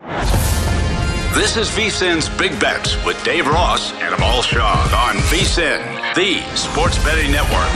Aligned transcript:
This 0.00 1.58
is 1.58 1.68
VSIN's 1.70 2.28
Big 2.38 2.58
Bets 2.58 3.02
with 3.04 3.22
Dave 3.22 3.46
Ross 3.46 3.92
and 3.94 4.14
Amal 4.14 4.40
Shaw 4.40 5.06
on 5.06 5.16
VSIN, 5.24 6.14
the 6.14 6.40
sports 6.56 7.02
betting 7.04 7.30
network. 7.30 7.68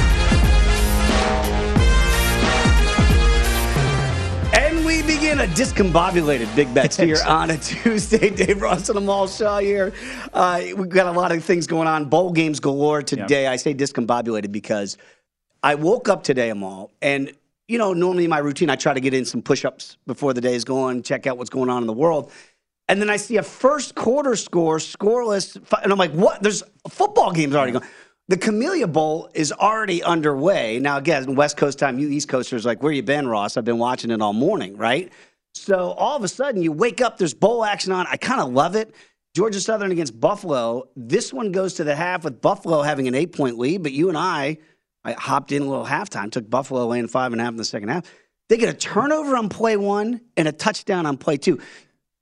And 4.54 4.86
we 4.86 5.02
begin 5.02 5.40
a 5.40 5.46
discombobulated 5.48 6.54
Big 6.56 6.72
Bets 6.72 6.96
here 6.96 7.18
on 7.26 7.50
a 7.50 7.58
Tuesday. 7.58 8.30
Dave 8.34 8.62
Ross 8.62 8.88
and 8.88 8.96
Amal 8.96 9.26
Shaw 9.28 9.58
here. 9.58 9.92
Uh, 10.32 10.62
we've 10.76 10.88
got 10.88 11.06
a 11.06 11.18
lot 11.18 11.30
of 11.30 11.44
things 11.44 11.66
going 11.66 11.86
on. 11.86 12.06
Bowl 12.06 12.32
games 12.32 12.58
galore 12.58 13.02
today. 13.02 13.46
I 13.48 13.56
say 13.56 13.74
discombobulated 13.74 14.50
because 14.50 14.96
I 15.62 15.74
woke 15.74 16.08
up 16.08 16.22
today, 16.22 16.48
Amal, 16.48 16.90
and 17.02 17.32
you 17.68 17.78
know, 17.78 17.92
normally 17.92 18.26
my 18.26 18.38
routine, 18.38 18.70
I 18.70 18.76
try 18.76 18.94
to 18.94 19.00
get 19.00 19.14
in 19.14 19.24
some 19.24 19.42
push-ups 19.42 19.96
before 20.06 20.34
the 20.34 20.40
day 20.40 20.54
is 20.54 20.64
going, 20.64 21.02
check 21.02 21.26
out 21.26 21.38
what's 21.38 21.50
going 21.50 21.70
on 21.70 21.82
in 21.82 21.86
the 21.86 21.92
world. 21.92 22.30
And 22.88 23.00
then 23.00 23.08
I 23.08 23.16
see 23.16 23.38
a 23.38 23.42
first 23.42 23.94
quarter 23.94 24.36
score, 24.36 24.76
scoreless, 24.76 25.56
and 25.82 25.90
I'm 25.90 25.98
like, 25.98 26.12
what? 26.12 26.42
There's 26.42 26.62
a 26.84 26.90
football 26.90 27.32
game's 27.32 27.54
already 27.54 27.72
going. 27.72 27.84
The 28.28 28.36
Camellia 28.36 28.86
Bowl 28.86 29.30
is 29.34 29.52
already 29.52 30.02
underway. 30.02 30.78
Now, 30.78 30.98
again, 30.98 31.34
West 31.34 31.56
Coast 31.56 31.78
time, 31.78 31.98
you 31.98 32.08
East 32.08 32.28
Coasters, 32.28 32.64
like, 32.64 32.82
where 32.82 32.92
you 32.92 33.02
been, 33.02 33.26
Ross? 33.28 33.56
I've 33.56 33.64
been 33.64 33.78
watching 33.78 34.10
it 34.10 34.20
all 34.20 34.32
morning, 34.32 34.76
right? 34.76 35.12
So 35.54 35.92
all 35.92 36.16
of 36.16 36.24
a 36.24 36.28
sudden, 36.28 36.62
you 36.62 36.72
wake 36.72 37.00
up, 37.00 37.16
there's 37.16 37.34
bowl 37.34 37.64
action 37.64 37.92
on. 37.92 38.06
I 38.10 38.16
kind 38.16 38.40
of 38.40 38.52
love 38.52 38.76
it. 38.76 38.94
Georgia 39.34 39.60
Southern 39.60 39.90
against 39.90 40.18
Buffalo. 40.20 40.88
This 40.96 41.32
one 41.32 41.52
goes 41.52 41.74
to 41.74 41.84
the 41.84 41.94
half 41.94 42.24
with 42.24 42.40
Buffalo 42.40 42.82
having 42.82 43.08
an 43.08 43.14
eight 43.14 43.32
point 43.32 43.58
lead, 43.58 43.82
but 43.82 43.92
you 43.92 44.08
and 44.08 44.16
I, 44.16 44.58
I 45.04 45.12
hopped 45.12 45.52
in 45.52 45.62
a 45.62 45.66
little 45.66 45.86
halftime, 45.86 46.30
took 46.30 46.48
Buffalo 46.48 46.80
away 46.82 46.98
in 46.98 47.08
five 47.08 47.32
and 47.32 47.40
a 47.40 47.44
half 47.44 47.52
in 47.52 47.56
the 47.56 47.64
second 47.64 47.88
half. 47.88 48.04
They 48.48 48.56
get 48.56 48.68
a 48.68 48.76
turnover 48.76 49.36
on 49.36 49.48
play 49.48 49.76
one 49.76 50.20
and 50.36 50.48
a 50.48 50.52
touchdown 50.52 51.06
on 51.06 51.16
play 51.16 51.36
two 51.36 51.60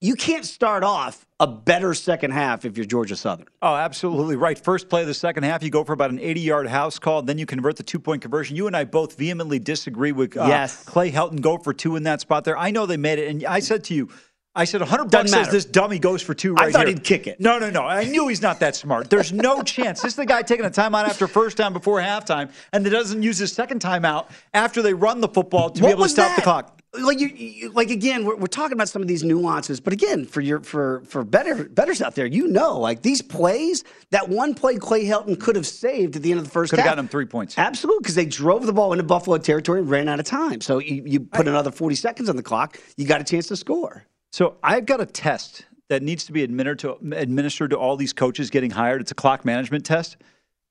you 0.03 0.17
can't 0.17 0.45
start 0.45 0.83
off 0.83 1.25
a 1.39 1.47
better 1.47 1.95
second 1.95 2.33
half 2.33 2.65
if 2.65 2.77
you're 2.77 2.85
Georgia 2.85 3.15
Southern. 3.15 3.47
Oh, 3.63 3.77
absolutely 3.77 4.35
right. 4.35 4.59
First 4.59 4.89
play 4.89 5.03
of 5.03 5.07
the 5.07 5.15
second 5.15 5.45
half, 5.45 5.63
you 5.63 5.71
go 5.71 5.85
for 5.85 5.93
about 5.93 6.11
an 6.11 6.19
80 6.19 6.41
yard 6.41 6.67
house 6.67 6.99
call, 6.99 7.23
then 7.23 7.39
you 7.39 7.47
convert 7.47 7.77
the 7.77 7.85
two 7.85 8.01
point 8.01 8.21
conversion. 8.21 8.57
You 8.57 8.67
and 8.67 8.77
I 8.77 8.83
both 8.83 9.17
vehemently 9.17 9.61
disagree 9.61 10.11
with 10.11 10.37
uh, 10.37 10.47
yes. 10.49 10.83
Clay 10.85 11.13
Helton 11.13 11.41
go 11.41 11.57
for 11.57 11.73
two 11.73 11.95
in 11.95 12.03
that 12.03 12.21
spot 12.21 12.43
there. 12.43 12.59
I 12.59 12.73
know 12.73 12.85
they 12.85 12.97
made 12.97 13.21
it, 13.21 13.29
and 13.29 13.45
I 13.45 13.61
said 13.61 13.85
to 13.85 13.95
you, 13.95 14.09
I 14.55 14.65
said 14.65 14.81
100 14.83 15.11
bucks 15.11 15.31
says 15.31 15.49
this 15.49 15.65
dummy 15.65 15.99
goes 15.99 16.21
for 16.21 16.35
two 16.35 16.53
right 16.55 16.69
I 16.69 16.73
thought 16.73 16.87
here. 16.87 16.95
he'd 16.95 17.05
kick 17.05 17.27
it. 17.27 17.41
No, 17.41 17.59
no, 17.59 17.71
no. 17.71 17.83
I 17.83 18.05
knew 18.05 18.29
he's 18.29 18.43
not 18.43 18.61
that 18.61 18.77
smart. 18.77 19.09
There's 19.09 19.33
no 19.33 19.63
chance. 19.63 20.03
This 20.03 20.13
is 20.13 20.17
the 20.17 20.27
guy 20.27 20.43
taking 20.43 20.67
a 20.67 20.71
timeout 20.71 21.05
after 21.05 21.27
first 21.27 21.57
down 21.57 21.73
before 21.73 22.01
halftime, 22.01 22.51
and 22.73 22.85
then 22.85 22.93
doesn't 22.93 23.23
use 23.23 23.39
his 23.39 23.53
second 23.53 23.81
timeout 23.81 24.31
after 24.53 24.83
they 24.83 24.93
run 24.93 25.21
the 25.21 25.29
football 25.29 25.71
to 25.71 25.83
what 25.83 25.89
be 25.89 25.93
able 25.93 26.03
to 26.05 26.09
stop 26.11 26.29
that? 26.29 26.37
the 26.37 26.43
clock 26.43 26.83
like 27.01 27.21
you, 27.21 27.29
you, 27.29 27.71
like 27.71 27.89
again 27.89 28.25
we're, 28.25 28.37
we're 28.37 28.47
talking 28.47 28.75
about 28.75 28.87
some 28.89 29.01
of 29.01 29.09
these 29.09 29.25
nuances 29.25 29.81
but 29.81 29.95
again 29.95 30.27
for 30.27 30.43
your 30.43 30.61
for 30.61 31.03
for 31.07 31.25
better 31.25 31.65
betters 31.65 32.03
out 32.03 32.15
there 32.15 32.27
you 32.27 32.47
know 32.49 32.79
like 32.79 33.01
these 33.01 33.23
plays 33.23 33.83
that 34.11 34.29
one 34.29 34.53
play 34.53 34.77
clay 34.77 35.07
helton 35.07 35.41
could 35.41 35.57
have 35.57 35.67
saved 35.67 36.17
at 36.17 36.23
the 36.23 36.31
end 36.31 36.39
of 36.39 36.45
the 36.45 36.51
first 36.51 36.69
could 36.69 36.79
have 36.79 36.85
half 36.85 36.93
gotten 36.93 37.07
him 37.07 37.09
three 37.09 37.25
points 37.25 37.57
absolutely 37.57 38.01
because 38.03 38.15
they 38.15 38.27
drove 38.27 38.67
the 38.67 38.75
ball 38.75 38.93
into 38.93 39.03
buffalo 39.03 39.39
territory 39.39 39.81
and 39.81 39.89
ran 39.89 40.07
out 40.07 40.21
of 40.21 40.27
time 40.27 40.61
so 40.61 40.81
you, 40.81 41.03
you 41.07 41.21
put 41.21 41.49
another 41.49 41.71
40 41.71 41.95
seconds 41.95 42.29
on 42.29 42.37
the 42.37 42.43
clock 42.43 42.79
you 42.99 43.07
got 43.07 43.23
a 43.23 43.25
chance 43.25 43.47
to 43.49 43.57
score 43.57 44.05
so 44.33 44.57
i've 44.63 44.87
got 44.87 45.01
a 45.01 45.07
test 45.07 45.67
that 45.89 46.03
needs 46.03 46.25
to 46.25 46.33
be 46.33 46.43
administered 46.43 46.79
to, 47.01 47.17
administered 47.17 47.71
to 47.71 47.79
all 47.79 47.97
these 47.97 48.13
coaches 48.13 48.51
getting 48.51 48.71
hired 48.71 49.01
it's 49.01 49.11
a 49.11 49.15
clock 49.15 49.45
management 49.45 49.85
test 49.85 50.17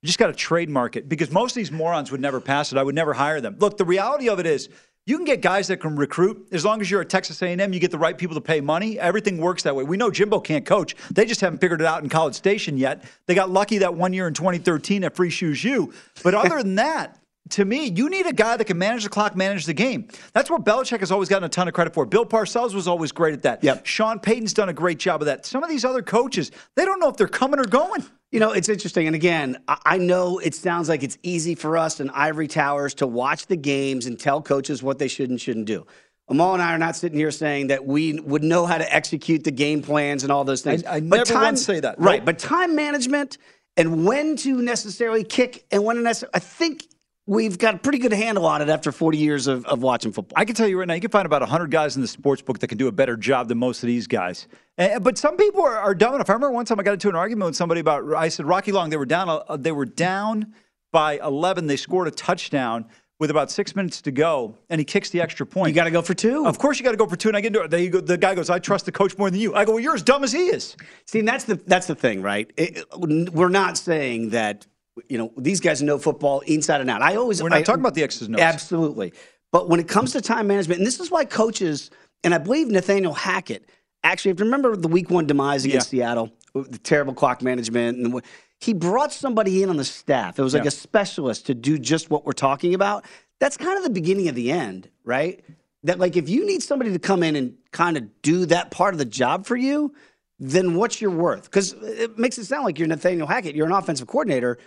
you 0.01 0.07
just 0.07 0.19
got 0.19 0.27
to 0.27 0.33
trademark 0.33 0.95
it 0.95 1.07
because 1.07 1.31
most 1.31 1.51
of 1.51 1.55
these 1.55 1.71
morons 1.71 2.11
would 2.11 2.21
never 2.21 2.41
pass 2.41 2.71
it 2.71 2.77
i 2.77 2.83
would 2.83 2.95
never 2.95 3.13
hire 3.13 3.39
them 3.39 3.55
look 3.59 3.77
the 3.77 3.85
reality 3.85 4.27
of 4.27 4.39
it 4.39 4.45
is 4.45 4.69
you 5.07 5.17
can 5.17 5.25
get 5.25 5.41
guys 5.41 5.67
that 5.67 5.77
can 5.77 5.95
recruit 5.95 6.47
as 6.51 6.63
long 6.63 6.79
as 6.79 6.91
you're 6.91 7.01
at 7.01 7.09
Texas 7.09 7.41
A&M. 7.41 7.73
You 7.73 7.79
get 7.79 7.89
the 7.89 7.97
right 7.97 8.15
people 8.15 8.35
to 8.35 8.41
pay 8.41 8.61
money. 8.61 8.99
Everything 8.99 9.39
works 9.39 9.63
that 9.63 9.75
way. 9.75 9.83
We 9.83 9.97
know 9.97 10.11
Jimbo 10.11 10.41
can't 10.41 10.63
coach. 10.63 10.95
They 11.09 11.25
just 11.25 11.41
haven't 11.41 11.59
figured 11.59 11.81
it 11.81 11.87
out 11.87 12.03
in 12.03 12.09
College 12.09 12.35
Station 12.35 12.77
yet. 12.77 13.03
They 13.25 13.33
got 13.33 13.49
lucky 13.49 13.79
that 13.79 13.95
one 13.95 14.13
year 14.13 14.27
in 14.27 14.35
2013 14.35 15.03
at 15.03 15.15
Free 15.15 15.31
Shoes 15.31 15.63
U. 15.63 15.91
But 16.23 16.35
other 16.35 16.61
than 16.61 16.75
that, 16.75 17.17
to 17.51 17.65
me, 17.65 17.85
you 17.85 18.09
need 18.09 18.25
a 18.25 18.33
guy 18.33 18.57
that 18.57 18.65
can 18.65 18.77
manage 18.77 19.03
the 19.03 19.09
clock, 19.09 19.35
manage 19.35 19.65
the 19.65 19.73
game. 19.73 20.07
That's 20.33 20.49
what 20.49 20.65
Belichick 20.65 20.99
has 20.99 21.11
always 21.11 21.29
gotten 21.29 21.45
a 21.45 21.49
ton 21.49 21.67
of 21.67 21.73
credit 21.73 21.93
for. 21.93 22.05
Bill 22.05 22.25
Parcells 22.25 22.73
was 22.73 22.87
always 22.87 23.11
great 23.11 23.33
at 23.33 23.43
that. 23.43 23.63
Yep. 23.63 23.85
Sean 23.85 24.19
Payton's 24.19 24.53
done 24.53 24.69
a 24.69 24.73
great 24.73 24.99
job 24.99 25.21
of 25.21 25.25
that. 25.27 25.45
Some 25.45 25.63
of 25.63 25.69
these 25.69 25.85
other 25.85 26.01
coaches, 26.01 26.51
they 26.75 26.85
don't 26.85 26.99
know 26.99 27.09
if 27.09 27.17
they're 27.17 27.27
coming 27.27 27.59
or 27.59 27.65
going. 27.65 28.03
You 28.31 28.39
know, 28.39 28.51
it's 28.51 28.69
interesting. 28.69 29.07
And 29.07 29.15
again, 29.15 29.61
I 29.67 29.97
know 29.97 30.39
it 30.39 30.55
sounds 30.55 30.87
like 30.87 31.03
it's 31.03 31.17
easy 31.21 31.53
for 31.53 31.77
us 31.77 31.99
in 31.99 32.09
Ivory 32.11 32.47
Towers 32.47 32.93
to 32.95 33.07
watch 33.07 33.47
the 33.47 33.57
games 33.57 34.05
and 34.05 34.17
tell 34.17 34.41
coaches 34.41 34.81
what 34.81 34.99
they 34.99 35.09
should 35.09 35.29
and 35.29 35.39
shouldn't 35.39 35.65
do. 35.65 35.85
Amal 36.29 36.53
and 36.53 36.63
I 36.63 36.73
are 36.73 36.77
not 36.77 36.95
sitting 36.95 37.17
here 37.17 37.31
saying 37.31 37.67
that 37.67 37.85
we 37.85 38.17
would 38.21 38.43
know 38.43 38.65
how 38.65 38.77
to 38.77 38.95
execute 38.95 39.43
the 39.43 39.51
game 39.51 39.81
plans 39.81 40.23
and 40.23 40.31
all 40.31 40.45
those 40.45 40.61
things. 40.61 40.85
I, 40.85 40.95
I 40.95 40.99
but 41.01 41.17
never 41.17 41.33
time, 41.33 41.43
once 41.43 41.65
say 41.65 41.81
that. 41.81 41.99
Right. 41.99 42.23
But 42.23 42.39
time 42.39 42.73
management 42.73 43.37
and 43.75 44.05
when 44.05 44.37
to 44.37 44.61
necessarily 44.61 45.25
kick 45.25 45.65
and 45.71 45.83
when 45.83 45.97
to 45.97 46.01
necessarily, 46.01 46.31
I 46.33 46.39
think 46.39 46.85
we've 47.31 47.57
got 47.57 47.75
a 47.75 47.77
pretty 47.77 47.97
good 47.97 48.11
handle 48.11 48.45
on 48.45 48.61
it 48.61 48.67
after 48.67 48.91
40 48.91 49.17
years 49.17 49.47
of, 49.47 49.65
of 49.65 49.81
watching 49.81 50.11
football. 50.11 50.33
I 50.35 50.43
can 50.43 50.53
tell 50.53 50.67
you 50.67 50.77
right 50.77 50.87
now, 50.87 50.95
you 50.95 50.99
can 50.99 51.11
find 51.11 51.25
about 51.25 51.41
100 51.41 51.71
guys 51.71 51.95
in 51.95 52.01
the 52.01 52.07
sports 52.07 52.41
book 52.41 52.59
that 52.59 52.67
can 52.67 52.77
do 52.77 52.89
a 52.89 52.91
better 52.91 53.15
job 53.15 53.47
than 53.47 53.57
most 53.57 53.83
of 53.83 53.87
these 53.87 54.05
guys. 54.05 54.49
And, 54.77 55.01
but 55.01 55.17
some 55.17 55.37
people 55.37 55.61
are, 55.61 55.77
are, 55.77 55.95
dumb 55.95 56.13
enough. 56.13 56.29
I 56.29 56.33
remember 56.33 56.51
one 56.51 56.65
time 56.65 56.77
I 56.81 56.83
got 56.83 56.91
into 56.91 57.07
an 57.07 57.15
argument 57.15 57.45
with 57.45 57.55
somebody 57.55 57.79
about, 57.79 58.13
I 58.13 58.27
said, 58.27 58.45
Rocky 58.45 58.73
Long, 58.73 58.89
they 58.89 58.97
were 58.97 59.05
down, 59.05 59.29
uh, 59.29 59.55
they 59.55 59.71
were 59.71 59.85
down 59.85 60.53
by 60.91 61.19
11. 61.19 61.67
They 61.67 61.77
scored 61.77 62.09
a 62.09 62.11
touchdown 62.11 62.85
with 63.17 63.31
about 63.31 63.49
six 63.49 63.77
minutes 63.77 64.01
to 64.01 64.11
go, 64.11 64.57
and 64.69 64.81
he 64.81 64.83
kicks 64.83 65.09
the 65.11 65.21
extra 65.21 65.45
point. 65.45 65.69
You 65.69 65.75
got 65.75 65.85
to 65.85 65.91
go 65.91 66.01
for 66.01 66.13
two. 66.13 66.45
Of 66.45 66.59
course, 66.59 66.79
you 66.79 66.83
got 66.83 66.91
to 66.91 66.97
go 66.97 67.05
for 67.05 67.15
two. 67.15 67.29
And 67.29 67.37
I 67.37 67.39
get 67.39 67.55
into 67.55 67.61
it. 67.61 67.89
Go, 67.91 68.01
the 68.01 68.17
guy 68.17 68.33
goes, 68.33 68.49
"I 68.49 68.57
trust 68.57 68.87
the 68.87 68.91
coach 68.91 69.15
more 69.15 69.29
than 69.29 69.39
you." 69.39 69.53
I 69.53 69.63
go, 69.63 69.73
"Well, 69.73 69.79
you're 69.79 69.93
as 69.93 70.01
dumb 70.01 70.23
as 70.23 70.31
he 70.31 70.47
is." 70.47 70.75
See, 71.05 71.19
and 71.19 71.27
that's 71.27 71.43
the 71.43 71.55
that's 71.67 71.85
the 71.85 71.93
thing, 71.93 72.23
right? 72.23 72.51
It, 72.57 72.83
we're 72.97 73.49
not 73.49 73.77
saying 73.77 74.31
that 74.31 74.65
you 75.07 75.17
know 75.17 75.31
these 75.37 75.59
guys 75.59 75.81
know 75.81 75.97
football 75.97 76.41
inside 76.41 76.81
and 76.81 76.89
out. 76.89 77.01
I 77.01 77.15
always 77.15 77.41
we're 77.41 77.49
not 77.49 77.59
I, 77.59 77.63
talking 77.63 77.81
about 77.81 77.95
the 77.95 78.03
X's 78.03 78.27
and 78.27 78.35
O's. 78.35 78.41
Absolutely, 78.41 79.13
but 79.51 79.69
when 79.69 79.79
it 79.79 79.87
comes 79.87 80.11
to 80.13 80.21
time 80.21 80.47
management, 80.47 80.79
and 80.79 80.87
this 80.87 80.99
is 80.99 81.11
why 81.11 81.25
coaches, 81.25 81.91
and 82.23 82.33
I 82.33 82.37
believe 82.37 82.67
Nathaniel 82.67 83.13
Hackett 83.13 83.69
actually, 84.03 84.31
if 84.31 84.39
you 84.39 84.45
remember 84.45 84.75
the 84.75 84.87
Week 84.87 85.09
One 85.09 85.27
demise 85.27 85.65
against 85.65 85.93
yeah. 85.93 86.05
Seattle, 86.05 86.31
the 86.53 86.79
terrible 86.79 87.13
clock 87.13 87.41
management, 87.41 87.97
and 87.97 88.13
the, 88.13 88.21
he 88.59 88.73
brought 88.73 89.11
somebody 89.11 89.63
in 89.63 89.69
on 89.69 89.77
the 89.77 89.85
staff. 89.85 90.37
It 90.37 90.43
was 90.43 90.53
like 90.53 90.63
yeah. 90.63 90.69
a 90.69 90.71
specialist 90.71 91.47
to 91.47 91.55
do 91.55 91.79
just 91.79 92.09
what 92.09 92.25
we're 92.25 92.33
talking 92.33 92.73
about 92.73 93.05
that's 93.41 93.57
kind 93.57 93.75
of 93.75 93.83
the 93.83 93.89
beginning 93.89 94.29
of 94.29 94.35
the 94.35 94.51
end, 94.51 94.87
right? 95.03 95.43
That 95.83 95.97
like 95.97 96.15
if 96.15 96.29
you 96.29 96.45
need 96.45 96.61
somebody 96.61 96.93
to 96.93 96.99
come 96.99 97.23
in 97.23 97.35
and 97.35 97.55
kind 97.71 97.97
of 97.97 98.21
do 98.21 98.45
that 98.45 98.69
part 98.69 98.93
of 98.93 98.99
the 98.99 99.05
job 99.05 99.47
for 99.47 99.57
you, 99.57 99.93
then 100.39 100.75
what's 100.75 101.01
your 101.01 101.09
worth? 101.09 101.45
Because 101.45 101.73
it 101.73 102.19
makes 102.19 102.37
it 102.37 102.45
sound 102.45 102.65
like 102.65 102.77
you're 102.77 102.87
Nathaniel 102.87 103.25
Hackett, 103.25 103.55
you're 103.55 103.65
an 103.65 103.73
offensive 103.73 104.07
coordinator, 104.07 104.59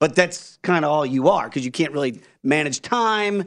but 0.00 0.16
that's 0.16 0.58
kind 0.62 0.84
of 0.84 0.90
all 0.90 1.06
you 1.06 1.28
are 1.28 1.48
because 1.48 1.64
you 1.64 1.70
can't 1.70 1.92
really 1.92 2.20
manage 2.42 2.82
time. 2.82 3.44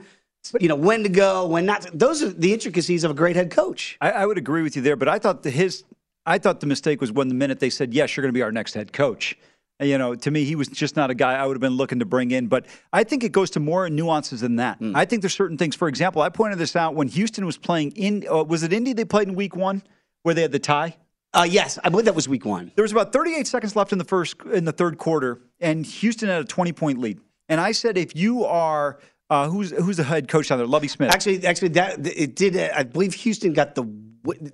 You 0.60 0.68
know 0.68 0.76
when 0.76 1.04
to 1.04 1.10
go, 1.10 1.48
when 1.48 1.66
not. 1.66 1.82
To, 1.82 1.98
those 1.98 2.22
are 2.22 2.30
the 2.30 2.54
intricacies 2.54 3.04
of 3.04 3.12
a 3.12 3.14
great 3.14 3.36
head 3.36 3.50
coach. 3.50 3.98
I, 4.00 4.12
I 4.12 4.26
would 4.26 4.38
agree 4.38 4.62
with 4.62 4.76
you 4.76 4.82
there, 4.82 4.96
but 4.96 5.08
I 5.08 5.18
thought 5.18 5.44
the, 5.44 5.50
his, 5.50 5.84
I 6.26 6.38
thought 6.38 6.60
the 6.60 6.68
mistake 6.68 7.02
was 7.02 7.12
when 7.12 7.28
the 7.30 7.34
minute 7.34 7.60
they 7.60 7.70
said, 7.70 7.94
"Yes, 7.94 8.16
you're 8.16 8.22
going 8.22 8.34
to 8.34 8.38
be 8.38 8.42
our 8.42 8.52
next 8.52 8.74
head 8.74 8.94
coach." 8.94 9.38
You 9.80 9.98
know, 9.98 10.16
to 10.16 10.32
me, 10.32 10.44
he 10.44 10.56
was 10.56 10.68
just 10.68 10.96
not 10.96 11.10
a 11.10 11.16
guy 11.16 11.34
I 11.34 11.46
would 11.46 11.56
have 11.56 11.62
been 11.62 11.78
looking 11.78 12.00
to 12.00 12.06
bring 12.06 12.32
in. 12.32 12.48
But 12.48 12.66
I 12.92 13.04
think 13.04 13.24
it 13.24 13.32
goes 13.32 13.50
to 13.52 13.60
more 13.60 13.90
nuances 13.90 14.42
than 14.42 14.58
that. 14.58 14.80
Mm. 14.80 14.96
I 14.96 15.06
think 15.06 15.22
there's 15.22 15.34
certain 15.34 15.58
things. 15.58 15.76
For 15.76 15.88
example, 15.88 16.22
I 16.22 16.30
pointed 16.30 16.60
this 16.60 16.76
out 16.76 16.94
when 16.94 17.08
Houston 17.08 17.46
was 17.46 17.58
playing 17.58 17.92
in. 17.94 18.26
Uh, 18.30 18.44
was 18.44 18.64
it 18.64 18.74
Indy 18.74 18.94
they 18.94 19.06
played 19.06 19.30
in 19.30 19.36
Week 19.36 19.56
One, 19.56 19.82
where 20.24 20.36
they 20.36 20.42
had 20.42 20.52
the 20.52 20.60
tie? 20.60 20.98
Uh, 21.34 21.48
yes, 21.50 21.80
I 21.84 21.90
believe 21.90 22.06
that 22.06 22.16
was 22.16 22.30
Week 22.30 22.46
One. 22.46 22.72
There 22.76 22.84
was 22.84 22.92
about 22.92 23.12
38 23.12 23.48
seconds 23.48 23.76
left 23.76 23.92
in 23.92 23.98
the 23.98 24.04
first 24.04 24.36
in 24.54 24.66
the 24.66 24.72
third 24.72 25.00
quarter, 25.00 25.42
and 25.63 25.86
Houston 25.86 26.30
had 26.30 26.42
a 26.42 26.45
20 26.45 26.74
point 26.74 27.00
lead. 27.00 27.19
And 27.50 27.60
I 27.60 27.71
said, 27.71 27.98
if 27.98 28.15
you 28.15 28.45
are 28.45 29.00
uh, 29.30 29.50
who's 29.50 29.71
who's 29.71 29.98
the 29.98 30.04
head 30.04 30.27
coach 30.27 30.50
down 30.50 30.60
there? 30.60 30.68
Lovie 30.68 30.88
Smith. 30.88 31.12
Actually, 31.12 31.45
actually, 31.45 31.69
that 31.69 32.06
it 32.06 32.36
did. 32.36 32.56
I 32.56 32.83
believe 32.83 33.13
Houston 33.15 33.54
got 33.54 33.75
the. 33.75 33.83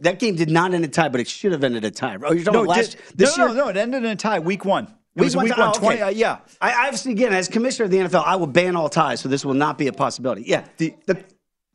That 0.02 0.18
game 0.18 0.36
did 0.36 0.50
not 0.50 0.74
end 0.74 0.84
in 0.84 0.90
a 0.90 0.92
tie, 0.92 1.10
but 1.10 1.22
it 1.22 1.28
should 1.28 1.52
have 1.52 1.64
ended 1.64 1.84
in 1.84 1.90
a 1.90 1.92
tie. 1.92 2.18
Oh, 2.24 2.32
you're 2.32 2.44
talking 2.44 2.62
no, 2.62 2.62
last 2.64 2.92
did, 2.92 3.18
this 3.18 3.38
no, 3.38 3.46
year? 3.46 3.56
No, 3.56 3.64
no, 3.66 3.70
it 3.70 3.78
ended 3.78 4.04
in 4.04 4.10
a 4.10 4.16
tie. 4.16 4.40
Week 4.40 4.66
one. 4.66 4.88
It 5.16 5.24
was 5.24 5.36
week 5.36 5.58
one, 5.58 5.74
20, 5.74 6.02
uh, 6.02 6.10
yeah. 6.10 6.38
I 6.62 6.86
obviously, 6.86 7.12
again, 7.12 7.34
as 7.34 7.50
commissioner 7.50 7.86
of 7.86 7.92
the 7.92 7.98
NFL, 7.98 8.24
I 8.24 8.38
will 8.38 8.48
ban 8.48 8.78
all 8.78 8.88
ties, 8.88 9.20
so 9.20 9.28
this 9.28 9.44
will 9.44 9.54
not 9.54 9.78
be 9.78 9.88
a 9.88 9.94
possibility. 9.94 10.44
Yeah. 10.46 10.64
The, 10.78 10.94
the, 11.08 11.26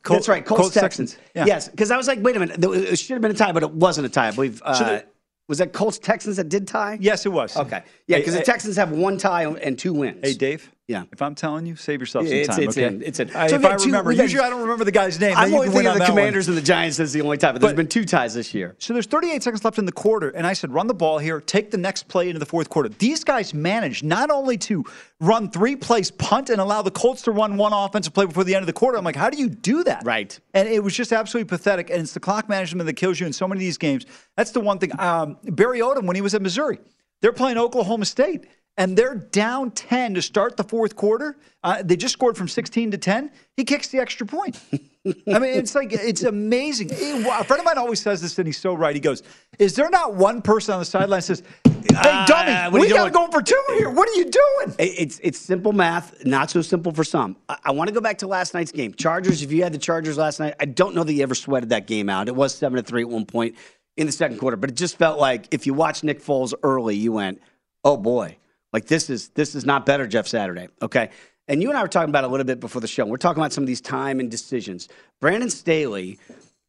Col- 0.01 0.15
that's 0.15 0.27
right, 0.27 0.43
Colts, 0.43 0.61
Colts 0.61 0.73
Texans. 0.73 1.11
Texans. 1.11 1.31
Yeah. 1.35 1.45
Yes, 1.45 1.69
because 1.69 1.91
I 1.91 1.97
was 1.97 2.07
like, 2.07 2.19
wait 2.21 2.35
a 2.35 2.39
minute, 2.39 2.63
it 2.63 2.97
should 2.97 3.13
have 3.13 3.21
been 3.21 3.31
a 3.31 3.35
tie, 3.35 3.51
but 3.51 3.61
it 3.61 3.71
wasn't 3.71 4.07
a 4.07 4.09
tie. 4.09 4.29
I 4.29 4.31
believe. 4.31 4.61
Uh, 4.63 4.73
so 4.73 4.83
the, 4.83 5.05
was 5.47 5.59
that 5.59 5.73
Colts 5.73 5.99
Texans 5.99 6.37
that 6.37 6.49
did 6.49 6.67
tie? 6.67 6.97
Yes, 6.99 7.25
it 7.25 7.29
was. 7.29 7.55
Okay. 7.55 7.83
Yeah, 8.07 8.17
because 8.17 8.35
the 8.35 8.41
Texans 8.41 8.75
have 8.77 8.91
one 8.91 9.17
tie 9.17 9.45
and 9.45 9.77
two 9.77 9.93
wins. 9.93 10.19
Hey, 10.23 10.33
Dave. 10.33 10.71
Yeah. 10.87 11.05
If 11.11 11.19
I'm 11.21 11.33
telling 11.33 11.65
you, 11.65 11.75
save 11.75 11.99
yourself 11.99 12.27
some 12.27 12.43
time. 12.43 12.63
It's 12.63 12.77
okay. 12.77 12.87
In, 12.87 13.01
it's 13.01 13.19
in. 13.19 13.35
I, 13.35 13.47
so 13.47 13.55
if 13.55 13.65
I 13.65 13.73
remember, 13.73 14.11
usually 14.11 14.43
I 14.43 14.51
don't 14.51 14.61
remember 14.61 14.83
the 14.83 14.91
guy's 14.91 15.19
name. 15.19 15.33
I'm 15.35 15.51
only 15.51 15.69
thinking 15.69 15.87
of 15.87 15.97
the 15.97 16.05
Commanders 16.05 16.47
one. 16.47 16.55
and 16.55 16.63
the 16.63 16.67
Giants 16.67 16.99
as 16.99 17.11
the 17.11 17.21
only 17.21 17.37
tie, 17.37 17.51
but, 17.51 17.61
but 17.61 17.67
there's 17.67 17.75
been 17.75 17.87
two 17.87 18.05
ties 18.05 18.35
this 18.35 18.53
year. 18.53 18.75
So 18.77 18.93
there's 18.93 19.07
38 19.07 19.41
seconds 19.41 19.65
left 19.65 19.79
in 19.79 19.85
the 19.85 19.91
quarter, 19.91 20.29
and 20.29 20.45
I 20.45 20.53
said, 20.53 20.71
run 20.71 20.85
the 20.85 20.93
ball 20.93 21.17
here, 21.17 21.41
take 21.41 21.71
the 21.71 21.77
next 21.77 22.07
play 22.07 22.27
into 22.27 22.37
the 22.37 22.45
fourth 22.45 22.69
quarter. 22.69 22.89
These 22.89 23.23
guys 23.23 23.51
managed 23.51 24.03
not 24.03 24.29
only 24.29 24.57
to 24.59 24.85
run 25.19 25.49
three 25.49 25.75
plays, 25.75 26.11
punt, 26.11 26.51
and 26.51 26.61
allow 26.61 26.83
the 26.83 26.91
Colts 26.91 27.23
to 27.23 27.31
run 27.31 27.57
one 27.57 27.73
offensive 27.73 28.13
play 28.13 28.27
before 28.27 28.43
the 28.43 28.53
end 28.53 28.61
of 28.61 28.67
the 28.67 28.73
quarter. 28.73 28.97
I'm 28.97 29.05
like, 29.05 29.15
how 29.15 29.31
do 29.31 29.37
you 29.37 29.49
do 29.49 29.83
that? 29.85 30.03
Right. 30.05 30.39
And 30.53 30.69
it 30.69 30.83
was 30.83 30.93
just 30.93 31.11
absolutely 31.11 31.49
pathetic. 31.49 31.89
And 31.89 32.01
it's 32.01 32.13
the 32.13 32.19
clock 32.19 32.47
management 32.47 32.85
that 32.85 32.93
kills 32.93 33.19
you 33.19 33.25
in 33.25 33.33
so 33.33 33.47
many 33.47 33.57
of 33.57 33.61
these 33.61 33.79
games. 33.79 34.05
That's 34.37 34.51
the 34.51 34.59
one 34.59 34.77
thing. 34.77 34.91
Um, 34.99 35.37
Barry 35.45 35.79
Odom, 35.79 36.05
when 36.05 36.15
he 36.15 36.21
was 36.21 36.35
at 36.35 36.43
Missouri, 36.43 36.77
they're 37.21 37.33
playing 37.33 37.57
Oklahoma 37.57 38.05
State 38.05 38.45
and 38.77 38.97
they're 38.97 39.15
down 39.15 39.71
10 39.71 40.15
to 40.15 40.21
start 40.21 40.57
the 40.57 40.63
fourth 40.63 40.95
quarter. 40.95 41.37
Uh, 41.63 41.81
they 41.83 41.95
just 41.95 42.13
scored 42.13 42.37
from 42.37 42.47
16 42.47 42.91
to 42.91 42.97
10. 42.97 43.31
He 43.55 43.63
kicks 43.63 43.87
the 43.87 43.99
extra 43.99 44.27
point. 44.27 44.59
I 44.73 45.39
mean, 45.39 45.57
it's 45.57 45.75
like, 45.75 45.93
it's 45.93 46.23
amazing. 46.23 46.91
A 46.91 47.43
friend 47.43 47.59
of 47.59 47.65
mine 47.65 47.77
always 47.77 48.01
says 48.01 48.21
this, 48.21 48.37
and 48.37 48.47
he's 48.47 48.57
so 48.57 48.73
right. 48.73 48.93
He 48.93 48.99
goes, 48.99 49.23
Is 49.59 49.75
there 49.75 49.89
not 49.89 50.15
one 50.15 50.41
person 50.41 50.73
on 50.73 50.79
the 50.79 50.85
sideline 50.85 51.19
that 51.19 51.23
says, 51.23 51.43
Hey, 51.63 52.09
uh, 52.09 52.25
dummy, 52.25 52.51
uh, 52.51 52.71
we 52.71 52.89
got 52.89 53.05
to 53.05 53.11
go 53.11 53.27
for 53.27 53.41
two 53.41 53.61
here. 53.77 53.89
What 53.89 54.09
are 54.09 54.13
you 54.13 54.25
doing? 54.25 54.75
It's, 54.79 55.19
it's 55.23 55.39
simple 55.39 55.71
math, 55.71 56.25
not 56.25 56.49
so 56.49 56.61
simple 56.61 56.91
for 56.91 57.05
some. 57.05 57.37
I, 57.47 57.57
I 57.65 57.71
want 57.71 57.87
to 57.87 57.93
go 57.93 58.01
back 58.01 58.17
to 58.17 58.27
last 58.27 58.53
night's 58.53 58.71
game. 58.71 58.93
Chargers, 58.93 59.41
if 59.41 59.51
you 59.51 59.63
had 59.63 59.71
the 59.73 59.77
Chargers 59.77 60.17
last 60.17 60.39
night, 60.41 60.55
I 60.59 60.65
don't 60.65 60.93
know 60.93 61.03
that 61.05 61.13
you 61.13 61.23
ever 61.23 61.35
sweated 61.35 61.69
that 61.69 61.87
game 61.87 62.09
out. 62.09 62.27
It 62.27 62.35
was 62.35 62.53
7 62.53 62.75
to 62.75 62.83
3 62.83 63.03
at 63.03 63.09
one 63.09 63.25
point 63.25 63.55
in 63.95 64.07
the 64.07 64.11
second 64.11 64.39
quarter, 64.39 64.57
but 64.57 64.69
it 64.69 64.75
just 64.75 64.97
felt 64.97 65.19
like 65.19 65.47
if 65.51 65.65
you 65.65 65.73
watched 65.73 66.03
Nick 66.03 66.21
Foles 66.21 66.53
early, 66.63 66.97
you 66.97 67.13
went, 67.13 67.41
Oh 67.85 67.95
boy 67.95 68.37
like 68.75 68.87
this 68.87 69.09
is 69.09 69.29
this 69.29 69.55
is 69.55 69.65
not 69.65 69.85
better, 69.85 70.05
Jeff 70.05 70.27
Saturday. 70.27 70.67
Okay. 70.81 71.09
And 71.47 71.61
you 71.61 71.69
and 71.69 71.77
I 71.77 71.81
were 71.81 71.87
talking 71.87 72.09
about 72.09 72.25
a 72.25 72.27
little 72.27 72.43
bit 72.43 72.59
before 72.59 72.81
the 72.81 72.89
show. 72.89 73.05
We're 73.05 73.15
talking 73.15 73.41
about 73.41 73.53
some 73.53 73.63
of 73.63 73.67
these 73.67 73.79
time 73.79 74.19
and 74.19 74.29
decisions. 74.29 74.89
Brandon 75.21 75.49
Staley 75.49 76.19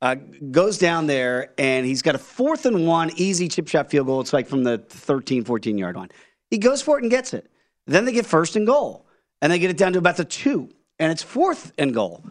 uh, 0.03 0.15
goes 0.53 0.79
down 0.79 1.09
there 1.09 1.53
and 1.59 1.85
he's 1.85 2.03
got 2.03 2.15
a 2.15 2.19
fourth 2.19 2.65
and 2.65 2.87
one 2.87 3.11
easy 3.17 3.49
chip 3.49 3.67
shot 3.67 3.91
field 3.91 4.07
goal. 4.07 4.21
It's 4.21 4.33
like 4.33 4.47
from 4.47 4.63
the 4.63 4.79
13, 4.79 5.43
14 5.43 5.79
yard 5.79 5.97
line. 5.97 6.11
He 6.49 6.59
goes 6.59 6.81
for 6.81 6.97
it 6.97 7.03
and 7.03 7.11
gets 7.11 7.35
it. 7.35 7.51
Then 7.89 8.05
they 8.05 8.13
get 8.13 8.25
first 8.25 8.55
and 8.55 8.69
goal. 8.69 9.05
And 9.43 9.53
they 9.53 9.59
get 9.59 9.71
it 9.71 9.77
down 9.77 9.93
to 9.95 9.99
about 9.99 10.17
the 10.17 10.25
two. 10.25 10.71
And 11.01 11.11
it's 11.11 11.25
fourth 11.25 11.73
and 11.77 11.93
goal. 11.93 12.23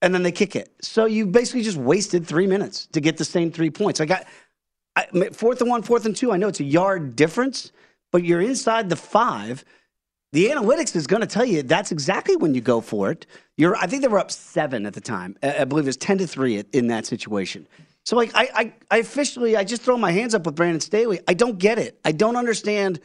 And 0.00 0.12
then 0.12 0.24
they 0.24 0.32
kick 0.32 0.56
it. 0.56 0.72
So 0.80 1.04
you 1.04 1.26
basically 1.26 1.62
just 1.62 1.78
wasted 1.78 2.26
three 2.26 2.48
minutes 2.48 2.86
to 2.86 3.00
get 3.00 3.18
the 3.18 3.24
same 3.24 3.52
three 3.52 3.70
points. 3.70 4.00
I 4.00 4.04
got 4.04 4.26
fourth 5.32 5.60
and 5.60 5.70
one, 5.70 5.82
fourth 5.82 6.06
and 6.06 6.16
two. 6.16 6.32
I 6.32 6.38
know 6.38 6.48
it's 6.48 6.58
a 6.58 6.64
yard 6.64 7.14
difference 7.14 7.70
but 8.12 8.24
you're 8.24 8.40
inside 8.40 8.88
the 8.88 8.96
five. 8.96 9.64
The 10.32 10.46
analytics 10.46 10.94
is 10.94 11.06
going 11.06 11.20
to 11.20 11.26
tell 11.26 11.44
you 11.44 11.62
that's 11.62 11.92
exactly 11.92 12.36
when 12.36 12.54
you 12.54 12.60
go 12.60 12.80
for 12.80 13.10
it. 13.10 13.26
You're, 13.56 13.76
I 13.76 13.86
think 13.86 14.02
they 14.02 14.08
were 14.08 14.18
up 14.18 14.30
seven 14.30 14.86
at 14.86 14.94
the 14.94 15.00
time. 15.00 15.36
I 15.42 15.64
believe 15.64 15.84
it 15.84 15.88
was 15.88 15.96
ten 15.96 16.18
to 16.18 16.26
three 16.26 16.62
in 16.72 16.86
that 16.86 17.04
situation. 17.04 17.66
So, 18.04 18.16
like, 18.16 18.32
I, 18.34 18.48
I, 18.54 18.72
I 18.90 18.98
officially, 18.98 19.56
I 19.56 19.64
just 19.64 19.82
throw 19.82 19.96
my 19.96 20.10
hands 20.10 20.34
up 20.34 20.46
with 20.46 20.54
Brandon 20.54 20.80
Staley. 20.80 21.20
I 21.28 21.34
don't 21.34 21.58
get 21.58 21.78
it. 21.78 22.00
I 22.04 22.12
don't 22.12 22.36
understand. 22.36 23.00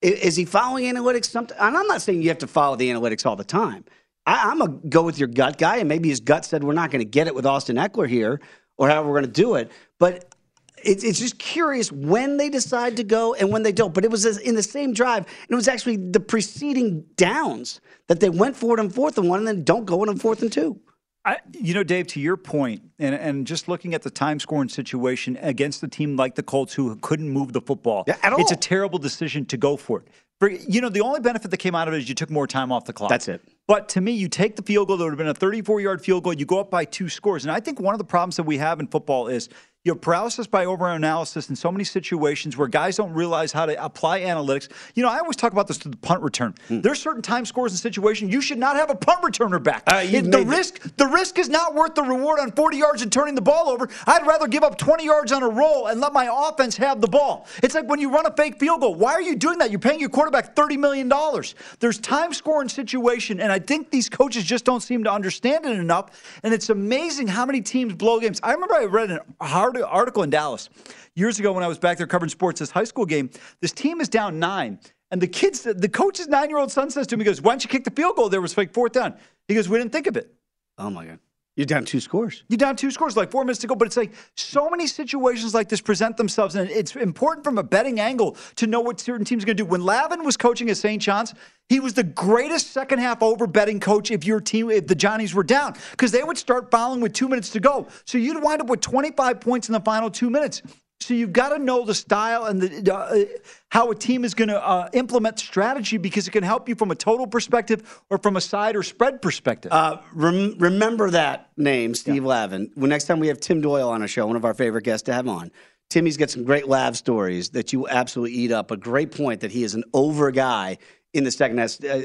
Is, 0.00 0.36
he 0.36 0.44
following 0.44 0.84
analytics? 0.92 1.26
Something? 1.26 1.56
And 1.58 1.76
I'm 1.76 1.86
not 1.86 2.02
saying 2.02 2.22
you 2.22 2.28
have 2.28 2.38
to 2.38 2.46
follow 2.46 2.76
the 2.76 2.90
analytics 2.90 3.26
all 3.26 3.36
the 3.36 3.44
time. 3.44 3.84
I, 4.26 4.50
am 4.50 4.60
a 4.60 4.68
go 4.68 5.02
with 5.02 5.18
your 5.18 5.28
gut 5.28 5.58
guy, 5.58 5.78
and 5.78 5.88
maybe 5.88 6.08
his 6.08 6.20
gut 6.20 6.44
said 6.44 6.62
we're 6.64 6.72
not 6.72 6.90
going 6.90 7.00
to 7.00 7.08
get 7.08 7.26
it 7.26 7.34
with 7.34 7.46
Austin 7.46 7.76
Ekeler 7.76 8.08
here, 8.08 8.40
or 8.76 8.88
how 8.88 9.02
we're 9.02 9.12
going 9.12 9.24
to 9.24 9.30
do 9.30 9.54
it. 9.54 9.70
But 9.98 10.34
it's, 10.82 11.04
it's 11.04 11.18
just 11.18 11.38
curious 11.38 11.90
when 11.92 12.36
they 12.36 12.48
decide 12.48 12.96
to 12.96 13.04
go 13.04 13.34
and 13.34 13.50
when 13.50 13.62
they 13.62 13.72
don't. 13.72 13.94
But 13.94 14.04
it 14.04 14.10
was 14.10 14.24
in 14.38 14.54
the 14.54 14.62
same 14.62 14.92
drive, 14.92 15.26
and 15.26 15.50
it 15.50 15.54
was 15.54 15.68
actually 15.68 15.96
the 15.96 16.20
preceding 16.20 17.04
downs 17.16 17.80
that 18.08 18.20
they 18.20 18.30
went 18.30 18.56
for 18.56 18.74
it 18.74 18.80
on 18.80 18.90
fourth 18.90 19.18
and 19.18 19.28
one, 19.28 19.40
and 19.40 19.48
then 19.48 19.64
don't 19.64 19.84
go 19.84 20.02
in 20.02 20.08
on 20.08 20.16
fourth 20.16 20.42
and 20.42 20.52
two. 20.52 20.80
I, 21.24 21.38
you 21.52 21.74
know, 21.74 21.82
Dave, 21.82 22.06
to 22.08 22.20
your 22.20 22.36
point, 22.36 22.82
and, 22.98 23.14
and 23.14 23.46
just 23.46 23.68
looking 23.68 23.92
at 23.92 24.02
the 24.02 24.10
time 24.10 24.40
scoring 24.40 24.68
situation 24.70 25.36
against 25.42 25.82
a 25.82 25.88
team 25.88 26.16
like 26.16 26.36
the 26.36 26.42
Colts 26.42 26.72
who 26.72 26.96
couldn't 26.96 27.28
move 27.28 27.52
the 27.52 27.60
football, 27.60 28.04
yeah, 28.06 28.16
at 28.22 28.32
all. 28.32 28.40
it's 28.40 28.52
a 28.52 28.56
terrible 28.56 28.98
decision 28.98 29.44
to 29.46 29.56
go 29.56 29.76
for 29.76 30.00
it. 30.00 30.08
For, 30.40 30.48
you 30.48 30.80
know, 30.80 30.88
the 30.88 31.00
only 31.00 31.20
benefit 31.20 31.50
that 31.50 31.56
came 31.56 31.74
out 31.74 31.88
of 31.88 31.94
it 31.94 31.98
is 31.98 32.08
you 32.08 32.14
took 32.14 32.30
more 32.30 32.46
time 32.46 32.70
off 32.70 32.84
the 32.84 32.92
clock. 32.92 33.10
That's 33.10 33.26
it. 33.26 33.42
But 33.66 33.88
to 33.90 34.00
me, 34.00 34.12
you 34.12 34.28
take 34.28 34.54
the 34.56 34.62
field 34.62 34.88
goal, 34.88 34.96
that 34.96 35.04
would 35.04 35.10
have 35.10 35.18
been 35.18 35.28
a 35.28 35.34
34 35.34 35.80
yard 35.80 36.00
field 36.00 36.22
goal, 36.22 36.32
you 36.32 36.46
go 36.46 36.60
up 36.60 36.70
by 36.70 36.84
two 36.84 37.08
scores. 37.08 37.44
And 37.44 37.50
I 37.50 37.58
think 37.60 37.80
one 37.80 37.92
of 37.92 37.98
the 37.98 38.04
problems 38.04 38.36
that 38.36 38.44
we 38.44 38.56
have 38.58 38.78
in 38.78 38.86
football 38.86 39.26
is 39.26 39.48
you 39.88 39.94
have 39.94 40.02
paralysis 40.02 40.46
by 40.46 40.66
overanalysis 40.66 41.48
in 41.48 41.56
so 41.56 41.72
many 41.72 41.82
situations 41.82 42.58
where 42.58 42.68
guys 42.68 42.96
don't 42.96 43.14
realize 43.14 43.52
how 43.52 43.64
to 43.64 43.82
apply 43.82 44.20
analytics. 44.20 44.68
You 44.94 45.02
know, 45.02 45.08
I 45.08 45.18
always 45.18 45.36
talk 45.36 45.52
about 45.52 45.66
this 45.66 45.78
to 45.78 45.88
the 45.88 45.96
punt 45.96 46.22
return. 46.22 46.54
Hmm. 46.68 46.82
There's 46.82 47.00
certain 47.00 47.22
time 47.22 47.46
scores 47.46 47.72
and 47.72 47.78
situations 47.78 48.30
you 48.30 48.42
should 48.42 48.58
not 48.58 48.76
have 48.76 48.90
a 48.90 48.94
punt 48.94 49.22
returner 49.22 49.62
back. 49.62 49.84
Uh, 49.86 50.02
the 50.04 50.44
risk, 50.46 50.84
it. 50.84 50.98
the 50.98 51.06
risk 51.06 51.38
is 51.38 51.48
not 51.48 51.74
worth 51.74 51.94
the 51.94 52.02
reward 52.02 52.38
on 52.38 52.52
40 52.52 52.76
yards 52.76 53.00
and 53.00 53.10
turning 53.10 53.34
the 53.34 53.40
ball 53.40 53.70
over. 53.70 53.88
I'd 54.06 54.26
rather 54.26 54.46
give 54.46 54.62
up 54.62 54.76
20 54.76 55.06
yards 55.06 55.32
on 55.32 55.42
a 55.42 55.48
roll 55.48 55.86
and 55.86 56.02
let 56.02 56.12
my 56.12 56.28
offense 56.30 56.76
have 56.76 57.00
the 57.00 57.08
ball. 57.08 57.46
It's 57.62 57.74
like 57.74 57.88
when 57.88 57.98
you 57.98 58.10
run 58.10 58.26
a 58.26 58.32
fake 58.36 58.60
field 58.60 58.80
goal. 58.80 58.94
Why 58.94 59.12
are 59.12 59.22
you 59.22 59.36
doing 59.36 59.56
that? 59.58 59.70
You're 59.70 59.80
paying 59.80 60.00
your 60.00 60.10
quarterback 60.10 60.54
30 60.54 60.76
million 60.76 61.08
dollars. 61.08 61.54
There's 61.80 61.98
time 61.98 62.34
scoring 62.34 62.68
situation, 62.68 63.40
and 63.40 63.50
I 63.50 63.58
think 63.58 63.90
these 63.90 64.10
coaches 64.10 64.44
just 64.44 64.66
don't 64.66 64.82
seem 64.82 65.02
to 65.04 65.10
understand 65.10 65.64
it 65.64 65.78
enough. 65.78 66.38
And 66.42 66.52
it's 66.52 66.68
amazing 66.68 67.28
how 67.28 67.46
many 67.46 67.62
teams 67.62 67.94
blow 67.94 68.20
games. 68.20 68.38
I 68.42 68.52
remember 68.52 68.74
I 68.74 68.84
read 68.84 69.10
an 69.10 69.20
hard 69.40 69.77
article 69.86 70.22
in 70.22 70.30
Dallas 70.30 70.68
years 71.14 71.38
ago 71.38 71.52
when 71.52 71.64
I 71.64 71.68
was 71.68 71.78
back 71.78 71.98
there 71.98 72.06
covering 72.06 72.30
sports. 72.30 72.60
This 72.60 72.70
high 72.70 72.84
school 72.84 73.06
game, 73.06 73.30
this 73.60 73.72
team 73.72 74.00
is 74.00 74.08
down 74.08 74.38
nine. 74.38 74.78
And 75.10 75.20
the 75.20 75.26
kids, 75.26 75.62
the 75.62 75.88
coach's 75.88 76.28
nine 76.28 76.50
year 76.50 76.58
old 76.58 76.70
son 76.70 76.90
says 76.90 77.06
to 77.08 77.14
him, 77.14 77.20
he 77.20 77.24
goes, 77.24 77.40
Why 77.40 77.52
don't 77.52 77.64
you 77.64 77.70
kick 77.70 77.84
the 77.84 77.90
field 77.90 78.16
goal? 78.16 78.28
There 78.28 78.40
was 78.40 78.56
like 78.56 78.74
fourth 78.74 78.92
down. 78.92 79.14
He 79.46 79.54
goes, 79.54 79.68
We 79.68 79.78
didn't 79.78 79.92
think 79.92 80.06
of 80.06 80.16
it. 80.16 80.32
Oh 80.76 80.90
my 80.90 81.06
God. 81.06 81.18
You're 81.58 81.66
down 81.66 81.84
two 81.84 81.98
scores. 81.98 82.44
You're 82.46 82.56
down 82.56 82.76
two 82.76 82.92
scores, 82.92 83.16
like 83.16 83.32
four 83.32 83.42
minutes 83.42 83.58
to 83.62 83.66
go. 83.66 83.74
But 83.74 83.86
it's 83.86 83.96
like 83.96 84.12
so 84.36 84.70
many 84.70 84.86
situations 84.86 85.54
like 85.54 85.68
this 85.68 85.80
present 85.80 86.16
themselves, 86.16 86.54
and 86.54 86.70
it's 86.70 86.94
important 86.94 87.42
from 87.42 87.58
a 87.58 87.64
betting 87.64 87.98
angle 87.98 88.36
to 88.54 88.68
know 88.68 88.78
what 88.78 89.00
certain 89.00 89.24
teams 89.24 89.42
are 89.42 89.46
going 89.46 89.56
to 89.56 89.64
do. 89.64 89.68
When 89.68 89.80
Lavin 89.80 90.22
was 90.22 90.36
coaching 90.36 90.70
at 90.70 90.76
St. 90.76 91.02
John's, 91.02 91.34
he 91.68 91.80
was 91.80 91.94
the 91.94 92.04
greatest 92.04 92.70
second 92.70 93.00
half 93.00 93.24
over 93.24 93.48
betting 93.48 93.80
coach 93.80 94.12
if 94.12 94.24
your 94.24 94.40
team, 94.40 94.70
if 94.70 94.86
the 94.86 94.94
Johnnies 94.94 95.34
were 95.34 95.42
down, 95.42 95.74
because 95.90 96.12
they 96.12 96.22
would 96.22 96.38
start 96.38 96.70
fouling 96.70 97.00
with 97.00 97.12
two 97.12 97.26
minutes 97.26 97.50
to 97.50 97.58
go. 97.58 97.88
So 98.04 98.18
you'd 98.18 98.40
wind 98.40 98.60
up 98.62 98.68
with 98.68 98.80
25 98.80 99.40
points 99.40 99.68
in 99.68 99.72
the 99.72 99.80
final 99.80 100.12
two 100.12 100.30
minutes. 100.30 100.62
So 101.08 101.14
you've 101.14 101.32
got 101.32 101.56
to 101.56 101.58
know 101.58 101.86
the 101.86 101.94
style 101.94 102.44
and 102.44 102.60
the, 102.60 102.94
uh, 102.94 103.24
how 103.70 103.90
a 103.90 103.94
team 103.94 104.26
is 104.26 104.34
going 104.34 104.48
to 104.50 104.62
uh, 104.62 104.90
implement 104.92 105.38
strategy 105.38 105.96
because 105.96 106.28
it 106.28 106.32
can 106.32 106.44
help 106.44 106.68
you 106.68 106.74
from 106.74 106.90
a 106.90 106.94
total 106.94 107.26
perspective 107.26 108.02
or 108.10 108.18
from 108.18 108.36
a 108.36 108.42
side 108.42 108.76
or 108.76 108.82
spread 108.82 109.22
perspective. 109.22 109.72
Uh, 109.72 110.02
rem- 110.12 110.56
remember 110.58 111.08
that 111.08 111.48
name, 111.56 111.94
Steve 111.94 112.16
yeah. 112.24 112.28
Lavin. 112.28 112.70
When 112.74 112.90
next 112.90 113.04
time 113.04 113.20
we 113.20 113.28
have 113.28 113.40
Tim 113.40 113.62
Doyle 113.62 113.88
on 113.88 114.02
a 114.02 114.06
show, 114.06 114.26
one 114.26 114.36
of 114.36 114.44
our 114.44 114.52
favorite 114.52 114.84
guests 114.84 115.06
to 115.06 115.14
have 115.14 115.26
on. 115.26 115.50
Timmy's 115.88 116.18
got 116.18 116.28
some 116.28 116.44
great 116.44 116.68
Lav 116.68 116.94
stories 116.94 117.48
that 117.50 117.72
you 117.72 117.88
absolutely 117.88 118.36
eat 118.36 118.52
up. 118.52 118.70
A 118.70 118.76
great 118.76 119.10
point 119.10 119.40
that 119.40 119.50
he 119.50 119.64
is 119.64 119.74
an 119.74 119.84
over 119.94 120.30
guy 120.30 120.76
in 121.14 121.24
the 121.24 121.30
second 121.30 121.58
half. 121.58 121.82
Uh, 121.82 121.96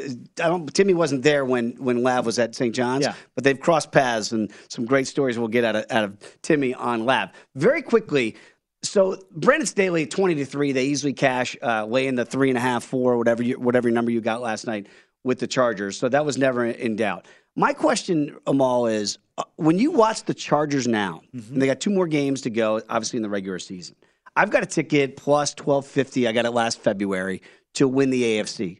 I 0.41 0.47
don't. 0.47 0.73
Timmy 0.73 0.93
wasn't 0.93 1.23
there 1.23 1.43
when 1.45 1.71
when 1.73 2.03
Lav 2.03 2.25
was 2.25 2.39
at 2.39 2.55
St. 2.55 2.73
John's, 2.73 3.05
yeah. 3.05 3.15
but 3.35 3.43
they've 3.43 3.59
crossed 3.59 3.91
paths 3.91 4.31
and 4.31 4.51
some 4.69 4.85
great 4.85 5.07
stories 5.07 5.37
we'll 5.37 5.49
get 5.49 5.65
out 5.65 5.75
of, 5.75 5.85
out 5.89 6.03
of 6.05 6.41
Timmy 6.41 6.73
on 6.73 7.05
Lav. 7.05 7.29
Very 7.55 7.81
quickly, 7.81 8.35
so 8.83 9.17
Brandon 9.31 9.65
Staley, 9.65 10.05
twenty 10.05 10.35
to 10.35 10.45
three, 10.45 10.71
they 10.71 10.85
easily 10.85 11.13
cash, 11.13 11.55
uh, 11.61 11.85
lay 11.85 12.07
in 12.07 12.15
the 12.15 12.25
three 12.25 12.49
and 12.49 12.57
a 12.57 12.61
half, 12.61 12.83
four, 12.83 13.17
whatever 13.17 13.43
you, 13.43 13.59
whatever 13.59 13.89
number 13.89 14.11
you 14.11 14.21
got 14.21 14.41
last 14.41 14.67
night 14.67 14.87
with 15.23 15.39
the 15.39 15.47
Chargers. 15.47 15.97
So 15.97 16.09
that 16.09 16.25
was 16.25 16.37
never 16.37 16.65
in 16.65 16.95
doubt. 16.95 17.27
My 17.55 17.73
question, 17.73 18.37
Amal, 18.47 18.87
is 18.87 19.19
uh, 19.37 19.43
when 19.55 19.79
you 19.79 19.91
watch 19.91 20.23
the 20.23 20.33
Chargers 20.33 20.87
now, 20.87 21.21
mm-hmm. 21.35 21.59
they 21.59 21.65
got 21.65 21.79
two 21.79 21.91
more 21.91 22.07
games 22.07 22.41
to 22.41 22.49
go, 22.49 22.81
obviously 22.89 23.17
in 23.17 23.23
the 23.23 23.29
regular 23.29 23.59
season. 23.59 23.95
I've 24.35 24.49
got 24.49 24.63
a 24.63 24.65
ticket 24.65 25.15
plus 25.17 25.53
twelve 25.53 25.85
fifty. 25.85 26.27
I 26.27 26.31
got 26.31 26.45
it 26.45 26.51
last 26.51 26.79
February 26.79 27.41
to 27.73 27.87
win 27.87 28.09
the 28.09 28.21
AFC. 28.23 28.79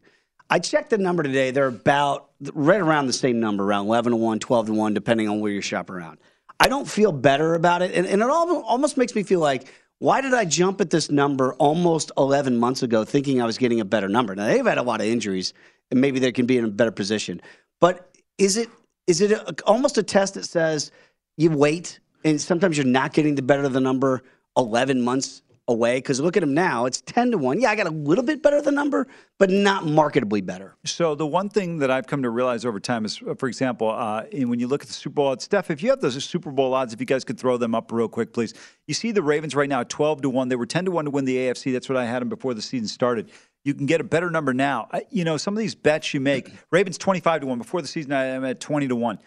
I 0.50 0.60
checked 0.60 0.90
the 0.92 0.98
number 0.98 1.24
today. 1.24 1.52
They're 1.52 1.68
about 1.68 2.30
right 2.54 2.80
around 2.80 3.08
the 3.08 3.14
same 3.14 3.40
number, 3.40 3.64
around 3.64 3.88
11 3.88 4.12
to 4.12 4.18
1, 4.18 4.40
12 4.40 4.68
to 4.68 4.74
1, 4.74 4.94
depending 4.94 5.28
on 5.28 5.40
where 5.40 5.52
you 5.52 5.62
shop 5.62 5.90
around. 5.90 6.20
I 6.60 6.68
don't 6.68 6.88
feel 6.88 7.12
better 7.12 7.56
about 7.56 7.82
it. 7.82 7.92
And, 7.94 8.06
and 8.06 8.22
it 8.22 8.30
almost 8.30 8.96
makes 8.96 9.16
me 9.16 9.24
feel 9.24 9.40
like 9.40 9.68
why 10.00 10.22
did 10.22 10.34
I 10.34 10.46
jump 10.46 10.82
at 10.82 10.90
this 10.90 11.10
number 11.10 11.54
almost 11.56 12.12
11 12.18 12.58
months 12.58 12.84
ago 12.84 13.06
thinking 13.06 13.42
I 13.42 13.46
was 13.46 13.58
getting 13.58 13.80
a 13.80 13.86
better 13.86 14.10
number? 14.10 14.36
Now, 14.36 14.48
they've 14.48 14.66
had 14.66 14.78
a 14.78 14.84
lot 14.84 15.00
of 15.00 15.08
injuries, 15.08 15.54
and 15.92 16.02
maybe 16.02 16.20
they 16.20 16.32
can 16.32 16.46
be 16.46 16.58
in 16.58 16.66
a 16.66 16.70
better 16.70 16.92
position. 16.92 17.42
But 17.80 18.10
is 18.38 18.58
it 18.58 18.70
is 19.08 19.22
it 19.22 19.32
a, 19.32 19.56
almost 19.66 19.98
a 19.98 20.04
test 20.04 20.34
that 20.36 20.46
says 20.46 20.92
you 21.38 21.52
wait 21.52 22.00
and 22.24 22.40
sometimes 22.40 22.78
you're 22.78 22.86
not 22.86 23.14
getting 23.14 23.36
the 23.36 23.42
better 23.42 23.64
of 23.64 23.74
the 23.74 23.82
number 23.82 24.24
11 24.58 25.02
months 25.02 25.42
away 25.68 25.98
because 25.98 26.20
look 26.20 26.36
at 26.36 26.44
him 26.44 26.54
now. 26.54 26.86
It's 26.86 27.02
10 27.02 27.32
to 27.32 27.38
1. 27.38 27.62
Yeah, 27.62 27.70
I 27.70 27.76
got 27.76 27.88
a 27.88 27.92
little 27.92 28.24
bit 28.24 28.42
better 28.42 28.62
than 28.62 28.76
number, 28.76 29.08
but 29.40 29.50
not 29.50 29.84
marketably 29.84 30.46
better. 30.46 30.76
So, 30.86 31.16
the 31.16 31.26
one 31.26 31.50
thing 31.50 31.80
that 31.80 31.90
I've 31.90 32.08
come 32.08 32.24
to 32.24 32.30
realize 32.30 32.66
over 32.66 32.80
time 32.80 33.06
is, 33.06 33.18
for 33.38 33.48
example, 33.48 33.90
uh, 33.90 34.24
when 34.32 34.60
you 34.60 34.68
look 34.68 34.82
at 34.82 34.88
the 34.88 34.94
Super 34.94 35.16
Bowl 35.16 35.28
odds, 35.28 35.46
Steph, 35.46 35.72
if 35.72 35.82
you 35.82 35.90
have 35.90 36.02
those 36.02 36.22
Super 36.24 36.52
Bowl 36.52 36.74
odds, 36.74 36.94
if 36.94 37.00
you 37.00 37.06
guys 37.06 37.24
could 37.24 37.40
throw 37.40 37.58
them 37.58 37.74
up 37.74 37.92
real 37.92 38.08
quick, 38.08 38.34
please. 38.34 38.54
You 38.88 38.94
see 38.94 39.12
the 39.12 39.24
Ravens 39.24 39.56
right 39.56 39.70
now 39.70 39.82
at 39.82 39.90
12 39.90 40.24
to 40.24 40.30
1. 40.30 40.50
They 40.50 40.56
were 40.56 40.66
10 40.66 40.86
to 40.86 40.92
1 40.92 41.06
to 41.06 41.12
win 41.12 41.26
the 41.26 41.38
AFC. 41.38 41.72
That's 41.72 41.88
what 41.88 41.98
I 41.98 42.06
had 42.06 42.22
them 42.22 42.30
before 42.30 42.54
the 42.54 42.62
season 42.62 42.88
started. 42.88 43.32
You 43.64 43.74
can 43.74 43.86
get 43.86 44.02
a 44.02 44.04
better 44.04 44.30
number 44.30 44.54
now. 44.54 44.90
You 45.10 45.24
know, 45.24 45.38
some 45.38 45.54
of 45.54 45.60
these 45.60 45.76
bets 45.76 46.14
you 46.14 46.20
make, 46.20 46.52
Ravens 46.72 46.98
25 46.98 47.42
to 47.42 47.48
1. 47.48 47.58
Before 47.58 47.82
the 47.82 47.88
season, 47.88 48.12
I 48.12 48.26
am 48.26 48.44
at 48.44 48.60
20 48.60 48.90
to 48.90 48.96
1. 48.96 49.20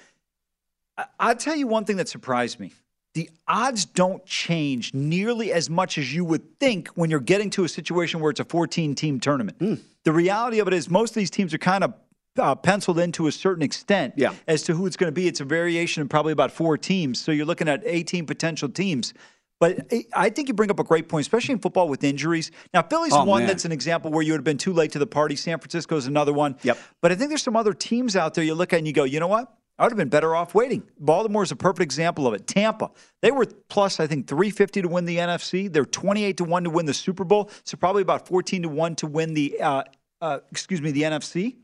I, 0.99 1.05
I'll 1.19 1.37
tell 1.37 1.57
you 1.57 1.67
one 1.67 1.87
thing 1.87 1.97
that 1.97 2.09
surprised 2.09 2.61
me 2.61 2.73
the 3.17 3.31
odds 3.49 3.87
don't 3.87 4.27
change 4.27 4.93
nearly 4.93 5.51
as 5.51 5.71
much 5.71 5.97
as 5.97 6.15
you 6.15 6.23
would 6.23 6.61
think 6.61 6.89
when 6.89 7.09
you're 7.09 7.19
getting 7.19 7.49
to 7.49 7.65
a 7.65 7.69
situation 7.69 8.21
where 8.21 8.31
it's 8.31 8.41
a 8.41 8.45
14 8.45 8.95
team 8.95 9.19
tournament. 9.19 9.59
Mm. 9.59 9.81
The 10.05 10.13
reality 10.13 10.59
of 10.59 10.69
it 10.69 10.75
is, 10.75 10.91
most 10.91 11.13
of 11.13 11.15
these 11.15 11.31
teams 11.31 11.55
are 11.55 11.59
kind 11.59 11.83
of 11.83 11.95
uh, 12.37 12.55
penciled 12.55 12.99
in 12.99 13.13
to 13.13 13.27
a 13.27 13.33
certain 13.33 13.63
extent 13.63 14.13
yeah. 14.19 14.35
as 14.47 14.65
to 14.65 14.75
who 14.75 14.85
it's 14.85 14.99
going 14.99 15.09
to 15.09 15.15
be. 15.15 15.27
It's 15.27 15.41
a 15.41 15.47
variation 15.47 16.03
of 16.03 16.11
probably 16.11 16.33
about 16.33 16.53
four 16.53 16.77
teams. 16.77 17.19
So 17.19 17.33
you're 17.33 17.47
looking 17.47 17.69
at 17.69 17.83
18 17.87 18.27
potential 18.27 18.69
teams. 18.69 19.15
But 19.61 19.91
I 20.15 20.29
think 20.29 20.49
you 20.49 20.55
bring 20.55 20.71
up 20.71 20.79
a 20.79 20.85
great 20.85 21.09
point, 21.09 21.23
especially 21.23 21.55
in 21.55 21.61
football 21.61 21.89
with 21.89 22.05
injuries. 22.05 22.51
Now, 22.75 22.83
Philly's 22.83 23.15
oh, 23.15 23.25
one 23.25 23.41
man. 23.41 23.47
that's 23.47 23.65
an 23.65 23.73
example 23.73 24.11
where 24.11 24.21
you 24.21 24.33
would 24.33 24.41
have 24.41 24.45
been 24.45 24.59
too 24.59 24.75
late 24.75 24.93
to 24.93 24.99
the 24.99 25.07
party. 25.07 25.37
San 25.37 25.59
Francisco's 25.59 26.07
another 26.07 26.35
one. 26.35 26.57
Yep. 26.65 26.77
But 27.01 27.13
I 27.13 27.15
think 27.15 27.31
there's 27.31 27.43
some 27.43 27.57
other 27.57 27.73
teams 27.73 28.15
out 28.15 28.35
there 28.35 28.45
you 28.45 28.55
look 28.55 28.75
at 28.75 28.77
and 28.77 28.87
you 28.87 28.93
go, 28.93 29.05
you 29.05 29.21
know 29.21 29.29
what? 29.29 29.57
I 29.79 29.85
would 29.85 29.93
have 29.93 29.99
been 29.99 30.09
better 30.09 30.35
off 30.35 30.55
waiting. 30.55 30.83
Baltimore 30.99 31.43
is 31.43 31.53
a 31.53 31.57
perfect 31.57 31.83
example 31.83 32.27
of 32.27 32.33
it. 32.33 32.47
Tampa, 32.47 32.91
they 33.21 33.31
were 33.31 33.47
plus, 33.69 34.01
I 34.01 34.07
think, 34.07 34.27
350 34.27 34.83
to 34.83 34.89
win 34.89 35.05
the 35.05 35.19
NFC. 35.19 35.71
They're 35.71 35.85
28 35.85 36.39
to 36.39 36.45
1 36.45 36.65
to 36.65 36.71
win 36.71 36.87
the 36.87 36.95
Super 36.95 37.25
Bowl. 37.25 37.51
So 37.65 37.77
probably 37.77 38.03
about 38.03 38.27
14 38.27 38.63
to 38.63 38.69
1 38.69 38.97
to 38.97 39.07
win 39.07 39.35
the, 39.35 39.61
uh, 39.61 39.83
uh, 40.23 40.39
excuse 40.51 40.81
me, 40.81 40.93
the 40.93 41.03
NFC. 41.03 41.57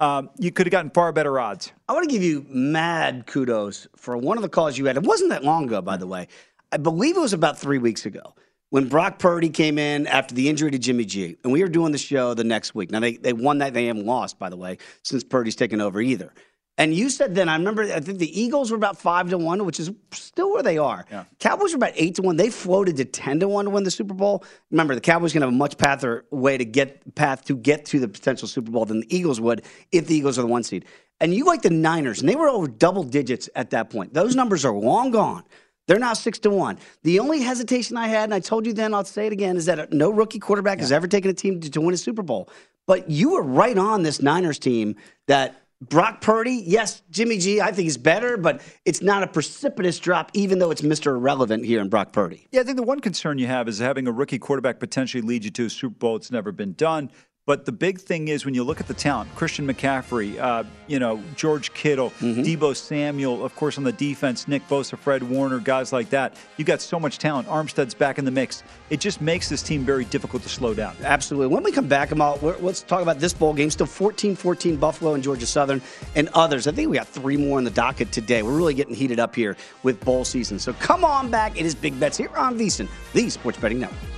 Um, 0.00 0.30
you 0.38 0.52
could 0.52 0.66
have 0.66 0.70
gotten 0.70 0.90
far 0.90 1.10
better 1.12 1.40
odds. 1.40 1.72
I 1.88 1.92
want 1.92 2.08
to 2.08 2.12
give 2.12 2.22
you 2.22 2.46
mad 2.48 3.26
kudos 3.26 3.88
for 3.96 4.16
one 4.16 4.36
of 4.36 4.42
the 4.42 4.48
calls 4.48 4.78
you 4.78 4.84
had. 4.84 4.96
It 4.96 5.02
wasn't 5.02 5.30
that 5.30 5.42
long 5.42 5.64
ago, 5.64 5.80
by 5.80 5.96
the 5.96 6.06
way. 6.06 6.28
I 6.70 6.76
believe 6.76 7.16
it 7.16 7.20
was 7.20 7.32
about 7.32 7.58
three 7.58 7.78
weeks 7.78 8.04
ago 8.06 8.34
when 8.70 8.88
Brock 8.88 9.18
Purdy 9.18 9.48
came 9.48 9.78
in 9.78 10.06
after 10.06 10.34
the 10.34 10.48
injury 10.48 10.70
to 10.70 10.78
Jimmy 10.78 11.04
G. 11.04 11.36
And 11.42 11.52
we 11.52 11.62
were 11.62 11.68
doing 11.68 11.92
the 11.92 11.98
show 11.98 12.34
the 12.34 12.44
next 12.44 12.74
week. 12.74 12.90
Now, 12.90 13.00
they, 13.00 13.16
they 13.16 13.32
won 13.32 13.58
that. 13.58 13.72
They 13.72 13.86
haven't 13.86 14.06
lost, 14.06 14.38
by 14.38 14.50
the 14.50 14.56
way, 14.56 14.78
since 15.02 15.24
Purdy's 15.24 15.56
taken 15.56 15.80
over 15.80 16.00
either. 16.00 16.32
And 16.78 16.94
you 16.94 17.10
said 17.10 17.34
then, 17.34 17.48
I 17.48 17.56
remember, 17.56 17.82
I 17.82 17.98
think 17.98 18.18
the 18.18 18.40
Eagles 18.40 18.70
were 18.70 18.76
about 18.76 18.96
five 18.96 19.28
to 19.30 19.36
one, 19.36 19.64
which 19.66 19.80
is 19.80 19.90
still 20.12 20.52
where 20.52 20.62
they 20.62 20.78
are. 20.78 21.04
Yeah. 21.10 21.24
Cowboys 21.40 21.72
were 21.72 21.76
about 21.76 21.92
eight 21.96 22.14
to 22.14 22.22
one. 22.22 22.36
They 22.36 22.50
floated 22.50 22.96
to 22.98 23.04
ten 23.04 23.40
to 23.40 23.48
one 23.48 23.64
to 23.64 23.70
win 23.72 23.82
the 23.82 23.90
Super 23.90 24.14
Bowl. 24.14 24.44
Remember, 24.70 24.94
the 24.94 25.00
Cowboys 25.00 25.32
going 25.32 25.40
to 25.40 25.48
have 25.48 25.54
a 25.54 25.56
much 25.56 25.76
pather 25.76 26.22
way 26.30 26.56
to 26.56 26.64
get 26.64 27.16
path 27.16 27.44
to 27.46 27.56
get 27.56 27.84
to 27.86 27.98
the 27.98 28.06
potential 28.06 28.46
Super 28.46 28.70
Bowl 28.70 28.84
than 28.84 29.00
the 29.00 29.14
Eagles 29.14 29.40
would 29.40 29.64
if 29.90 30.06
the 30.06 30.14
Eagles 30.14 30.38
are 30.38 30.42
the 30.42 30.48
one 30.48 30.62
seed. 30.62 30.84
And 31.20 31.34
you 31.34 31.44
like 31.44 31.62
the 31.62 31.70
Niners, 31.70 32.20
and 32.20 32.28
they 32.28 32.36
were 32.36 32.48
over 32.48 32.68
double 32.68 33.02
digits 33.02 33.50
at 33.56 33.70
that 33.70 33.90
point. 33.90 34.14
Those 34.14 34.36
numbers 34.36 34.64
are 34.64 34.72
long 34.72 35.10
gone. 35.10 35.42
They're 35.88 35.98
now 35.98 36.12
six 36.12 36.38
to 36.40 36.50
one. 36.50 36.78
The 37.02 37.18
only 37.18 37.40
hesitation 37.40 37.96
I 37.96 38.06
had, 38.06 38.24
and 38.24 38.34
I 38.34 38.38
told 38.38 38.66
you 38.66 38.72
then, 38.72 38.94
I'll 38.94 39.04
say 39.04 39.26
it 39.26 39.32
again, 39.32 39.56
is 39.56 39.64
that 39.64 39.92
no 39.92 40.10
rookie 40.10 40.38
quarterback 40.38 40.78
yeah. 40.78 40.82
has 40.82 40.92
ever 40.92 41.08
taken 41.08 41.28
a 41.28 41.34
team 41.34 41.60
to, 41.60 41.70
to 41.70 41.80
win 41.80 41.92
a 41.92 41.96
Super 41.96 42.22
Bowl. 42.22 42.48
But 42.86 43.10
you 43.10 43.32
were 43.32 43.42
right 43.42 43.76
on 43.76 44.04
this 44.04 44.22
Niners 44.22 44.60
team 44.60 44.94
that 45.26 45.60
Brock 45.80 46.20
Purdy, 46.20 46.64
yes, 46.66 47.02
Jimmy 47.10 47.38
G, 47.38 47.60
I 47.60 47.66
think 47.66 47.84
he's 47.84 47.96
better, 47.96 48.36
but 48.36 48.60
it's 48.84 49.00
not 49.00 49.22
a 49.22 49.28
precipitous 49.28 50.00
drop, 50.00 50.32
even 50.34 50.58
though 50.58 50.72
it's 50.72 50.82
Mr. 50.82 51.14
Irrelevant 51.14 51.64
here 51.64 51.80
in 51.80 51.88
Brock 51.88 52.12
Purdy. 52.12 52.48
Yeah, 52.50 52.62
I 52.62 52.64
think 52.64 52.76
the 52.76 52.82
one 52.82 52.98
concern 52.98 53.38
you 53.38 53.46
have 53.46 53.68
is 53.68 53.78
having 53.78 54.08
a 54.08 54.12
rookie 54.12 54.40
quarterback 54.40 54.80
potentially 54.80 55.22
lead 55.22 55.44
you 55.44 55.52
to 55.52 55.66
a 55.66 55.70
Super 55.70 55.94
Bowl. 55.94 56.16
It's 56.16 56.32
never 56.32 56.50
been 56.50 56.72
done. 56.72 57.12
But 57.48 57.64
the 57.64 57.72
big 57.72 57.98
thing 57.98 58.28
is 58.28 58.44
when 58.44 58.52
you 58.52 58.62
look 58.62 58.78
at 58.78 58.88
the 58.88 58.92
talent, 58.92 59.34
Christian 59.34 59.66
McCaffrey, 59.66 60.38
uh, 60.38 60.64
you 60.86 60.98
know, 60.98 61.22
George 61.34 61.72
Kittle, 61.72 62.10
mm-hmm. 62.20 62.42
Deebo 62.42 62.76
Samuel, 62.76 63.42
of 63.42 63.56
course, 63.56 63.78
on 63.78 63.84
the 63.84 63.92
defense, 63.92 64.46
Nick 64.46 64.68
Bosa, 64.68 64.98
Fred 64.98 65.22
Warner, 65.22 65.58
guys 65.58 65.90
like 65.90 66.10
that. 66.10 66.36
You've 66.58 66.68
got 66.68 66.82
so 66.82 67.00
much 67.00 67.16
talent. 67.16 67.48
Armstead's 67.48 67.94
back 67.94 68.18
in 68.18 68.26
the 68.26 68.30
mix. 68.30 68.64
It 68.90 69.00
just 69.00 69.22
makes 69.22 69.48
this 69.48 69.62
team 69.62 69.82
very 69.82 70.04
difficult 70.04 70.42
to 70.42 70.50
slow 70.50 70.74
down. 70.74 70.94
Absolutely. 71.02 71.46
When 71.46 71.62
we 71.62 71.72
come 71.72 71.88
back, 71.88 72.10
Amal, 72.10 72.38
let's 72.60 72.82
talk 72.82 73.00
about 73.00 73.18
this 73.18 73.32
bowl 73.32 73.54
game. 73.54 73.70
Still 73.70 73.86
14 73.86 74.36
14 74.36 74.76
Buffalo 74.76 75.14
and 75.14 75.24
Georgia 75.24 75.46
Southern 75.46 75.80
and 76.16 76.28
others. 76.34 76.66
I 76.66 76.72
think 76.72 76.90
we 76.90 76.98
got 76.98 77.08
three 77.08 77.38
more 77.38 77.58
in 77.58 77.64
the 77.64 77.70
docket 77.70 78.12
today. 78.12 78.42
We're 78.42 78.58
really 78.58 78.74
getting 78.74 78.94
heated 78.94 79.18
up 79.18 79.34
here 79.34 79.56
with 79.84 79.98
bowl 80.04 80.26
season. 80.26 80.58
So 80.58 80.74
come 80.74 81.02
on 81.02 81.30
back. 81.30 81.58
It 81.58 81.64
is 81.64 81.74
Big 81.74 81.98
Bets 81.98 82.18
here 82.18 82.36
on 82.36 82.58
VSIN, 82.58 82.88
the 83.14 83.30
Sports 83.30 83.56
Betting 83.56 83.80
Network. 83.80 84.17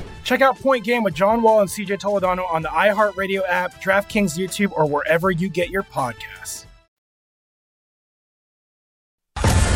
Check 0.23 0.41
out 0.41 0.57
Point 0.59 0.83
Game 0.83 1.03
with 1.03 1.13
John 1.13 1.41
Wall 1.41 1.61
and 1.61 1.69
CJ 1.69 1.99
Toledano 1.99 2.51
on 2.51 2.61
the 2.61 2.69
iHeartRadio 2.69 3.41
app, 3.47 3.81
DraftKings 3.81 4.37
YouTube, 4.37 4.71
or 4.73 4.85
wherever 4.85 5.31
you 5.31 5.49
get 5.49 5.69
your 5.69 5.83
podcasts. 5.83 6.65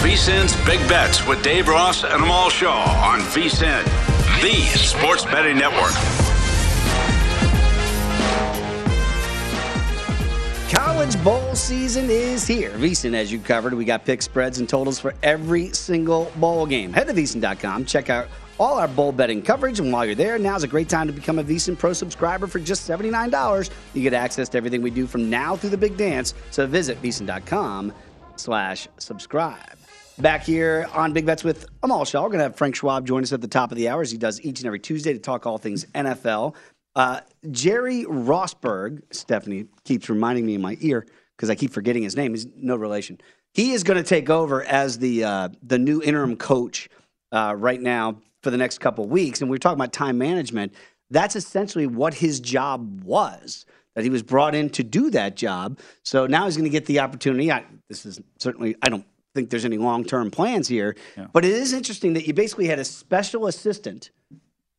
VSIN's 0.06 0.56
Big 0.66 0.80
Bets 0.88 1.26
with 1.28 1.44
Dave 1.44 1.68
Ross 1.68 2.04
and 2.04 2.14
Amal 2.14 2.50
Shaw 2.50 2.84
on 3.04 3.20
VSIN, 3.22 3.84
the 4.42 4.54
sports 4.78 5.26
betting 5.26 5.58
network. 5.58 5.92
College 10.72 11.24
bowl 11.24 11.56
season 11.56 12.10
is 12.10 12.46
here. 12.46 12.72
VSiN, 12.72 13.14
as 13.14 13.32
you 13.32 13.40
covered, 13.40 13.74
we 13.74 13.84
got 13.84 14.06
pick 14.06 14.22
spreads 14.22 14.60
and 14.60 14.70
totals 14.70 15.00
for 15.00 15.16
every 15.24 15.70
single 15.70 16.32
bowl 16.38 16.66
game. 16.66 16.94
Head 16.94 17.08
to 17.08 17.14
VSiN.com, 17.14 17.86
check 17.86 18.10
out 18.10 18.28
all 18.60 18.80
our 18.80 18.88
bowl 18.88 19.12
betting 19.12 19.42
coverage, 19.42 19.80
and 19.80 19.92
while 19.92 20.06
you're 20.06 20.16
there, 20.16 20.38
now's 20.40 20.64
a 20.64 20.68
great 20.68 20.90
time 20.90 21.08
to 21.08 21.14
become 21.14 21.40
a 21.40 21.44
VSiN 21.44 21.78
Pro 21.78 21.94
subscriber 21.94 22.48
for 22.48 22.60
just 22.60 22.90
$79. 22.90 23.70
You 23.94 24.02
get 24.02 24.14
access 24.14 24.50
to 24.50 24.58
everything 24.58 24.82
we 24.82 24.92
do 24.92 25.08
from 25.08 25.30
now 25.30 25.56
through 25.56 25.72
the 25.72 25.78
big 25.78 25.98
dance. 25.98 26.34
So 26.52 26.66
visit 26.66 27.02
VSiN.com 27.02 27.94
slash 28.36 28.88
subscribe. 28.98 29.78
Back 30.18 30.44
here 30.44 30.88
on 30.94 31.12
Big 31.12 31.26
Bets 31.26 31.44
with 31.44 31.66
Amal 31.84 32.06
Shaw. 32.06 32.24
We're 32.24 32.30
going 32.30 32.40
to 32.40 32.46
have 32.46 32.56
Frank 32.56 32.76
Schwab 32.76 33.06
join 33.06 33.24
us 33.24 33.34
at 33.34 33.42
the 33.42 33.50
top 33.50 33.72
of 33.72 33.78
the 33.78 33.90
hour 33.90 34.02
as 34.02 34.12
he 34.12 34.18
does 34.18 34.40
each 34.42 34.60
and 34.60 34.68
every 34.68 34.80
Tuesday 34.80 35.12
to 35.12 35.20
talk 35.20 35.46
all 35.46 35.58
things 35.58 35.86
NFL. 35.94 36.56
Uh, 36.96 37.20
Jerry 37.52 38.06
Rosburg, 38.06 39.02
Stephanie 39.12 39.66
keeps 39.84 40.10
reminding 40.10 40.46
me 40.46 40.56
in 40.56 40.62
my 40.62 40.78
ear 40.80 41.06
because 41.36 41.50
I 41.50 41.56
keep 41.56 41.72
forgetting 41.72 42.04
his 42.04 42.16
name. 42.16 42.34
He's 42.34 42.48
no 42.56 42.78
relation. 42.78 43.20
He 43.54 43.74
is 43.74 43.84
going 43.84 44.02
to 44.02 44.08
take 44.08 44.30
over 44.30 44.64
as 44.64 45.00
the 45.00 45.26
uh, 45.26 45.50
the 45.62 45.78
new 45.78 46.02
interim 46.02 46.38
coach 46.38 46.88
uh, 47.34 47.54
right 47.58 47.82
now 47.82 48.18
for 48.46 48.52
the 48.52 48.58
next 48.58 48.78
couple 48.78 49.08
weeks. 49.08 49.42
And 49.42 49.50
we 49.50 49.56
are 49.56 49.58
talking 49.58 49.80
about 49.80 49.92
time 49.92 50.20
management. 50.20 50.72
That's 51.10 51.36
essentially 51.36 51.88
what 51.88 52.14
his 52.14 52.40
job 52.40 53.04
was. 53.04 53.66
That 53.96 54.04
he 54.04 54.12
was 54.12 54.22
brought 54.22 54.54
in 54.54 54.70
to 54.72 54.84
do 54.84 55.10
that 55.12 55.36
job. 55.36 55.80
So 56.04 56.28
now 56.28 56.46
he's 56.46 56.56
going 56.56 56.66
to 56.66 56.70
get 56.70 56.86
the 56.86 57.00
opportunity. 57.00 57.52
I, 57.52 57.66
this 57.90 58.06
is 58.06 58.22
certainly 58.38 58.76
I 58.84 58.90
don't 58.90 59.04
think 59.34 59.50
there's 59.50 59.66
any 59.66 59.80
long 59.80 60.06
term 60.06 60.30
plans 60.30 60.68
here, 60.68 60.96
but 61.34 61.44
it 61.44 61.54
is 61.54 61.74
interesting 61.74 62.14
that 62.14 62.28
you 62.28 62.34
basically 62.34 62.68
had 62.68 62.78
a 62.78 62.86
special 62.86 63.48
assistant 63.48 64.12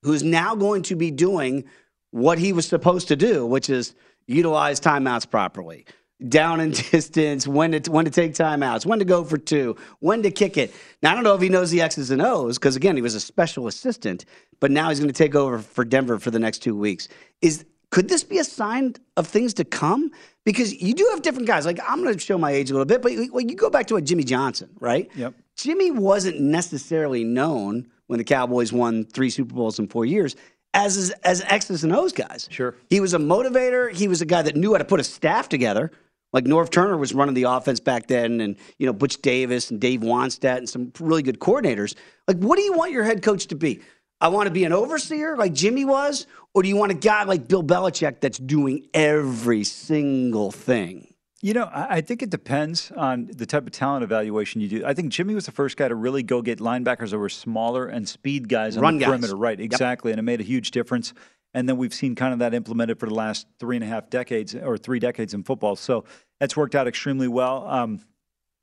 who's 0.02 0.22
now 0.22 0.54
going 0.54 0.82
to 0.82 0.94
be 0.94 1.10
doing 1.10 1.64
what 2.12 2.38
he 2.38 2.52
was 2.52 2.68
supposed 2.68 3.08
to 3.08 3.16
do, 3.16 3.44
which 3.44 3.68
is 3.68 3.94
utilize 4.28 4.78
timeouts 4.78 5.28
properly. 5.28 5.86
Down 6.28 6.60
and 6.60 6.72
distance, 6.90 7.46
when 7.46 7.72
to 7.72 7.90
when 7.90 8.06
to 8.06 8.10
take 8.10 8.32
timeouts, 8.32 8.86
when 8.86 8.98
to 8.98 9.04
go 9.04 9.22
for 9.22 9.36
two, 9.36 9.76
when 10.00 10.22
to 10.22 10.30
kick 10.30 10.56
it. 10.56 10.74
Now 11.02 11.12
I 11.12 11.14
don't 11.14 11.24
know 11.24 11.34
if 11.34 11.42
he 11.42 11.48
knows 11.50 11.70
the 11.70 11.82
X's 11.82 12.10
and 12.10 12.22
O's 12.22 12.58
because 12.58 12.74
again 12.74 12.96
he 12.96 13.02
was 13.02 13.14
a 13.14 13.20
special 13.20 13.66
assistant, 13.66 14.24
but 14.58 14.70
now 14.70 14.88
he's 14.88 14.98
going 14.98 15.12
to 15.12 15.14
take 15.14 15.34
over 15.34 15.58
for 15.58 15.84
Denver 15.84 16.18
for 16.18 16.30
the 16.30 16.38
next 16.38 16.60
two 16.60 16.74
weeks. 16.76 17.08
Is 17.42 17.66
could 17.90 18.08
this 18.08 18.24
be 18.24 18.38
a 18.38 18.44
sign 18.44 18.94
of 19.16 19.26
things 19.26 19.54
to 19.54 19.64
come? 19.64 20.10
Because 20.44 20.80
you 20.82 20.94
do 20.94 21.06
have 21.12 21.22
different 21.22 21.46
guys. 21.46 21.66
Like 21.66 21.80
I'm 21.86 22.02
going 22.02 22.14
to 22.14 22.20
show 22.20 22.38
my 22.38 22.50
age 22.50 22.70
a 22.70 22.72
little 22.72 22.86
bit, 22.86 23.02
but 23.02 23.12
well, 23.30 23.42
you 23.42 23.54
go 23.54 23.68
back 23.68 23.86
to 23.88 23.96
a 23.96 24.02
Jimmy 24.02 24.24
Johnson, 24.24 24.70
right? 24.80 25.10
Yep. 25.16 25.34
Jimmy 25.56 25.90
wasn't 25.90 26.40
necessarily 26.40 27.24
known 27.24 27.88
when 28.06 28.18
the 28.18 28.24
Cowboys 28.24 28.72
won 28.72 29.04
three 29.04 29.30
Super 29.30 29.54
Bowls 29.54 29.78
in 29.78 29.88
four 29.88 30.04
years 30.04 30.36
as 30.74 31.10
as 31.24 31.42
X's 31.42 31.84
and 31.84 31.94
O's 31.94 32.12
guys. 32.12 32.48
Sure. 32.50 32.76
He 32.88 33.00
was 33.00 33.14
a 33.14 33.18
motivator. 33.18 33.92
He 33.92 34.08
was 34.08 34.20
a 34.20 34.26
guy 34.26 34.42
that 34.42 34.56
knew 34.56 34.72
how 34.72 34.78
to 34.78 34.84
put 34.84 35.00
a 35.00 35.04
staff 35.04 35.48
together. 35.48 35.90
Like 36.32 36.44
Norv 36.44 36.70
Turner 36.70 36.96
was 36.96 37.14
running 37.14 37.34
the 37.34 37.44
offense 37.44 37.80
back 37.80 38.08
then, 38.08 38.40
and 38.40 38.56
you 38.78 38.86
know 38.86 38.92
Butch 38.92 39.22
Davis 39.22 39.70
and 39.70 39.80
Dave 39.80 40.00
Wannstedt 40.00 40.58
and 40.58 40.68
some 40.68 40.92
really 41.00 41.22
good 41.22 41.38
coordinators. 41.38 41.94
Like, 42.28 42.38
what 42.38 42.56
do 42.56 42.62
you 42.62 42.72
want 42.74 42.92
your 42.92 43.04
head 43.04 43.22
coach 43.22 43.46
to 43.48 43.54
be? 43.54 43.80
I 44.20 44.28
want 44.28 44.46
to 44.46 44.50
be 44.52 44.64
an 44.64 44.72
overseer 44.72 45.36
like 45.36 45.52
Jimmy 45.52 45.84
was, 45.84 46.26
or 46.54 46.62
do 46.62 46.68
you 46.68 46.76
want 46.76 46.90
a 46.92 46.96
guy 46.96 47.24
like 47.24 47.48
Bill 47.48 47.62
Belichick 47.62 48.20
that's 48.20 48.38
doing 48.38 48.86
every 48.94 49.62
single 49.64 50.50
thing? 50.50 51.12
You 51.42 51.52
know, 51.52 51.68
I 51.72 52.00
think 52.00 52.22
it 52.22 52.30
depends 52.30 52.90
on 52.96 53.26
the 53.32 53.44
type 53.46 53.66
of 53.66 53.70
talent 53.72 54.02
evaluation 54.02 54.62
you 54.62 54.68
do. 54.68 54.86
I 54.86 54.94
think 54.94 55.12
Jimmy 55.12 55.34
was 55.34 55.44
the 55.46 55.52
first 55.52 55.76
guy 55.76 55.86
to 55.86 55.94
really 55.94 56.22
go 56.22 56.40
get 56.42 56.58
linebackers 56.58 57.10
that 57.10 57.18
were 57.18 57.28
smaller 57.28 57.86
and 57.86 58.08
speed 58.08 58.48
guys 58.48 58.76
on 58.76 58.82
Run 58.82 58.94
the 58.94 59.00
guys. 59.00 59.08
perimeter. 59.10 59.36
Right, 59.36 59.58
Yep. 59.58 59.64
exactly. 59.66 60.12
And 60.12 60.18
it 60.18 60.22
made 60.22 60.40
a 60.40 60.44
huge 60.44 60.70
difference. 60.70 61.12
And 61.56 61.66
then 61.66 61.78
we've 61.78 61.94
seen 61.94 62.14
kind 62.14 62.34
of 62.34 62.40
that 62.40 62.52
implemented 62.52 63.00
for 63.00 63.06
the 63.06 63.14
last 63.14 63.46
three 63.58 63.76
and 63.76 63.82
a 63.82 63.88
half 63.88 64.10
decades 64.10 64.54
or 64.54 64.76
three 64.76 64.98
decades 64.98 65.32
in 65.32 65.42
football. 65.42 65.74
So 65.74 66.04
that's 66.38 66.54
worked 66.54 66.74
out 66.74 66.86
extremely 66.86 67.28
well. 67.28 67.66
Um, 67.66 68.02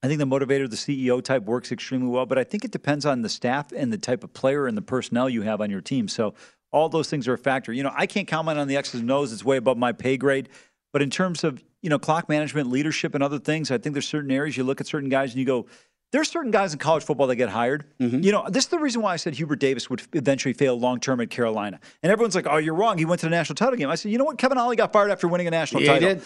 I 0.03 0.07
think 0.07 0.19
the 0.19 0.25
motivator, 0.25 0.69
the 0.69 0.75
CEO 0.75 1.19
type, 1.23 1.43
works 1.45 1.71
extremely 1.71 2.07
well. 2.07 2.27
But 2.27 2.37
I 2.37 2.43
think 2.43 2.63
it 2.63 2.69
depends 2.69 3.03
on 3.03 3.23
the 3.23 3.29
staff 3.29 3.71
and 3.75 3.91
the 3.91 3.97
type 3.97 4.23
of 4.23 4.31
player 4.35 4.67
and 4.67 4.77
the 4.77 4.83
personnel 4.83 5.27
you 5.27 5.41
have 5.41 5.59
on 5.59 5.71
your 5.71 5.81
team. 5.81 6.07
So 6.07 6.35
all 6.71 6.87
those 6.87 7.09
things 7.09 7.27
are 7.27 7.33
a 7.33 7.37
factor. 7.37 7.73
You 7.73 7.81
know, 7.81 7.91
I 7.95 8.05
can't 8.05 8.27
comment 8.27 8.59
on 8.59 8.67
the 8.67 8.77
X's 8.77 9.01
and 9.01 9.09
O's. 9.09 9.33
It's 9.33 9.43
way 9.43 9.57
above 9.57 9.77
my 9.77 9.91
pay 9.91 10.15
grade. 10.15 10.49
But 10.91 11.01
in 11.01 11.09
terms 11.09 11.43
of 11.43 11.63
you 11.81 11.89
know 11.89 11.97
clock 11.97 12.29
management, 12.29 12.69
leadership, 12.69 13.15
and 13.15 13.23
other 13.23 13.39
things, 13.39 13.71
I 13.71 13.79
think 13.79 13.93
there's 13.93 14.07
certain 14.07 14.29
areas 14.29 14.55
you 14.55 14.63
look 14.63 14.79
at 14.79 14.85
certain 14.85 15.09
guys 15.09 15.31
and 15.31 15.39
you 15.39 15.45
go, 15.45 15.65
there's 16.13 16.29
certain 16.29 16.51
guys 16.51 16.71
in 16.71 16.79
college 16.79 17.03
football 17.03 17.27
that 17.27 17.35
get 17.35 17.49
hired. 17.49 17.83
Mm-hmm. 17.99 18.21
You 18.23 18.31
know, 18.31 18.45
this 18.49 18.63
is 18.63 18.69
the 18.69 18.79
reason 18.79 19.01
why 19.01 19.11
I 19.13 19.15
said 19.17 19.33
Hubert 19.35 19.59
Davis 19.59 19.89
would 19.89 20.03
eventually 20.13 20.53
fail 20.53 20.79
long 20.79 20.99
term 21.01 21.19
at 21.19 21.29
Carolina. 21.29 21.79
And 22.01 22.11
everyone's 22.11 22.35
like, 22.35 22.47
"Oh, 22.47 22.57
you're 22.57 22.75
wrong. 22.75 22.97
He 22.97 23.05
went 23.05 23.19
to 23.21 23.25
the 23.25 23.31
national 23.31 23.55
title 23.55 23.75
game." 23.75 23.89
I 23.89 23.95
said, 23.95 24.11
"You 24.11 24.17
know 24.17 24.23
what? 24.23 24.37
Kevin 24.37 24.57
Ollie 24.57 24.75
got 24.77 24.93
fired 24.93 25.11
after 25.11 25.27
winning 25.27 25.47
a 25.47 25.51
national 25.51 25.81
Yeah, 25.83 25.95
he 25.95 25.99
title. 25.99 26.15
did. 26.15 26.23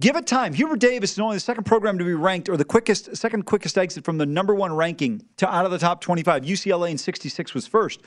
Give 0.00 0.16
it 0.16 0.26
time. 0.26 0.52
Hubert 0.54 0.80
Davis 0.80 1.12
is 1.12 1.18
only 1.20 1.36
the 1.36 1.40
second 1.40 1.64
program 1.64 1.98
to 1.98 2.04
be 2.04 2.14
ranked, 2.14 2.48
or 2.48 2.56
the 2.56 2.64
quickest, 2.64 3.16
second 3.16 3.46
quickest 3.46 3.78
exit 3.78 4.04
from 4.04 4.18
the 4.18 4.26
number 4.26 4.54
one 4.54 4.72
ranking 4.74 5.24
to 5.38 5.48
out 5.52 5.64
of 5.64 5.70
the 5.70 5.78
top 5.78 6.00
25. 6.00 6.42
UCLA 6.44 6.90
in 6.90 6.98
66 6.98 7.54
was 7.54 7.66
first. 7.66 8.00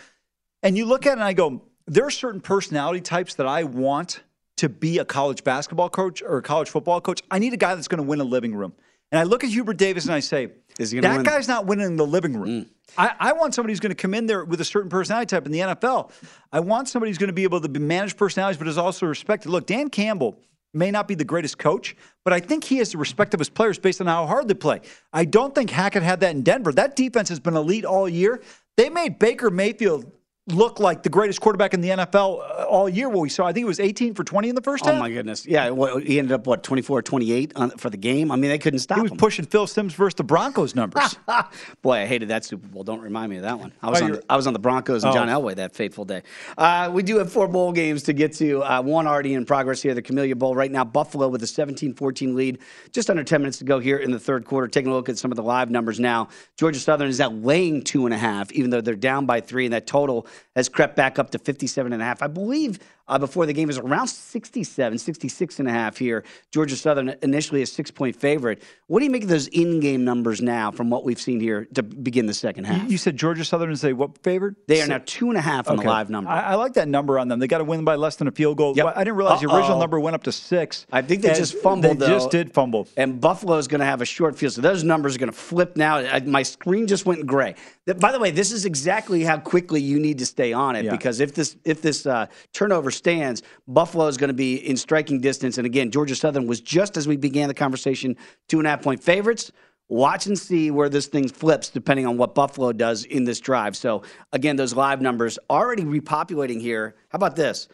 And 0.64 0.78
you 0.78 0.86
look 0.86 1.06
at 1.06 1.12
it 1.12 1.14
and 1.14 1.24
I 1.24 1.34
go, 1.34 1.62
there 1.88 2.06
are 2.06 2.12
certain 2.12 2.42
personality 2.42 3.00
types 3.00 3.36
that 3.36 3.48
I 3.48 3.64
want 3.64 4.22
to 4.58 4.68
be 4.68 4.98
a 4.98 5.06
college 5.06 5.44
basketball 5.46 5.90
coach 5.90 6.22
or 6.22 6.38
a 6.38 6.42
college 6.42 6.70
football 6.70 7.00
coach. 7.00 7.22
I 7.32 7.40
need 7.40 7.54
a 7.54 7.58
guy 7.58 7.74
that's 7.76 7.88
going 7.88 8.04
to 8.04 8.08
win 8.08 8.20
a 8.20 8.24
living 8.26 8.54
room. 8.54 8.74
And 9.12 9.20
I 9.20 9.24
look 9.24 9.46
at 9.46 9.52
Hubert 9.52 9.78
Davis 9.78 10.04
and 10.06 10.14
I 10.14 10.20
say, 10.20 10.50
Is 10.80 10.92
he 10.92 11.00
that 11.00 11.18
win? 11.18 11.24
guy's 11.24 11.48
not 11.48 11.66
winning 11.66 11.88
in 11.88 11.96
the 11.96 12.06
living 12.06 12.38
room. 12.38 12.66
Mm. 12.66 12.68
I, 12.98 13.16
I 13.20 13.34
want 13.34 13.54
somebody 13.54 13.72
who's 13.72 13.80
going 13.80 13.92
to 13.92 13.96
come 13.96 14.14
in 14.14 14.26
there 14.28 14.46
with 14.46 14.62
a 14.62 14.66
certain 14.66 14.90
personality 14.90 15.28
type 15.28 15.46
in 15.46 15.52
the 15.52 15.60
NFL. 15.60 16.12
I 16.52 16.60
want 16.60 16.88
somebody 16.88 17.10
who's 17.10 17.18
going 17.18 17.28
to 17.28 17.34
be 17.34 17.44
able 17.44 17.62
to 17.62 17.80
manage 17.80 18.16
personalities, 18.16 18.58
but 18.58 18.68
is 18.68 18.78
also 18.78 19.06
respected. 19.06 19.50
Look, 19.50 19.66
Dan 19.66 19.90
Campbell 19.90 20.40
may 20.74 20.92
not 20.92 21.08
be 21.08 21.16
the 21.16 21.26
greatest 21.26 21.58
coach, 21.58 21.96
but 22.24 22.34
I 22.34 22.40
think 22.40 22.64
he 22.64 22.78
has 22.78 22.92
the 22.92 22.98
respect 22.98 23.34
of 23.34 23.40
his 23.40 23.50
players 23.50 23.80
based 23.80 24.02
on 24.02 24.08
how 24.08 24.26
hard 24.26 24.48
they 24.48 24.54
play. 24.54 24.82
I 25.12 25.26
don't 25.26 25.54
think 25.54 25.70
Hackett 25.70 26.04
had 26.04 26.20
that 26.22 26.36
in 26.36 26.44
Denver. 26.44 26.72
That 26.72 26.96
defense 26.96 27.30
has 27.30 27.40
been 27.40 27.56
elite 27.56 27.86
all 27.86 28.08
year. 28.08 28.42
They 28.78 28.90
made 28.90 29.20
Baker 29.20 29.50
Mayfield 29.50 30.12
look 30.48 30.80
like 30.80 31.04
the 31.04 31.10
greatest 31.10 31.42
quarterback 31.42 31.74
in 31.74 31.82
the 31.82 31.90
NFL 31.90 32.40
uh, 32.40 32.64
all 32.66 32.88
year. 32.88 33.10
What 33.10 33.22
we 33.22 33.30
saw, 33.30 33.46
I 33.46 33.54
think 33.54 33.64
it 33.64 33.68
was 33.68 33.80
18 33.80 34.14
for 34.14 34.24
20 34.24 34.50
in 34.50 34.56
the 34.56 34.62
first 34.62 34.86
Oh 34.88 34.96
my 34.98 35.10
goodness! 35.12 35.46
Yeah, 35.46 35.70
well, 35.72 35.98
he 35.98 36.20
ended 36.20 36.32
up 36.32 36.48
what 36.48 36.64
24 36.64 37.02
28 37.02 37.52
on, 37.56 37.70
for 37.72 37.90
the 37.90 37.98
game. 37.98 38.32
I 38.32 38.36
mean, 38.38 38.50
they 38.50 38.58
couldn't 38.58 38.80
stop 38.80 38.98
him. 38.98 39.02
He 39.02 39.04
was 39.04 39.12
him. 39.12 39.18
pushing 39.18 39.46
Phil 39.46 39.68
Simms 39.68 39.94
versus 39.94 40.16
the 40.16 40.24
Broncos 40.24 40.74
numbers. 40.76 41.18
Boy, 41.82 41.98
I 41.98 42.06
hated 42.06 42.30
that 42.30 42.46
Super 42.46 42.68
Bowl. 42.68 42.84
Don't 42.84 43.02
remind 43.02 43.30
me 43.30 43.38
of 43.38 43.44
that 43.44 43.60
one. 43.60 43.74
I 43.82 43.90
was 43.90 44.02
Oh, 44.02 44.06
on 44.06 44.12
the, 44.14 44.24
I 44.30 44.36
was 44.36 44.48
on 44.48 44.54
the 44.54 44.60
Broncos 44.60 45.04
and 45.04 45.12
Oh. 45.12 45.14
John 45.14 45.28
Elway 45.28 45.56
that 45.56 45.74
fateful 45.76 46.06
day. 46.06 46.22
Uh, 46.58 46.90
we 46.94 47.04
do 47.04 47.18
have 47.18 47.32
four 47.32 47.48
bowl 47.48 47.72
games 47.72 48.04
to 48.04 48.14
get 48.14 48.34
to. 48.34 48.62
Uh, 48.64 48.82
one 48.82 49.08
already 49.08 49.34
in 49.34 49.46
progress 49.46 49.82
here, 49.82 49.94
the 49.94 50.02
Camellia 50.02 50.36
Bowl. 50.36 50.56
Right 50.56 50.72
now, 50.72 50.84
Buffalo 50.86 51.28
with 51.28 51.44
a 51.44 51.46
17-14 51.46 52.36
lead. 52.36 52.60
Just 52.92 53.10
under 53.10 53.24
10 53.24 53.42
minutes 53.42 53.58
to 53.60 53.64
go 53.66 53.80
here 53.80 53.98
in 53.98 54.12
the 54.12 54.20
third 54.20 54.46
quarter. 54.46 54.68
Taking 54.68 54.92
a 54.92 54.96
look 54.96 55.10
at 55.10 55.18
some 55.18 55.32
of 55.32 55.36
the 55.36 55.44
live 55.44 55.70
numbers 55.70 56.00
now. 56.00 56.30
Georgia 56.58 56.80
Southern 56.80 57.10
is 57.10 57.20
at 57.20 57.34
laying 57.34 57.84
two 57.84 58.06
and 58.06 58.14
a 58.14 58.18
half, 58.18 58.52
even 58.54 58.70
though 58.70 58.82
they're 58.82 58.96
down 58.96 59.26
by 59.26 59.42
three, 59.42 59.66
and 59.66 59.74
that 59.74 59.88
total 59.88 60.26
has 60.56 60.70
crept 60.70 60.96
back 60.96 61.20
up 61.20 61.32
to 61.32 61.40
57 61.40 61.94
and 61.94 62.02
a 62.02 62.06
half. 62.06 62.22
I 62.22 62.28
believe 62.28 62.80
uh, 63.08 63.18
before 63.18 63.46
the 63.46 63.54
game 63.54 63.70
is 63.70 63.78
around 63.78 64.08
67, 64.08 64.98
66 64.98 65.60
and 65.60 65.68
a 65.68 65.72
half 65.72 65.98
here. 65.98 66.24
Georgia 66.52 66.76
Southern 66.76 67.16
initially 67.22 67.62
a 67.62 67.66
six-point 67.66 68.16
favorite. 68.16 68.62
What 68.88 69.00
do 69.00 69.06
you 69.06 69.12
make 69.12 69.24
of 69.24 69.30
those 69.30 69.48
in-game 69.48 70.04
numbers 70.04 70.42
now 70.42 70.72
from 70.72 70.90
what 70.90 71.04
we've 71.04 71.20
seen 71.20 71.40
here 71.40 71.66
to 71.76 71.84
begin 71.84 72.26
the 72.26 72.34
second 72.34 72.66
half? 72.66 72.90
You, 72.90 72.98
said 72.98 73.16
Georgia 73.18 73.46
Southern 73.46 73.72
is 73.72 73.84
a 73.84 73.94
what 73.94 74.18
favored? 74.24 74.56
They 74.68 74.82
are 74.82 74.88
now 74.88 75.02
two 75.06 75.30
and 75.30 75.38
a 75.38 75.42
half 75.42 75.68
on 75.70 75.76
Okay. 75.76 75.84
the 75.84 75.90
live 75.90 76.10
number. 76.10 76.30
I, 76.30 76.42
I 76.42 76.56
like 76.56 76.74
that 76.74 76.88
number 76.88 77.20
on 77.20 77.28
them. 77.28 77.40
They 77.40 77.48
got 77.48 77.60
to 77.60 77.64
win 77.64 77.84
by 77.86 77.96
less 77.96 78.16
than 78.16 78.28
a 78.28 78.32
field 78.32 78.58
goal. 78.58 78.74
Yep. 78.76 78.94
I 78.96 79.04
didn't 79.04 79.18
realize 79.18 79.42
the 79.42 79.54
original 79.54 79.80
number 79.80 80.00
went 80.00 80.16
up 80.16 80.24
to 80.24 80.32
six. 80.32 80.86
I 80.92 81.02
think 81.02 81.22
they 81.22 81.34
just 81.34 81.56
fumbled. 81.60 82.00
They 82.00 82.06
though, 82.08 82.14
just 82.14 82.32
did 82.32 82.54
fumble. 82.54 82.88
and 82.98 83.20
Buffalo 83.22 83.58
is 83.58 83.68
going 83.68 83.80
to 83.80 83.86
have 83.86 84.02
a 84.02 84.06
short 84.06 84.38
field, 84.38 84.54
so 84.54 84.62
those 84.62 84.84
numbers 84.84 85.16
are 85.16 85.20
going 85.20 85.32
to 85.32 85.38
flip 85.38 85.78
now. 85.78 85.98
I, 85.98 86.20
my 86.22 86.44
screen 86.44 86.88
just 86.88 87.06
went 87.06 87.26
gray. 87.26 87.56
By 88.00 88.12
the 88.12 88.20
way, 88.20 88.32
this 88.32 88.52
is 88.52 88.66
exactly 88.66 89.24
how 89.24 89.38
quickly 89.38 89.80
you 89.82 90.00
need 90.00 90.18
to 90.20 90.26
stay 90.26 90.52
on 90.54 90.76
it 90.76 90.84
Yeah. 90.86 90.92
because 90.92 91.20
if 91.22 91.34
this 91.34 91.56
if 91.64 91.82
this 91.82 92.06
uh, 92.06 92.26
turnover 92.54 92.92
stands, 92.98 93.44
Buffalo 93.68 94.08
is 94.08 94.18
going 94.18 94.30
to 94.30 94.34
be 94.34 94.56
in 94.56 94.76
striking 94.76 95.22
distance. 95.22 95.58
And 95.58 95.66
again, 95.66 95.92
Georgia 95.92 96.16
Southern 96.16 96.48
was 96.48 96.60
just 96.60 96.98
as 96.98 97.08
we 97.08 97.16
began 97.16 97.48
the 97.48 97.54
conversation 97.54 98.16
two 98.50 98.60
and 98.60 98.68
a 98.68 98.72
half 98.72 98.82
point 98.82 99.02
favorites. 99.02 99.52
Watch 99.90 100.26
and 100.26 100.38
see 100.38 100.70
where 100.70 100.90
this 100.90 101.08
thing 101.08 101.30
flips 101.30 101.70
depending 101.70 102.06
on 102.06 102.18
what 102.18 102.36
Buffalo 102.36 102.74
does 102.74 103.06
in 103.06 103.24
this 103.24 103.40
drive. 103.40 103.78
So 103.78 104.04
again, 104.34 104.58
those 104.58 104.74
live 104.74 105.02
numbers 105.02 105.40
already 105.50 105.84
repopulating 105.84 106.60
here. 106.60 106.96
How 107.10 107.16
about 107.16 107.38
this? 107.38 107.70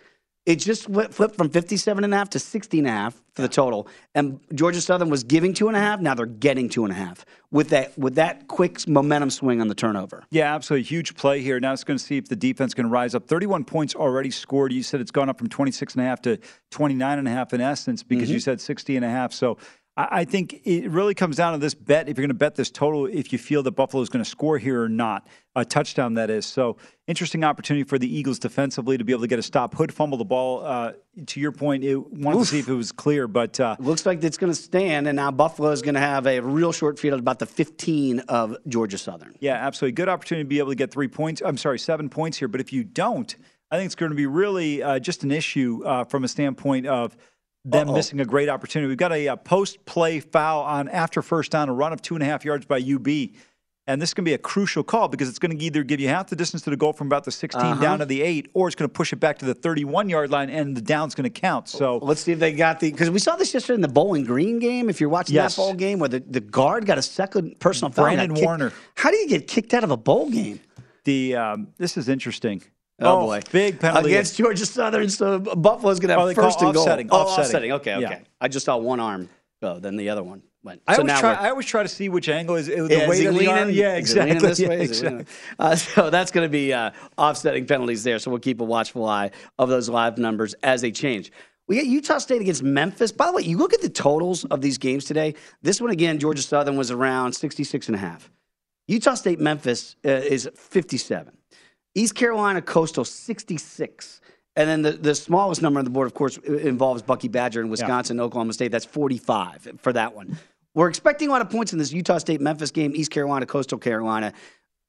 It 0.45 0.57
just 0.57 0.89
went, 0.89 1.13
flipped 1.13 1.37
from 1.37 1.49
57 1.49 2.03
and 2.03 2.13
a 2.13 2.17
half 2.17 2.29
to 2.31 2.39
60 2.39 2.79
and 2.79 2.87
a 2.87 2.91
half 2.91 3.21
for 3.33 3.41
the 3.41 3.47
total. 3.47 3.87
And 4.13 4.41
Georgia 4.53 4.81
Southern 4.81 5.09
was 5.09 5.23
giving 5.23 5.53
two 5.53 5.69
and 5.69 5.77
a 5.77 5.79
half. 5.79 6.01
Now 6.01 6.15
they're 6.15 6.25
getting 6.25 6.67
two 6.67 6.83
and 6.83 6.91
a 6.91 6.95
half 6.95 7.25
with 7.49 7.69
that 7.69 7.97
with 7.97 8.15
that 8.15 8.47
quick 8.47 8.85
momentum 8.87 9.29
swing 9.29 9.61
on 9.61 9.69
the 9.69 9.75
turnover. 9.75 10.25
Yeah, 10.31 10.53
absolutely. 10.53 10.83
Huge 10.83 11.15
play 11.15 11.41
here. 11.41 11.59
Now 11.61 11.71
it's 11.71 11.85
going 11.85 11.97
to 11.97 12.03
see 12.03 12.17
if 12.17 12.27
the 12.27 12.35
defense 12.35 12.73
can 12.73 12.89
rise 12.89 13.15
up. 13.15 13.25
31 13.25 13.63
points 13.63 13.95
already 13.95 14.31
scored. 14.31 14.73
You 14.73 14.83
said 14.83 14.99
it's 14.99 15.11
gone 15.11 15.29
up 15.29 15.37
from 15.37 15.47
26 15.47 15.95
and 15.95 16.03
a 16.03 16.05
half 16.05 16.21
to 16.23 16.37
29 16.71 17.19
and 17.19 17.27
a 17.27 17.31
half 17.31 17.53
in 17.53 17.61
essence 17.61 18.03
because 18.03 18.27
mm-hmm. 18.27 18.33
you 18.33 18.39
said 18.41 18.59
60 18.59 18.97
and 18.97 19.05
a 19.05 19.09
half. 19.09 19.31
So 19.31 19.57
I 19.95 20.25
think 20.25 20.61
it 20.65 20.89
really 20.89 21.13
comes 21.13 21.35
down 21.35 21.53
to 21.53 21.59
this 21.59 21.75
bet. 21.75 22.09
If 22.09 22.17
you're 22.17 22.23
going 22.23 22.29
to 22.29 22.33
bet 22.33 22.55
this 22.55 22.71
total, 22.71 23.05
if 23.05 23.31
you 23.31 23.37
feel 23.37 23.61
that 23.61 23.73
Buffalo 23.73 24.01
is 24.01 24.09
going 24.09 24.23
to 24.23 24.29
score 24.29 24.57
here 24.57 24.81
or 24.81 24.89
not, 24.89 25.27
a 25.55 25.63
touchdown 25.63 26.15
that 26.15 26.31
is. 26.31 26.47
So 26.47 26.77
interesting 27.05 27.43
opportunity 27.43 27.83
for 27.83 27.99
the 27.99 28.11
Eagles 28.11 28.39
defensively 28.39 28.97
to 28.97 29.03
be 29.03 29.13
able 29.13 29.21
to 29.21 29.27
get 29.27 29.37
a 29.37 29.43
stop. 29.43 29.75
Hood 29.75 29.93
fumbled 29.93 30.19
the 30.19 30.25
ball. 30.25 30.65
Uh, 30.65 30.93
to 31.27 31.39
your 31.39 31.51
point, 31.51 31.83
it 31.83 31.95
wanted 31.95 32.39
to 32.39 32.45
see 32.45 32.57
if 32.57 32.67
it 32.67 32.73
was 32.73 32.91
clear, 32.91 33.27
but 33.27 33.59
uh, 33.59 33.75
Looks 33.77 34.03
like 34.07 34.23
it's 34.23 34.37
going 34.37 34.51
to 34.51 34.59
stand, 34.59 35.07
and 35.07 35.15
now 35.15 35.29
Buffalo 35.29 35.69
is 35.69 35.83
going 35.83 35.93
to 35.93 35.99
have 36.01 36.25
a 36.25 36.39
real 36.39 36.71
short 36.71 36.97
field 36.97 37.19
about 37.19 37.37
the 37.37 37.45
15 37.45 38.21
of 38.21 38.57
Georgia 38.67 38.97
Southern. 38.97 39.35
Yeah, 39.41 39.53
absolutely. 39.53 39.93
Good 39.93 40.09
opportunity 40.09 40.43
to 40.43 40.49
be 40.49 40.57
able 40.57 40.69
to 40.69 40.75
get 40.75 40.89
three 40.89 41.07
points. 41.07 41.43
I'm 41.45 41.57
sorry, 41.57 41.77
seven 41.77 42.09
points 42.09 42.39
here. 42.39 42.47
But 42.47 42.61
if 42.61 42.73
you 42.73 42.83
don't, 42.83 43.35
I 43.69 43.77
think 43.77 43.85
it's 43.85 43.95
going 43.95 44.11
to 44.11 44.15
be 44.15 44.25
really 44.25 44.81
uh, 44.81 44.97
just 44.97 45.23
an 45.23 45.31
issue 45.31 45.83
uh, 45.85 46.03
from 46.03 46.23
a 46.23 46.27
standpoint 46.27 46.87
of 46.87 47.15
them 47.65 47.89
Uh-oh. 47.89 47.95
missing 47.95 48.19
a 48.19 48.25
great 48.25 48.49
opportunity. 48.49 48.87
We've 48.89 48.97
got 48.97 49.13
a, 49.13 49.27
uh 49.29 49.35
post 49.37 49.83
play 49.85 50.19
foul 50.19 50.61
on 50.63 50.89
after 50.89 51.21
first 51.21 51.51
down, 51.51 51.69
a 51.69 51.73
run 51.73 51.93
of 51.93 52.01
two 52.01 52.15
and 52.15 52.23
a 52.23 52.25
half 52.25 52.43
yards 52.43 52.65
by 52.65 52.77
UB. 52.79 53.07
And 53.85 54.01
this 54.01 54.11
is 54.11 54.13
going 54.13 54.23
to 54.23 54.29
be 54.29 54.33
a 54.33 54.37
crucial 54.37 54.81
call 54.81 55.09
because 55.09 55.27
it's 55.27 55.39
going 55.39 55.57
to 55.57 55.61
either 55.61 55.83
give 55.83 55.99
you 55.99 56.07
half 56.07 56.27
the 56.29 56.37
distance 56.37 56.61
to 56.63 56.69
the 56.69 56.77
goal 56.77 56.93
from 56.93 57.07
about 57.07 57.25
the 57.25 57.31
16 57.31 57.61
Uh-huh. 57.61 57.81
down 57.81 57.99
to 57.99 58.05
the 58.05 58.21
8, 58.21 58.49
or 58.53 58.67
it's 58.69 58.75
going 58.75 58.87
to 58.89 58.93
push 58.93 59.11
it 59.11 59.17
back 59.17 59.39
to 59.39 59.45
the 59.45 59.53
31 59.53 60.07
yard 60.07 60.29
line 60.31 60.49
and 60.49 60.75
the 60.75 60.81
down's 60.81 61.13
going 61.15 61.25
to 61.25 61.29
count. 61.41 61.67
So 61.67 61.97
Let's 61.97 62.21
see 62.21 62.31
if 62.31 62.39
they 62.39 62.53
got 62.53 62.79
the 62.79 62.91
because 62.91 63.09
we 63.09 63.19
saw 63.19 63.35
this 63.35 63.53
yesterday 63.53 63.75
in 63.75 63.81
the 63.81 63.89
Bowling 63.89 64.23
Green 64.23 64.59
game. 64.59 64.89
If 64.89 65.01
you're 65.01 65.09
watching 65.09 65.35
Yes. 65.35 65.55
that 65.57 65.61
bowl 65.61 65.73
game 65.73 65.99
where 65.99 66.07
the, 66.07 66.21
the 66.21 66.39
guard 66.39 66.85
got 66.85 66.97
a 66.97 67.01
second 67.01 67.59
personal 67.59 67.91
foul, 67.91 68.05
Brandon 68.05 68.33
kicked- 68.33 68.45
Warner. 68.45 68.71
How 68.95 69.11
do 69.11 69.17
you 69.17 69.27
get 69.27 69.47
kicked 69.47 69.73
out 69.73 69.83
of 69.83 69.91
a 69.91 69.97
bowl 69.97 70.29
game? 70.29 70.61
the 71.05 71.35
um, 71.35 71.67
this 71.77 71.97
is 71.97 72.07
interesting. 72.07 72.61
Oh, 72.99 73.25
boy, 73.25 73.41
Big 73.51 73.79
penalty. 73.79 74.09
against 74.09 74.37
Georgia 74.37 74.65
Southern. 74.65 75.09
So 75.09 75.39
Buffalo's 75.39 75.99
going 75.99 76.09
to 76.09 76.19
have 76.19 76.29
Oh, 76.29 76.33
first 76.33 76.61
and 76.61 76.73
goal. 76.73 76.83
offsetting, 76.83 77.09
Oh, 77.11 77.17
offsetting. 77.17 77.71
Okay, 77.73 77.93
okay. 77.95 78.01
Yeah. 78.01 78.19
I 78.39 78.47
just 78.47 78.65
saw 78.65 78.77
one 78.77 78.99
arm 78.99 79.29
go, 79.61 79.79
then 79.79 79.95
the 79.95 80.09
other 80.09 80.21
one 80.23 80.43
went. 80.63 80.81
I 80.87 80.95
so 80.95 81.01
always 81.01 81.19
try. 81.19 81.33
I 81.33 81.49
always 81.49 81.65
try 81.65 81.83
to 81.83 81.89
see 81.89 82.07
which 82.09 82.29
angle 82.29 82.55
is 82.55 82.67
the 82.67 82.73
Yeah, 82.75 83.03
is 83.03 83.09
weight 83.09 83.23
the 83.25 83.31
leaning? 83.31 83.49
arm. 83.49 83.69
Yeah, 83.71 83.95
Is 83.95 84.11
exactly. 84.15 84.47
this 84.47 84.59
way? 84.59 84.77
Yeah, 84.77 84.83
Is 84.83 84.89
exactly. 85.01 85.25
Uh, 85.59 85.75
so 85.75 86.09
that's 86.09 86.31
going 86.31 86.45
to 86.45 86.51
be 86.51 86.71
uh, 86.71 86.91
offsetting 87.17 87.65
penalties 87.65 88.03
there. 88.03 88.19
So 88.19 88.29
we'll 88.29 88.39
keep 88.39 88.61
a 88.61 88.65
watchful 88.65 89.05
eye 89.05 89.31
of 89.57 89.69
those 89.69 89.89
live 89.89 90.17
numbers 90.17 90.53
as 90.63 90.81
they 90.81 90.91
change. 90.91 91.31
We 91.67 91.77
got 91.77 91.85
Utah 91.85 92.17
State 92.19 92.41
against 92.41 92.61
Memphis. 92.61 93.11
By 93.11 93.27
the 93.27 93.31
way, 93.33 93.41
you 93.43 93.57
look 93.57 93.73
at 93.73 93.81
the 93.81 93.89
totals 93.89 94.43
of 94.45 94.61
these 94.61 94.77
games 94.77 95.05
today. 95.05 95.33
This 95.61 95.79
one 95.81 95.91
again, 95.91 96.19
Georgia 96.19 96.41
Southern 96.41 96.75
was 96.75 96.91
around 96.91 97.33
66 97.33 97.87
and 97.87 97.95
a 97.95 97.99
half. 97.99 98.29
Utah 98.87 99.13
State 99.15 99.39
Memphis 99.39 99.95
uh, 100.05 100.09
is 100.09 100.49
57. 100.55 101.35
East 101.95 102.15
Carolina 102.15 102.61
Coastal 102.61 103.05
66. 103.05 104.21
And 104.55 104.69
then 104.69 104.81
the, 104.83 104.91
the 104.91 105.15
smallest 105.15 105.61
number 105.61 105.79
on 105.79 105.85
the 105.85 105.91
board, 105.91 106.05
of 106.05 106.13
course, 106.13 106.37
involves 106.37 107.01
Bucky 107.01 107.27
Badger 107.27 107.61
in 107.61 107.69
Wisconsin, 107.69 108.19
Oklahoma 108.19 108.53
State. 108.53 108.71
That's 108.71 108.85
45 108.85 109.79
for 109.79 109.93
that 109.93 110.15
one. 110.15 110.37
We're 110.75 110.89
expecting 110.89 111.29
a 111.29 111.31
lot 111.31 111.41
of 111.41 111.49
points 111.49 111.73
in 111.73 111.79
this 111.79 111.91
Utah 111.91 112.17
State 112.17 112.41
Memphis 112.41 112.71
game, 112.71 112.93
East 112.95 113.11
Carolina, 113.11 113.45
Coastal 113.45 113.77
Carolina. 113.77 114.33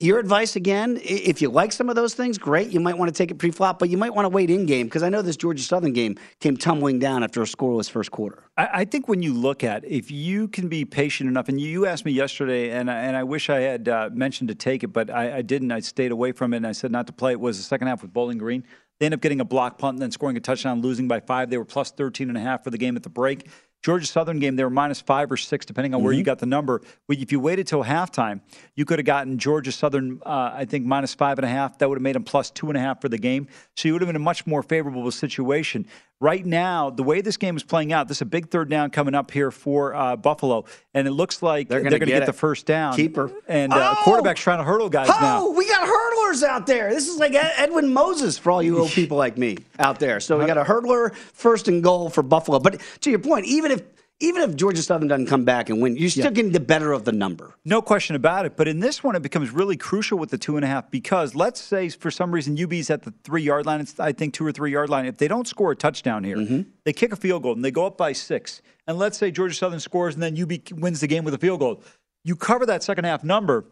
Your 0.01 0.19
advice 0.19 0.57
again, 0.57 0.99
if 1.05 1.41
you 1.41 1.49
like 1.51 1.71
some 1.71 1.89
of 1.89 1.95
those 1.95 2.15
things, 2.15 2.37
great. 2.37 2.71
You 2.71 2.81
might 2.81 2.99
want 2.99 3.15
to 3.15 3.17
take 3.17 3.31
it 3.31 3.37
pre-flop, 3.39 3.79
but 3.79 3.91
you 3.91 3.97
might 3.97 4.13
want 4.13 4.25
to 4.25 4.29
wait 4.29 4.51
in 4.51 4.67
game 4.67 4.89
because 4.89 5.05
I 5.05 5.09
know 5.09 5.23
this 5.23 5.37
Georgia 5.37 5.63
Southern 5.63 5.93
game 5.93 6.19
came 6.41 6.57
tumbling 6.57 6.99
down 6.99 7.23
after 7.23 7.41
a 7.41 7.45
scoreless 7.45 7.89
first 7.89 8.11
quarter. 8.11 8.43
I, 8.57 8.69
I 8.73 8.85
think 8.87 9.07
when 9.07 9.23
you 9.23 9.33
look 9.33 9.63
at 9.63 9.85
if 9.85 10.11
you 10.11 10.49
can 10.49 10.69
be 10.69 10.85
patient 10.85 11.31
enough, 11.31 11.49
and 11.49 11.61
you, 11.61 11.69
you 11.69 11.87
asked 11.87 12.05
me 12.05 12.11
yesterday, 12.11 12.71
and 12.73 12.91
I, 12.91 13.03
and 13.03 13.17
I 13.17 13.23
wish 13.23 13.49
I 13.49 13.61
had 13.61 13.89
uh, 13.89 14.11
mentioned 14.13 14.49
to 14.49 14.57
take 14.57 14.83
it, 14.83 14.89
but 14.89 15.11
I, 15.11 15.39
I 15.39 15.43
didn't. 15.43 15.71
I 15.71 15.79
stayed 15.79 16.11
away 16.11 16.33
from 16.33 16.53
it, 16.55 16.59
and 16.59 16.67
I 16.67 16.73
said 16.73 16.91
not 16.91 17.07
to 17.07 17.13
play. 17.13 17.31
It 17.31 17.41
was 17.41 17.59
the 17.59 17.63
second 17.63 17.87
half 17.87 18.03
with 18.03 18.13
Bowling 18.13 18.39
Green. 18.39 18.65
They 18.99 19.07
end 19.07 19.15
up 19.15 19.21
getting 19.21 19.41
a 19.41 19.45
block 19.45 19.79
punt 19.79 19.95
and 19.95 20.03
then 20.03 20.11
scoring 20.11 20.37
a 20.37 20.41
touchdown, 20.41 20.81
losing 20.81 21.09
by 21.09 21.21
five. 21.21 21.51
They 21.51 21.59
were 21.59 21.65
plus 21.65 21.91
13 21.91 22.29
and 22.29 22.39
a 22.39 22.41
half 22.41 22.63
for 22.63 22.71
the 22.71 22.79
game 22.79 22.97
at 22.97 23.03
the 23.03 23.11
break. 23.11 23.49
Georgia 23.85 24.07
Southern 24.07 24.39
game, 24.39 24.57
they 24.57 24.65
were 24.65 24.71
minus 24.71 25.03
five 25.03 25.31
or 25.31 25.37
six, 25.37 25.67
depending 25.67 25.93
on 25.93 26.03
where 26.03 26.15
you 26.15 26.23
got 26.23 26.39
the 26.39 26.47
number. 26.47 26.81
But 27.07 27.19
if 27.19 27.31
you 27.31 27.39
waited 27.39 27.67
till 27.67 27.85
halftime, 27.85 28.41
you 28.77 28.87
could 28.87 28.99
have 28.99 29.05
gotten 29.05 29.37
Georgia 29.39 29.73
Southern, 29.73 30.23
uh, 30.25 30.53
I 30.55 30.65
think, 30.65 30.87
minus 30.87 31.13
five 31.13 31.39
and 31.39 31.45
a 31.45 31.49
half. 31.49 31.77
That 31.77 31.91
would 31.91 31.99
have 31.99 32.03
made 32.03 32.15
them 32.15 32.25
plus 32.25 32.51
two 32.51 32.71
and 32.71 32.79
a 32.79 32.81
half 32.81 33.03
for 33.03 33.11
the 33.11 33.19
game. 33.19 33.47
So 33.77 33.87
you 33.87 33.93
would 33.93 34.01
have 34.01 34.07
been 34.07 34.17
in 34.17 34.23
a 34.23 34.25
much 34.25 34.47
more 34.47 34.63
favorable 34.63 35.11
situation. 35.11 35.87
Right 36.25 36.47
now, 36.47 36.89
the 36.89 37.03
way 37.03 37.21
this 37.21 37.37
game 37.37 37.55
is 37.55 37.63
playing 37.63 37.93
out, 37.93 38.09
this 38.09 38.17
is 38.17 38.23
a 38.23 38.25
big 38.25 38.49
third 38.49 38.71
down 38.71 38.89
coming 38.89 39.15
up 39.15 39.31
here 39.31 39.51
for 39.51 39.95
uh, 39.95 40.17
Buffalo, 40.17 40.65
and 40.95 41.07
it 41.07 41.11
looks 41.11 41.43
like 41.43 41.69
They're 41.69 41.83
they're 41.83 41.91
gonna 41.91 42.07
get 42.07 42.21
get, 42.21 42.27
the 42.27 42.33
first 42.33 42.65
down. 42.65 42.97
Keeper. 42.97 43.31
And 43.47 43.75
uh, 43.75 43.95
Oh! 43.95 44.03
quarterback's 44.05 44.41
trying 44.41 44.57
to 44.57 44.65
hurdle 44.65 44.89
guys 44.89 45.11
Oh, 45.11 45.19
now. 45.21 45.51
we 45.51 45.69
got 45.69 45.87
hurdlers 45.87 46.43
out 46.43 46.67
there. 46.67 46.89
This 46.95 47.09
is 47.09 47.19
like 47.19 47.35
Edwin 47.35 47.93
Moses 47.93 48.39
for 48.39 48.53
all 48.53 48.63
you 48.63 48.79
old 48.79 48.89
people 48.93 49.19
like 49.19 49.37
me 49.37 49.59
out 49.79 50.01
there. 50.01 50.19
So 50.19 50.39
we 50.39 50.47
got 50.47 50.57
a 50.57 50.65
hurdler 50.65 51.15
first 51.15 51.69
and 51.69 51.83
goal 51.85 52.09
for 52.09 52.23
Buffalo. 52.23 52.59
But 52.59 52.81
to 53.03 53.11
your 53.11 53.19
point, 53.19 53.45
even 53.45 53.71
if 53.71 53.83
even 54.21 54.43
if 54.49 54.55
Georgia 54.57 54.81
Southern 54.83 55.09
doesn't 55.09 55.27
come 55.27 55.45
back 55.45 55.69
and 55.69 55.83
win, 55.83 55.97
you're 55.97 56.09
still 56.09 56.31
getting 56.31 56.53
the 56.53 56.61
better 56.61 56.93
of 56.93 57.05
the 57.05 57.13
number. 57.13 57.55
No 57.65 57.83
question 57.83 58.15
about 58.17 58.47
it. 58.47 58.57
But 58.57 58.69
in 58.69 58.81
this 58.81 59.03
one, 59.03 59.17
it 59.17 59.23
becomes 59.23 59.51
really 59.51 59.77
crucial 59.77 60.19
with 60.19 60.31
the 60.31 60.39
two 60.39 60.57
and 60.57 60.65
a 60.65 60.69
half 60.69 60.91
because 60.91 61.35
let's 61.35 61.61
say 61.61 61.89
for 61.89 62.11
some 62.11 62.31
reason 62.33 62.57
UB's 62.63 62.91
at 62.91 63.03
the 63.03 63.13
three 63.25 63.43
yard 63.43 63.67
line, 63.67 63.81
it's 63.81 63.99
I 63.99 64.13
think 64.13 64.33
two 64.33 64.47
or 64.47 64.53
three 64.53 64.71
yard 64.73 64.89
line. 64.89 65.05
If 65.07 65.19
they 65.19 65.29
don't 65.29 65.49
score 65.49 65.73
a 65.73 65.77
touchdown 65.77 66.23
here, 66.25 66.37
Mm-hmm. 66.37 66.63
they 66.85 66.93
kick 66.93 67.13
a 67.13 67.17
field 67.17 67.43
goal 67.43 67.53
and 67.55 67.65
they 67.65 67.71
go 67.71 67.87
up 67.87 67.99
by 67.99 68.13
six. 68.13 68.63
And 68.87 68.99
let's 68.99 69.19
say 69.19 69.31
Georgia 69.31 69.55
Southern 69.55 69.81
scores 69.81 70.15
and 70.15 70.23
then 70.23 70.41
UB 70.41 70.53
wins 70.81 71.01
the 71.01 71.07
game 71.07 71.25
with 71.25 71.35
a 71.35 71.39
field 71.39 71.61
goal. 71.61 71.83
You 72.23 72.37
cover 72.37 72.67
that 72.67 72.83
second 72.83 73.05
half 73.05 73.25
number. 73.25 73.65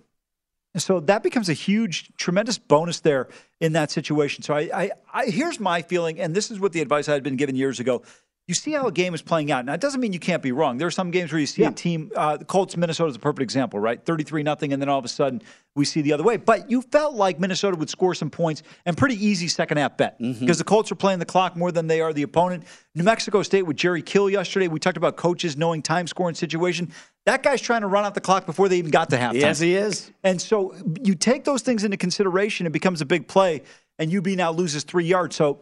So 0.76 1.00
that 1.00 1.22
becomes 1.22 1.50
a 1.50 1.52
huge, 1.52 2.11
tremendous 2.16 2.57
bonus 2.59 3.00
there 3.00 3.28
in 3.61 3.74
that 3.74 3.90
situation. 3.90 4.42
So 4.42 4.55
I, 4.55 4.61
I, 4.74 4.90
I 5.12 5.26
here's 5.26 5.61
my 5.61 5.83
feeling, 5.83 6.18
and 6.18 6.35
this 6.35 6.50
is 6.50 6.59
what 6.59 6.72
the 6.72 6.81
advice 6.81 7.09
I 7.11 7.12
had 7.12 7.22
been 7.22 7.37
given 7.37 7.57
years 7.57 7.78
ago. 7.78 8.02
You 8.48 8.55
see 8.55 8.72
how 8.72 8.87
a 8.88 8.92
game 8.92 9.14
is 9.14 9.22
playing 9.22 9.52
out. 9.52 9.64
Now, 9.64 9.72
it 9.72 9.81
doesn't 9.81 10.00
mean 10.00 10.12
you 10.12 10.18
can't 10.18 10.42
be 10.42 10.50
wrong. 10.50 10.76
There 10.76 10.88
are 10.88 10.90
some 10.90 11.12
games 11.12 11.31
where 11.33 11.38
you 11.40 11.46
see 11.46 11.62
Yeah. 11.62 11.68
a 11.68 11.72
team, 11.72 12.11
uh, 12.16 12.37
the 12.38 12.44
Colts, 12.44 12.76
Minnesota 12.76 13.09
is 13.11 13.16
a 13.16 13.20
perfect 13.20 13.40
example, 13.40 13.78
right? 13.78 14.05
33 14.05 14.42
nothing, 14.42 14.72
and 14.72 14.83
then 14.83 14.88
all 14.88 14.98
of 14.98 15.05
a 15.05 15.09
sudden 15.09 15.40
we 15.76 15.85
see 15.85 16.02
the 16.02 16.12
other 16.12 16.24
way. 16.24 16.37
But 16.37 16.68
you 16.70 16.83
felt 16.83 17.14
like 17.14 17.38
Minnesota 17.38 17.76
would 17.76 17.88
score 17.88 18.14
some 18.14 18.31
points 18.31 18.62
and 18.85 18.96
pretty 18.96 19.14
easy 19.24 19.46
second 19.46 19.76
half 19.78 19.96
bet 19.96 20.18
because 20.18 20.37
Mm-hmm. 20.37 20.52
the 20.59 20.64
Colts 20.64 20.90
are 20.90 20.96
playing 20.96 21.20
the 21.20 21.24
clock 21.24 21.57
more 21.57 21.70
than 21.70 21.87
they 21.87 22.00
are 22.00 22.12
the 22.12 22.24
opponent. 22.24 22.64
New 22.96 23.05
Mexico 23.05 23.42
State 23.42 23.62
with 23.62 23.76
Jerry 23.76 24.02
Kill 24.02 24.28
yesterday, 24.28 24.66
we 24.66 24.81
talked 24.81 24.96
about 24.96 25.16
coaches 25.16 25.57
knowing 25.57 25.81
time 25.81 26.07
scoring 26.09 26.35
situation. 26.35 26.90
That 27.26 27.44
guy's 27.44 27.61
trying 27.61 27.83
to 27.83 27.87
run 27.87 28.05
out 28.05 28.14
the 28.14 28.20
clock 28.20 28.44
before 28.44 28.68
they 28.68 28.78
even 28.78 28.90
got 28.90 29.09
to 29.11 29.16
halftime. 29.16 29.35
Yes, 29.40 29.61
he 29.61 29.76
is. 29.76 30.11
And 30.24 30.42
so 30.42 30.74
you 31.05 31.14
take 31.14 31.44
those 31.44 31.62
things 31.62 31.85
into 31.85 31.96
consideration, 31.96 32.66
it 32.66 32.72
becomes 32.72 33.00
a 33.00 33.07
big 33.07 33.28
play, 33.28 33.62
and 34.00 34.12
UB 34.14 34.26
now 34.37 34.50
loses 34.50 34.83
three 34.83 35.05
yards. 35.07 35.37
So, 35.37 35.61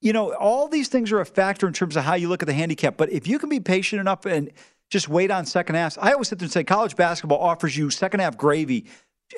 you 0.00 0.12
know, 0.12 0.34
all 0.34 0.68
these 0.68 0.88
things 0.88 1.12
are 1.12 1.20
a 1.20 1.26
factor 1.26 1.66
in 1.66 1.72
terms 1.72 1.96
of 1.96 2.04
how 2.04 2.14
you 2.14 2.28
look 2.28 2.42
at 2.42 2.46
the 2.46 2.54
handicap. 2.54 2.96
But 2.96 3.10
if 3.12 3.26
you 3.26 3.38
can 3.38 3.48
be 3.48 3.60
patient 3.60 4.00
enough 4.00 4.24
and 4.26 4.50
just 4.88 5.08
wait 5.08 5.30
on 5.30 5.46
second 5.46 5.74
halves, 5.74 5.98
I 6.00 6.12
always 6.12 6.28
sit 6.28 6.38
there 6.38 6.46
and 6.46 6.52
say 6.52 6.64
college 6.64 6.96
basketball 6.96 7.38
offers 7.38 7.76
you 7.76 7.90
second 7.90 8.20
half 8.20 8.36
gravy. 8.36 8.86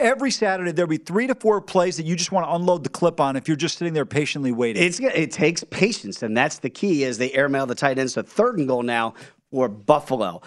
Every 0.00 0.30
Saturday, 0.30 0.72
there'll 0.72 0.88
be 0.88 0.96
three 0.96 1.26
to 1.26 1.34
four 1.34 1.60
plays 1.60 1.98
that 1.98 2.06
you 2.06 2.16
just 2.16 2.32
want 2.32 2.46
to 2.46 2.54
unload 2.54 2.82
the 2.82 2.88
clip 2.88 3.20
on 3.20 3.36
if 3.36 3.46
you're 3.46 3.58
just 3.58 3.76
sitting 3.76 3.92
there 3.92 4.06
patiently 4.06 4.50
waiting. 4.50 4.82
It's 4.82 4.98
it 5.00 5.32
takes 5.32 5.64
patience, 5.64 6.22
and 6.22 6.34
that's 6.34 6.60
the 6.60 6.70
key. 6.70 7.04
As 7.04 7.18
they 7.18 7.30
airmail 7.32 7.66
the 7.66 7.74
tight 7.74 7.98
ends, 7.98 8.14
so 8.14 8.22
third 8.22 8.58
and 8.58 8.66
goal 8.66 8.82
now 8.82 9.12
for 9.50 9.68
Buffalo. 9.68 10.40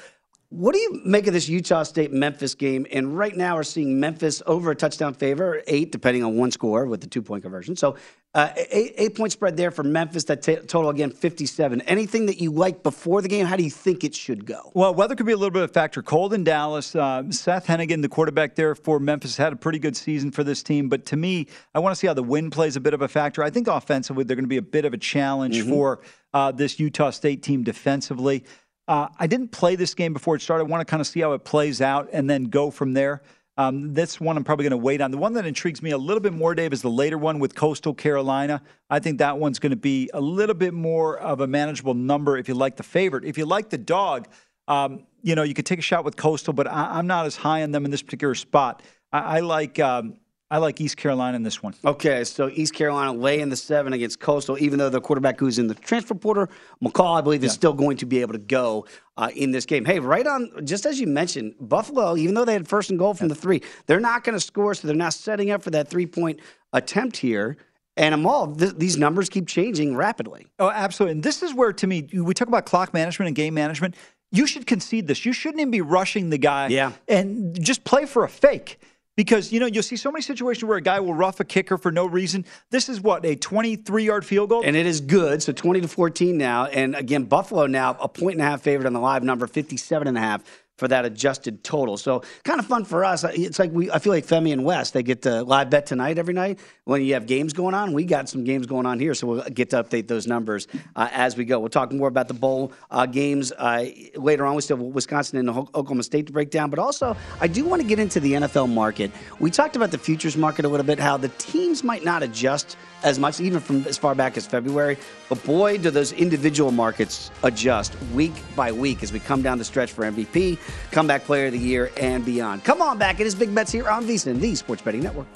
What 0.50 0.74
do 0.74 0.80
you 0.80 1.02
make 1.04 1.26
of 1.28 1.34
this 1.34 1.50
Utah 1.50 1.84
State 1.84 2.14
Memphis 2.14 2.54
game? 2.54 2.86
And 2.92 3.18
right 3.18 3.36
now, 3.36 3.56
we're 3.56 3.64
seeing 3.64 4.00
Memphis 4.00 4.44
over 4.46 4.72
a 4.72 4.76
touchdown 4.76 5.14
favor, 5.16 5.62
eight, 5.68 5.92
depending 5.92 6.24
on 6.24 6.38
one 6.38 6.52
score 6.52 6.86
with 6.86 7.02
the 7.02 7.08
two 7.08 7.24
point 7.24 7.42
conversion. 7.42 7.76
So, 7.76 7.96
uh, 8.36 8.52
eight, 8.56 8.94
eight 8.98 9.16
point 9.16 9.32
spread 9.32 9.58
there 9.58 9.72
for 9.72 9.84
Memphis. 9.84 10.26
That 10.26 10.44
t- 10.44 10.58
total 10.58 10.90
again, 10.90 11.10
57. 11.10 11.82
Anything 11.82 12.28
that 12.28 12.40
you 12.40 12.52
like 12.52 12.84
before 12.84 13.22
the 13.22 13.28
game? 13.28 13.46
How 13.48 13.56
do 13.56 13.64
you 13.64 13.72
think 13.72 14.04
it 14.04 14.14
should 14.14 14.46
go? 14.46 14.72
Well, 14.76 14.94
weather 14.94 15.16
could 15.16 15.26
be 15.26 15.32
a 15.32 15.38
little 15.38 15.52
bit 15.52 15.64
of 15.64 15.72
a 15.72 15.74
factor. 15.74 16.04
Cold 16.04 16.34
in 16.34 16.44
Dallas. 16.44 16.96
Uh, 16.96 17.24
Seth 17.32 17.66
Henigan, 17.66 18.02
the 18.02 18.10
quarterback 18.10 18.56
there 18.56 18.76
for 18.76 19.00
Memphis, 19.00 19.38
had 19.38 19.52
a 19.52 19.56
pretty 19.56 19.80
good 19.80 19.98
season 19.98 20.32
for 20.32 20.44
this 20.44 20.62
team. 20.62 20.90
But 20.90 21.06
to 21.08 21.18
me, 21.18 21.48
I 21.74 21.80
want 21.80 21.94
to 21.94 22.00
see 22.00 22.08
how 22.08 22.14
the 22.14 22.24
wind 22.24 22.52
plays 22.52 22.76
a 22.76 22.82
bit 22.82 22.94
of 22.94 23.02
a 23.02 23.08
factor. 23.08 23.42
I 23.42 23.50
think 23.50 23.68
offensively, 23.68 24.24
they're 24.24 24.36
going 24.36 24.46
to 24.46 24.50
be 24.50 24.58
a 24.58 24.62
bit 24.62 24.86
of 24.86 24.94
a 24.94 24.98
challenge 24.98 25.64
for 25.64 26.02
uh, 26.34 26.52
this 26.52 26.80
Utah 26.80 27.10
State 27.10 27.42
team 27.42 27.64
defensively. 27.64 28.44
Uh, 28.88 29.08
I 29.20 29.28
didn't 29.28 29.50
play 29.50 29.76
this 29.76 29.94
game 29.94 30.14
before 30.14 30.36
it 30.36 30.42
started. 30.42 30.66
I 30.66 30.68
want 30.68 30.82
to 30.82 30.90
kind 30.90 31.02
of 31.02 31.08
see 31.08 31.22
how 31.22 31.34
it 31.34 31.44
plays 31.44 31.82
out 31.82 32.10
and 32.14 32.30
then 32.30 32.46
go 32.46 32.70
from 32.70 32.94
there. 32.94 33.22
Um, 33.58 33.94
this 33.94 34.20
one 34.20 34.36
I'm 34.36 34.44
probably 34.44 34.64
going 34.64 34.72
to 34.72 34.78
wait 34.78 35.00
on. 35.02 35.12
The 35.12 35.18
one 35.18 35.34
that 35.34 35.46
intrigues 35.46 35.82
me 35.82 35.92
a 35.92 35.98
little 35.98 36.20
bit 36.20 36.34
more, 36.34 36.54
Dave, 36.54 36.74
is 36.74 36.82
the 36.82 36.90
later 36.90 37.18
one 37.18 37.40
with 37.40 37.56
Coastal 37.56 37.94
Carolina. 37.94 38.62
I 38.90 39.00
think 39.00 39.20
that 39.20 39.38
one's 39.38 39.60
going 39.60 39.70
to 39.70 39.78
be 39.78 40.10
a 40.14 40.20
little 40.20 40.56
bit 40.56 40.74
more 40.74 41.18
of 41.18 41.40
a 41.40 41.48
manageable 41.48 41.94
number 41.94 42.38
if 42.38 42.50
you 42.50 42.54
like 42.54 42.76
the 42.76 42.84
favorite. 42.84 43.24
If 43.24 43.38
you 43.38 43.46
like 43.46 43.70
the 43.70 43.78
dog, 43.78 44.28
um, 44.68 45.06
you 45.22 45.36
know, 45.36 45.44
you 45.44 45.54
could 45.54 45.66
take 45.66 45.80
a 45.80 45.84
shot 45.84 46.04
with 46.04 46.18
Coastal, 46.18 46.54
but 46.54 46.68
I, 46.68 46.98
I'm 46.98 47.08
not 47.08 47.26
as 47.26 47.38
high 47.38 47.64
on 47.64 47.72
them 47.72 47.86
in 47.86 47.92
this 47.92 48.02
particular 48.02 48.36
spot. 48.36 48.84
I, 49.12 49.38
I 49.38 49.40
like 49.40 49.80
um, 49.80 50.16
I 50.52 50.60
like 50.60 50.80
East 50.80 50.98
Carolina 50.98 51.36
in 51.36 51.42
this 51.44 51.64
one. 51.64 51.74
Okay, 51.84 52.24
so 52.24 52.50
East 52.50 52.76
Carolina 52.76 53.14
laying 53.14 53.50
the 53.50 53.56
seven 53.56 53.94
against 53.94 54.20
Coastal, 54.20 54.58
even 54.60 54.78
though 54.78 54.90
the 54.90 55.02
quarterback 55.02 55.40
who's 55.40 55.58
in 55.58 55.66
the 55.66 55.74
transfer 55.74 56.14
portal, 56.14 56.48
McCall, 56.84 57.18
I 57.18 57.22
believe, 57.22 57.44
is 57.44 57.52
still 57.52 57.74
going 57.74 57.98
to 57.98 58.06
be 58.06 58.22
able 58.22 58.34
to 58.34 58.40
go 58.40 58.86
uh, 59.18 59.32
in 59.36 59.50
this 59.52 59.66
game. 59.66 59.86
Hey, 59.86 60.00
right 60.00 60.26
on, 60.28 60.52
just 60.64 60.86
as 60.86 61.00
you 61.00 61.08
mentioned, 61.08 61.56
Buffalo, 61.60 62.16
even 62.16 62.36
though 62.36 62.46
they 62.46 62.54
had 62.54 62.68
first 62.68 62.92
and 62.92 63.00
goal 63.00 63.16
from 63.16 63.28
the 63.28 63.36
three, 63.36 63.62
they're 63.88 64.00
not 64.00 64.24
going 64.24 64.36
to 64.36 64.40
score, 64.40 64.76
so 64.76 64.88
they're 64.88 64.96
not 64.96 65.16
setting 65.16 65.50
up 65.50 65.64
for 65.64 65.72
that 65.72 65.88
three 65.88 66.06
point 66.06 66.40
attempt 66.74 67.18
here. 67.18 67.58
And 67.98 68.14
Amal, 68.14 68.54
th- 68.54 68.74
these 68.78 68.98
numbers 68.98 69.30
keep 69.30 69.48
changing 69.48 69.96
rapidly. 69.96 70.46
Oh, 70.60 70.70
absolutely. 70.70 71.14
And 71.14 71.24
this 71.24 71.42
is 71.42 71.56
where, 71.56 71.74
to 71.74 71.88
me, 71.88 72.08
we 72.14 72.34
talk 72.36 72.50
about 72.50 72.66
clock 72.68 72.94
management 72.94 73.28
and 73.28 73.36
game 73.36 73.54
management. 73.56 73.96
You 74.32 74.46
should 74.46 74.68
concede 74.68 75.08
this. 75.08 75.26
You 75.26 75.34
shouldn't 75.34 75.62
even 75.62 75.72
be 75.72 75.82
rushing 75.82 76.30
the 76.30 76.38
guy 76.38 76.68
Yeah. 76.68 76.92
and 77.08 77.60
just 77.64 77.84
play 77.84 78.06
for 78.06 78.24
a 78.26 78.30
fake. 78.30 78.80
Because, 79.16 79.52
you 79.52 79.60
know, 79.60 79.66
you'll 79.66 79.84
see 79.84 79.96
so 79.96 80.12
many 80.12 80.22
situations 80.22 80.68
where 80.68 80.78
a 80.78 80.82
guy 80.82 81.00
will 81.00 81.14
rough 81.14 81.40
a 81.40 81.46
kicker 81.46 81.78
for 81.78 81.92
no 81.92 82.06
reason. 82.06 82.46
This 82.70 82.90
is 82.90 83.00
what, 83.00 83.26
a 83.26 83.36
23 83.36 84.04
yard 84.04 84.26
field 84.26 84.50
goal? 84.50 84.62
And 84.66 84.76
it 84.76 84.86
is 84.86 85.00
good. 85.02 85.42
So 85.42 85.54
20 85.54 85.82
to 85.82 85.88
14 85.88 86.38
now. 86.38 86.66
And 86.66 86.96
again, 86.96 87.24
Buffalo 87.24 87.66
now 87.66 87.96
a 88.00 88.10
point 88.10 88.34
and 88.34 88.42
a 88.42 88.46
half 88.46 88.62
favorite 88.62 88.88
on 88.88 88.94
the 88.94 89.00
live 89.00 89.24
number, 89.24 89.48
57 89.48 90.08
and 90.08 90.18
a 90.18 90.22
half 90.22 90.44
for 90.78 90.88
that 90.88 91.06
adjusted 91.06 91.64
total. 91.64 91.98
So 91.98 92.24
kind 92.44 92.60
of 92.60 92.66
fun 92.66 92.86
for 92.86 93.06
us. 93.06 93.24
It's 93.24 93.60
like 93.60 93.72
we 93.72 93.90
I 93.92 94.00
feel 94.00 94.14
like 94.14 94.26
Femi 94.26 94.52
and 94.52 94.66
West, 94.66 94.94
they 94.94 95.04
get 95.04 95.22
to 95.24 95.44
live 95.44 95.70
bet 95.70 95.86
tonight 95.86 96.18
every 96.18 96.34
night 96.34 96.60
when 96.84 97.02
you 97.02 97.14
have 97.14 97.26
games 97.26 97.54
going 97.54 97.74
on. 97.74 97.94
We 97.94 98.04
got 98.04 98.30
some 98.30 98.44
games 98.44 98.66
going 98.66 98.86
on 98.86 99.00
here, 99.00 99.14
so 99.14 99.28
we'll 99.28 99.44
get 99.44 99.70
to 99.72 99.84
update 99.84 100.08
those 100.08 100.28
numbers 100.28 100.68
uh, 100.96 101.10
as 101.12 101.38
we 101.38 101.46
go. 101.46 101.60
We'll 101.60 101.70
talk 101.70 101.92
more 101.92 102.08
about 102.08 102.28
the 102.28 102.34
bowl 102.34 102.74
uh, 102.92 103.06
games 103.06 103.52
uh, 103.54 103.86
later 104.16 104.46
on. 104.46 104.56
We 104.56 104.62
still 104.62 104.78
have 104.78 104.86
Wisconsin 104.86 105.40
and 105.40 105.50
Oklahoma 105.50 106.04
State 106.04 106.28
to 106.28 106.34
break 106.34 106.52
down, 106.52 106.70
but 106.70 106.80
also 106.80 107.16
I 107.40 107.48
do 107.48 107.66
want 107.66 107.82
to 107.82 107.88
get 107.88 108.00
into 108.00 108.20
the 108.20 108.34
NFL 108.34 108.70
market. 108.70 109.12
We 109.40 109.52
talked 109.52 109.76
about 109.76 109.92
the 109.92 109.98
futures 109.98 110.36
market 110.36 110.66
a 110.66 110.68
little 110.68 110.86
bit, 110.86 111.00
how 111.00 111.18
the 111.18 111.30
teams 111.30 111.84
might 111.84 112.04
not 112.04 112.24
adjust 112.24 112.78
as 113.04 113.20
much, 113.20 113.40
even 113.40 113.60
from 113.60 113.86
as 113.86 113.98
far 113.98 114.16
back 114.16 114.36
as 114.36 114.46
February. 114.46 114.98
But 115.30 115.44
boy, 115.44 115.78
do 115.78 115.92
those 115.92 116.12
individual 116.14 116.72
markets 116.72 117.32
adjust 117.44 117.96
week 118.14 118.34
by 118.56 118.72
week 118.72 119.04
as 119.04 119.14
we 119.14 119.20
come 119.20 119.42
down 119.42 119.58
the 119.58 119.64
stretch 119.64 119.92
for 119.92 120.04
MVP, 120.04 120.58
comeback 120.92 121.24
player 121.24 121.48
of 121.48 121.52
the 121.52 121.60
year, 121.60 121.92
and 121.98 122.24
beyond. 122.24 122.64
Come 122.64 122.82
on 122.82 122.98
back. 122.98 123.20
It 123.20 123.28
is 123.28 123.36
Big 123.36 123.54
Bets 123.54 123.72
here 123.72 123.90
on 123.90 124.06
VSiN, 124.06 124.40
the 124.40 124.56
Sports 124.56 124.82
Betting 124.82 125.04
Network. 125.04 125.28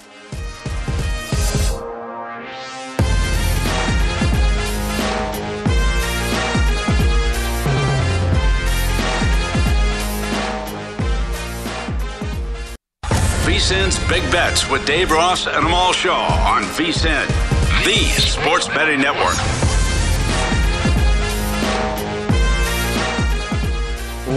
VSIN's 13.70 14.00
Big 14.08 14.24
Bets 14.32 14.70
with 14.70 14.86
Dave 14.86 15.12
Ross 15.12 15.46
and 15.46 15.66
Amal 15.66 15.92
Shaw 15.92 16.28
on 16.48 16.64
VSIN, 16.64 17.28
the 17.84 17.98
sports 18.22 18.68
betting 18.68 19.02
network. 19.02 19.69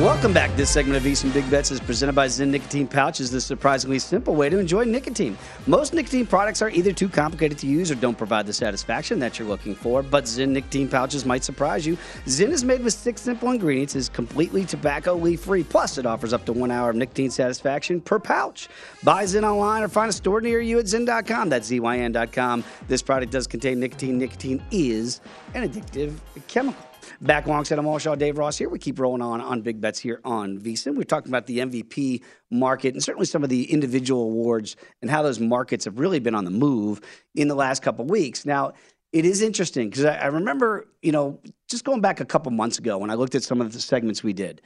Welcome 0.01 0.33
back. 0.33 0.57
This 0.57 0.71
segment 0.71 0.97
of 0.97 1.03
VSiN 1.03 1.35
Big 1.35 1.51
Bets 1.51 1.71
is 1.71 1.79
presented 1.79 2.15
by 2.15 2.27
ZYN 2.27 2.49
Nicotine 2.49 2.89
Pouches, 2.89 3.31
the 3.31 3.43
surprisingly 3.43 3.99
simple 3.99 4.35
way 4.35 4.49
to 4.49 4.59
enjoy 4.59 4.85
nicotine. 4.85 5.37
Most 5.67 5.93
nicotine 5.93 6.27
products 6.27 6.63
are 6.63 6.71
either 6.71 6.95
too 6.95 7.11
complicated 7.11 7.59
to 7.59 7.67
use 7.67 7.91
or 7.91 7.95
don't 7.97 8.17
provide 8.17 8.47
the 8.47 8.55
satisfaction 8.55 9.19
that 9.19 9.39
you're 9.39 9.47
looking 9.47 9.75
for, 9.75 10.03
but 10.03 10.25
ZYN 10.25 10.49
Nicotine 10.49 10.89
Pouches 10.89 11.27
might 11.27 11.45
surprise 11.45 11.87
you. 11.87 11.99
ZYN 12.25 12.53
is 12.53 12.65
made 12.65 12.83
with 12.83 12.95
six 12.95 13.21
simple 13.21 13.51
ingredients, 13.51 13.95
is 13.95 14.09
completely 14.09 14.65
tobacco 14.65 15.15
leaf 15.15 15.41
free, 15.43 15.63
plus 15.63 15.99
it 15.99 16.07
offers 16.07 16.33
up 16.33 16.47
to 16.47 16.55
one 16.55 16.71
hour 16.71 16.89
of 16.89 16.97
nicotine 16.97 17.31
satisfaction 17.31 18.01
per 18.01 18.19
pouch. 18.19 18.71
Buy 19.05 19.25
ZYN 19.25 19.45
online 19.45 19.83
or 19.83 19.89
find 19.89 20.09
a 20.09 20.13
store 20.15 20.41
near 20.41 20.63
you 20.63 20.79
at 20.79 20.87
ZYN.com. 20.87 21.51
That's 21.51 21.71
ZYN.com. 21.71 22.65
This 22.89 23.03
product 23.03 23.31
does 23.31 23.47
contain 23.47 23.79
nicotine. 23.79 24.17
Nicotine 24.17 24.63
is 24.71 25.21
an 25.53 25.69
addictive 25.69 26.15
chemical. 26.49 26.92
Back 27.23 27.47
alongside 27.47 27.79
Amal 27.79 27.99
Shaw, 27.99 28.17
Dave 28.17 28.37
Ross 28.37 28.59
here. 28.59 28.69
We 28.69 28.81
keep 28.81 28.99
rolling 28.99 29.23
on 29.23 29.41
on 29.41 29.63
big 29.63 29.81
bets 29.81 30.01
here 30.01 30.21
on 30.25 30.59
VSiN. 30.59 30.97
We're 30.97 31.05
talking 31.05 31.31
about 31.31 31.47
the 31.47 31.59
MVP 31.59 32.21
market 32.51 32.95
and 32.95 33.03
certainly 33.03 33.27
some 33.27 33.45
of 33.45 33.49
the 33.49 33.71
individual 33.71 34.25
awards 34.25 34.75
and 35.01 35.09
how 35.09 35.23
those 35.23 35.39
markets 35.39 35.85
have 35.85 36.01
really 36.01 36.19
been 36.19 36.35
on 36.35 36.45
the 36.45 36.51
move 36.51 37.01
in 37.37 37.47
the 37.47 37.55
last 37.55 37.81
couple 37.81 38.05
of 38.05 38.11
weeks. 38.11 38.45
Now, 38.45 38.73
it 39.13 39.25
is 39.25 39.41
interesting 39.41 39.89
because 39.89 40.05
I, 40.05 40.17
I 40.17 40.27
remember, 40.27 40.89
you 41.01 41.13
know, 41.13 41.39
just 41.69 41.85
going 41.85 42.01
back 42.01 42.19
a 42.19 42.25
couple 42.25 42.51
months 42.51 42.81
ago 42.81 42.99
when 42.99 43.09
I 43.09 43.15
looked 43.15 43.37
at 43.37 43.45
some 43.45 43.61
of 43.61 43.73
the 43.73 43.81
segments 43.81 44.25
we 44.25 44.33
did. 44.33 44.61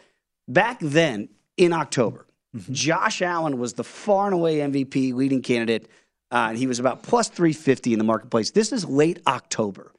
Back 0.48 0.78
then 0.80 1.28
in 1.58 1.74
October, 1.74 2.26
Josh 2.70 3.20
Allen 3.20 3.58
was 3.58 3.74
the 3.74 3.84
far 3.84 4.26
and 4.26 4.34
away 4.34 4.60
MVP 4.60 5.12
leading 5.12 5.42
candidate. 5.42 5.90
Uh, 6.30 6.46
and 6.48 6.58
he 6.58 6.66
was 6.66 6.78
about 6.78 7.02
plus 7.02 7.28
350 7.28 7.92
in 7.92 7.98
the 7.98 8.04
marketplace. 8.04 8.50
This 8.50 8.72
is 8.72 8.86
late 8.86 9.20
October. 9.26 9.92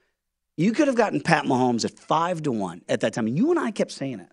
You 0.57 0.73
could 0.73 0.87
have 0.87 0.97
gotten 0.97 1.21
Pat 1.21 1.45
Mahomes 1.45 1.85
at 1.85 1.97
five 1.97 2.41
to 2.43 2.51
one 2.51 2.81
at 2.89 3.01
that 3.01 3.13
time. 3.13 3.27
And 3.27 3.37
you 3.37 3.51
and 3.51 3.59
I 3.59 3.71
kept 3.71 3.91
saying 3.91 4.19
it. 4.19 4.31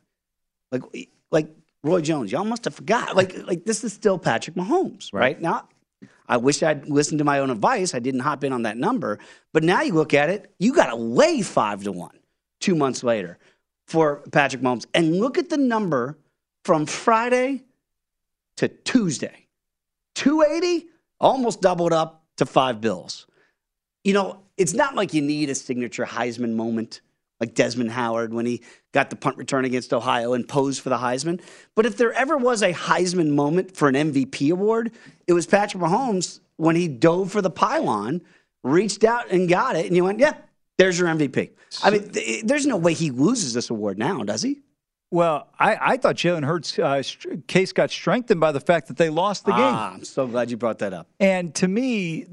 Like, 0.72 1.10
like 1.30 1.54
Roy 1.82 2.00
Jones, 2.00 2.32
y'all 2.32 2.44
must 2.44 2.64
have 2.64 2.74
forgot. 2.74 3.14
Like, 3.14 3.36
like 3.46 3.64
this 3.66 3.84
is 3.84 3.92
still 3.92 4.18
Patrick 4.18 4.56
Mahomes, 4.56 5.12
right? 5.12 5.38
Now, 5.40 5.68
I 6.26 6.38
wish 6.38 6.62
I'd 6.62 6.88
listened 6.88 7.18
to 7.18 7.24
my 7.24 7.40
own 7.40 7.50
advice. 7.50 7.94
I 7.94 7.98
didn't 7.98 8.20
hop 8.20 8.42
in 8.42 8.52
on 8.52 8.62
that 8.62 8.78
number. 8.78 9.18
But 9.52 9.62
now 9.62 9.82
you 9.82 9.92
look 9.92 10.14
at 10.14 10.30
it, 10.30 10.52
you 10.58 10.72
got 10.72 10.86
to 10.86 10.96
lay 10.96 11.42
five 11.42 11.84
to 11.84 11.92
one 11.92 12.18
two 12.60 12.74
months 12.74 13.04
later 13.04 13.38
for 13.86 14.22
Patrick 14.32 14.62
Mahomes. 14.62 14.86
And 14.94 15.18
look 15.18 15.36
at 15.36 15.50
the 15.50 15.58
number 15.58 16.18
from 16.64 16.86
Friday 16.86 17.64
to 18.56 18.68
Tuesday 18.68 19.46
280, 20.14 20.86
almost 21.20 21.60
doubled 21.60 21.92
up 21.92 22.24
to 22.36 22.46
five 22.46 22.80
bills. 22.80 23.26
You 24.04 24.12
know, 24.12 24.40
it's 24.56 24.74
not 24.74 24.94
like 24.94 25.12
you 25.14 25.22
need 25.22 25.50
a 25.50 25.54
signature 25.54 26.04
Heisman 26.04 26.54
moment 26.54 27.00
like 27.40 27.54
Desmond 27.54 27.90
Howard 27.90 28.32
when 28.32 28.46
he 28.46 28.62
got 28.92 29.10
the 29.10 29.16
punt 29.16 29.36
return 29.36 29.64
against 29.64 29.92
Ohio 29.92 30.34
and 30.34 30.46
posed 30.46 30.80
for 30.80 30.88
the 30.88 30.98
Heisman. 30.98 31.40
But 31.74 31.84
if 31.84 31.96
there 31.96 32.12
ever 32.12 32.36
was 32.36 32.62
a 32.62 32.72
Heisman 32.72 33.30
moment 33.30 33.76
for 33.76 33.88
an 33.88 33.94
MVP 33.94 34.52
award, 34.52 34.92
it 35.26 35.32
was 35.32 35.46
Patrick 35.46 35.82
Mahomes 35.82 36.40
when 36.56 36.76
he 36.76 36.86
dove 36.86 37.32
for 37.32 37.42
the 37.42 37.50
pylon, 37.50 38.22
reached 38.62 39.02
out 39.02 39.30
and 39.30 39.48
got 39.48 39.74
it, 39.74 39.86
and 39.86 39.96
you 39.96 40.04
went, 40.04 40.20
yeah, 40.20 40.34
There's 40.78 40.98
your 40.98 41.08
MVP. 41.08 41.50
I 41.82 41.90
mean, 41.90 42.08
th- 42.10 42.44
there's 42.44 42.66
no 42.66 42.76
way 42.76 42.94
he 42.94 43.10
loses 43.10 43.52
this 43.52 43.70
award 43.70 43.98
now, 43.98 44.22
does 44.22 44.42
he? 44.42 44.60
Well, 45.10 45.48
I, 45.58 45.76
I 45.80 45.96
thought 45.96 46.16
Jalen 46.16 46.44
Hurts' 46.44 46.78
uh, 46.78 47.02
case 47.46 47.72
got 47.72 47.90
strengthened 47.90 48.40
by 48.40 48.52
the 48.52 48.60
fact 48.60 48.88
that 48.88 48.96
they 48.96 49.10
lost 49.10 49.44
the 49.44 49.52
game. 49.52 49.60
Ah, 49.60 49.92
I'm 49.92 50.04
so 50.04 50.26
glad 50.26 50.50
you 50.50 50.56
brought 50.56 50.78
that 50.78 50.92
up. 50.92 51.08
And 51.20 51.54
to 51.56 51.68
me, 51.68 52.26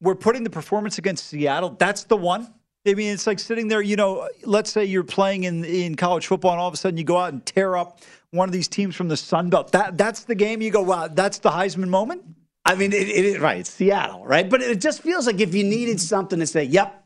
we're 0.00 0.14
putting 0.14 0.44
the 0.44 0.50
performance 0.50 0.98
against 0.98 1.26
Seattle. 1.26 1.76
That's 1.78 2.04
the 2.04 2.16
one. 2.16 2.52
I 2.86 2.94
mean, 2.94 3.12
it's 3.12 3.26
like 3.26 3.38
sitting 3.38 3.68
there, 3.68 3.82
you 3.82 3.96
know, 3.96 4.28
let's 4.44 4.70
say 4.70 4.84
you're 4.84 5.04
playing 5.04 5.44
in, 5.44 5.64
in 5.64 5.96
college 5.96 6.26
football 6.26 6.52
and 6.52 6.60
all 6.60 6.68
of 6.68 6.74
a 6.74 6.78
sudden 6.78 6.96
you 6.96 7.04
go 7.04 7.18
out 7.18 7.32
and 7.32 7.44
tear 7.44 7.76
up 7.76 8.00
one 8.30 8.48
of 8.48 8.52
these 8.52 8.68
teams 8.68 8.96
from 8.96 9.08
the 9.08 9.16
Sun 9.16 9.50
Belt. 9.50 9.72
That, 9.72 9.98
that's 9.98 10.24
the 10.24 10.34
game 10.34 10.62
you 10.62 10.70
go, 10.70 10.82
wow, 10.82 11.08
that's 11.08 11.38
the 11.38 11.50
Heisman 11.50 11.88
moment? 11.88 12.22
I 12.64 12.74
mean, 12.76 12.92
it, 12.92 13.08
it, 13.08 13.40
right, 13.40 13.58
it's 13.58 13.70
Seattle, 13.70 14.24
right? 14.24 14.48
But 14.48 14.62
it 14.62 14.80
just 14.80 15.02
feels 15.02 15.26
like 15.26 15.40
if 15.40 15.54
you 15.54 15.64
needed 15.64 16.00
something 16.00 16.38
to 16.38 16.46
say, 16.46 16.64
yep, 16.64 17.04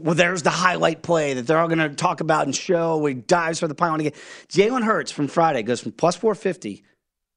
well, 0.00 0.14
there's 0.14 0.42
the 0.42 0.50
highlight 0.50 1.02
play 1.02 1.34
that 1.34 1.46
they're 1.46 1.58
all 1.58 1.68
going 1.68 1.78
to 1.78 1.88
talk 1.88 2.20
about 2.20 2.46
and 2.46 2.54
show 2.54 3.04
he 3.06 3.14
dives 3.14 3.58
for 3.58 3.68
the 3.68 3.74
pylon 3.74 4.00
again. 4.00 4.12
Jalen 4.48 4.84
Hurts 4.84 5.10
from 5.10 5.28
Friday 5.28 5.62
goes 5.62 5.80
from 5.80 5.92
plus 5.92 6.14
450 6.14 6.84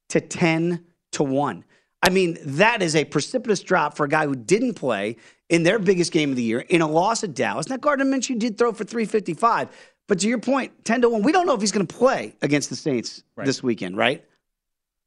to 0.09 0.21
10 0.21 0.85
to 1.13 1.23
1. 1.23 1.63
I 2.01 2.09
mean, 2.09 2.37
that 2.43 2.81
is 2.81 2.95
a 2.95 3.05
precipitous 3.05 3.61
drop 3.61 3.95
for 3.95 4.05
a 4.05 4.09
guy 4.09 4.25
who 4.25 4.35
didn't 4.35 4.73
play 4.73 5.17
in 5.49 5.63
their 5.63 5.77
biggest 5.77 6.11
game 6.11 6.31
of 6.31 6.35
the 6.35 6.43
year 6.43 6.61
in 6.61 6.81
a 6.81 6.87
loss 6.87 7.23
at 7.23 7.33
Dallas. 7.33 7.69
Now, 7.69 7.77
Gardner 7.77 8.05
Minshew 8.05 8.39
did 8.39 8.57
throw 8.57 8.71
for 8.71 8.83
355, 8.83 9.69
but 10.07 10.19
to 10.19 10.27
your 10.27 10.39
point, 10.39 10.83
10 10.83 11.01
to 11.01 11.09
1, 11.09 11.21
we 11.21 11.31
don't 11.31 11.45
know 11.45 11.53
if 11.53 11.61
he's 11.61 11.71
going 11.71 11.85
to 11.85 11.95
play 11.95 12.35
against 12.41 12.69
the 12.69 12.75
Saints 12.75 13.23
right. 13.35 13.45
this 13.45 13.61
weekend, 13.61 13.97
right? 13.97 14.25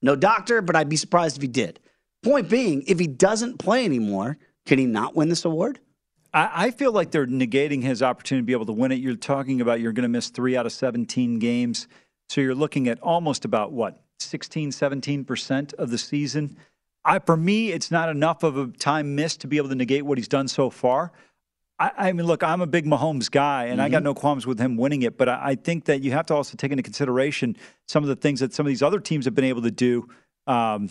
No 0.03 0.15
doctor, 0.15 0.63
but 0.63 0.77
I'd 0.77 0.89
be 0.89 0.97
surprised 0.97 1.37
if 1.37 1.43
he 1.43 1.49
did. 1.49 1.81
Point 2.23 2.49
being, 2.49 2.85
if 2.87 2.99
he 2.99 3.07
doesn't 3.07 3.59
play 3.59 3.85
anymore, 3.85 4.39
can 4.67 4.79
he 4.79 4.87
not 4.87 5.17
win 5.17 5.29
this 5.29 5.45
award? 5.45 5.81
I, 6.37 6.73
feel 6.73 6.91
like 6.91 7.13
they're 7.13 7.29
negating 7.29 7.81
his 7.81 8.03
opportunity 8.03 8.43
to 8.43 8.47
be 8.47 8.53
able 8.55 8.67
to 8.67 8.73
win 8.73 8.91
it. 8.91 8.97
You're 8.97 9.15
talking 9.15 9.61
about 9.61 9.79
you're 9.79 9.93
going 9.93 10.03
to 10.03 10.09
miss 10.09 10.31
three 10.31 10.57
out 10.57 10.67
of 10.67 10.73
17 10.73 11.39
games. 11.39 11.87
So 12.29 12.41
you're 12.41 12.57
looking 12.57 12.89
at 12.89 13.01
almost 13.01 13.45
about 13.45 13.71
what, 13.71 14.03
16, 14.19 14.71
17% 14.71 15.75
of 15.75 15.91
the 15.91 15.99
season. 15.99 16.57
I, 17.05 17.19
for 17.19 17.37
me, 17.37 17.73
it's 17.73 17.91
not 17.91 18.09
enough 18.09 18.43
of 18.43 18.57
a 18.57 18.67
time 18.69 19.15
missed 19.15 19.43
to 19.43 19.47
be 19.47 19.59
able 19.59 19.69
to 19.69 19.75
negate 19.75 20.05
what 20.05 20.19
he's 20.19 20.29
done 20.29 20.49
so 20.49 20.71
far. 20.71 21.13
I, 21.79 21.91
I 21.97 22.13
mean, 22.13 22.27
look, 22.27 22.43
I'm 22.43 22.61
a 22.61 22.67
big 22.67 22.87
Mahomes 22.87 23.31
guy, 23.31 23.65
and 23.65 23.75
mm-hmm. 23.75 23.81
I 23.83 23.89
got 23.89 23.99
mm-hmm. 23.99 24.05
no 24.05 24.15
qualms 24.15 24.47
with 24.47 24.59
him 24.59 24.77
winning 24.77 25.03
it. 25.03 25.19
But 25.19 25.29
I, 25.29 25.41
I, 25.43 25.55
think 25.57 25.87
that 25.87 26.03
you 26.03 26.13
have 26.13 26.27
to 26.27 26.35
also 26.35 26.57
take 26.57 26.71
into 26.71 26.83
consideration 26.83 27.57
some 27.89 28.03
of 28.05 28.09
the 28.09 28.17
things 28.17 28.41
that 28.41 28.55
some 28.55 28.65
of 28.65 28.69
these 28.69 28.83
other 28.83 29.01
teams 29.01 29.25
have 29.25 29.35
been 29.35 29.45
able 29.45 29.63
to 29.63 29.71
do. 29.71 30.09
Um, 30.47 30.89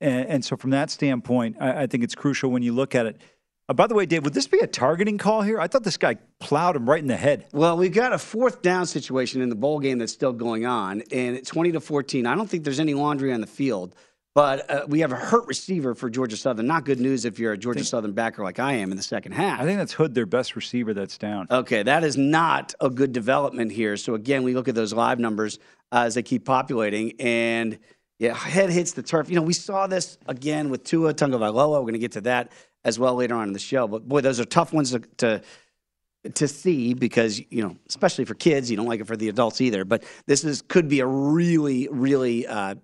and, 0.00 0.28
and, 0.28 0.44
so, 0.44 0.56
from 0.56 0.70
that 0.70 0.90
standpoint, 0.90 1.56
I, 1.60 1.82
I 1.82 1.86
think 1.86 2.04
it's 2.04 2.14
crucial 2.14 2.50
when 2.50 2.62
you 2.62 2.72
look 2.72 2.94
at 2.94 3.06
it. 3.06 3.20
Uh, 3.68 3.74
by 3.74 3.86
the 3.86 3.94
way, 3.94 4.06
Dave, 4.06 4.24
would 4.24 4.34
this 4.34 4.46
be 4.46 4.58
a 4.60 4.66
targeting 4.66 5.18
call 5.18 5.42
here? 5.42 5.60
I 5.60 5.66
thought 5.66 5.82
this 5.82 5.96
guy 5.96 6.16
plowed 6.40 6.76
him 6.76 6.88
right 6.88 7.00
in 7.00 7.08
the 7.08 7.16
head. 7.16 7.46
Well, 7.52 7.76
we've 7.76 7.92
got 7.92 8.12
a 8.12 8.18
fourth 8.18 8.62
down 8.62 8.86
situation 8.86 9.42
in 9.42 9.48
the 9.48 9.54
bowl 9.54 9.78
game 9.78 9.98
that's 9.98 10.12
still 10.12 10.32
going 10.32 10.66
on, 10.66 11.02
and 11.10 11.36
at 11.36 11.46
20 11.46 11.72
to 11.72 11.80
14, 11.80 12.26
I 12.26 12.34
don't 12.34 12.48
think 12.48 12.64
there's 12.64 12.80
any 12.80 12.94
laundry 12.94 13.32
on 13.32 13.40
the 13.40 13.46
field. 13.46 13.94
But 14.38 14.70
uh, 14.70 14.86
we 14.86 15.00
have 15.00 15.10
a 15.10 15.16
hurt 15.16 15.48
receiver 15.48 15.96
for 15.96 16.08
Georgia 16.08 16.36
Southern. 16.36 16.68
Not 16.68 16.84
good 16.84 17.00
news 17.00 17.24
if 17.24 17.40
you're 17.40 17.54
a 17.54 17.58
Georgia 17.58 17.80
think, 17.80 17.88
Southern 17.88 18.12
backer 18.12 18.44
like 18.44 18.60
I 18.60 18.74
am 18.74 18.92
in 18.92 18.96
the 18.96 19.02
second 19.02 19.32
half. 19.32 19.58
I 19.60 19.64
think 19.64 19.78
that's 19.78 19.92
Hood, 19.92 20.14
their 20.14 20.26
best 20.26 20.54
receiver 20.54 20.94
that's 20.94 21.18
down. 21.18 21.48
Okay, 21.50 21.82
that 21.82 22.04
is 22.04 22.16
not 22.16 22.72
a 22.80 22.88
good 22.88 23.12
development 23.12 23.72
here. 23.72 23.96
So 23.96 24.14
again, 24.14 24.44
we 24.44 24.54
look 24.54 24.68
at 24.68 24.76
those 24.76 24.92
live 24.92 25.18
numbers 25.18 25.58
uh, 25.90 26.04
as 26.06 26.14
they 26.14 26.22
keep 26.22 26.44
populating, 26.44 27.14
and 27.20 27.80
yeah, 28.20 28.32
head 28.32 28.70
hits 28.70 28.92
the 28.92 29.02
turf. 29.02 29.28
You 29.28 29.34
know, 29.34 29.42
we 29.42 29.54
saw 29.54 29.88
this 29.88 30.18
again 30.28 30.70
with 30.70 30.84
Tua 30.84 31.14
Tagovailoa. 31.14 31.72
We're 31.72 31.80
going 31.80 31.94
to 31.94 31.98
get 31.98 32.12
to 32.12 32.20
that 32.20 32.52
as 32.84 32.96
well 32.96 33.16
later 33.16 33.34
on 33.34 33.48
in 33.48 33.52
the 33.52 33.58
show. 33.58 33.88
But 33.88 34.06
boy, 34.06 34.20
those 34.20 34.38
are 34.38 34.44
tough 34.44 34.72
ones 34.72 34.92
to, 34.92 35.00
to 35.16 35.42
to 36.34 36.46
see 36.46 36.94
because 36.94 37.40
you 37.50 37.64
know, 37.64 37.76
especially 37.88 38.24
for 38.24 38.34
kids, 38.34 38.70
you 38.70 38.76
don't 38.76 38.86
like 38.86 39.00
it 39.00 39.08
for 39.08 39.16
the 39.16 39.30
adults 39.30 39.60
either. 39.60 39.84
But 39.84 40.04
this 40.26 40.44
is 40.44 40.62
could 40.62 40.88
be 40.88 41.00
a 41.00 41.06
really, 41.06 41.88
really 41.90 42.46
uh, 42.46 42.76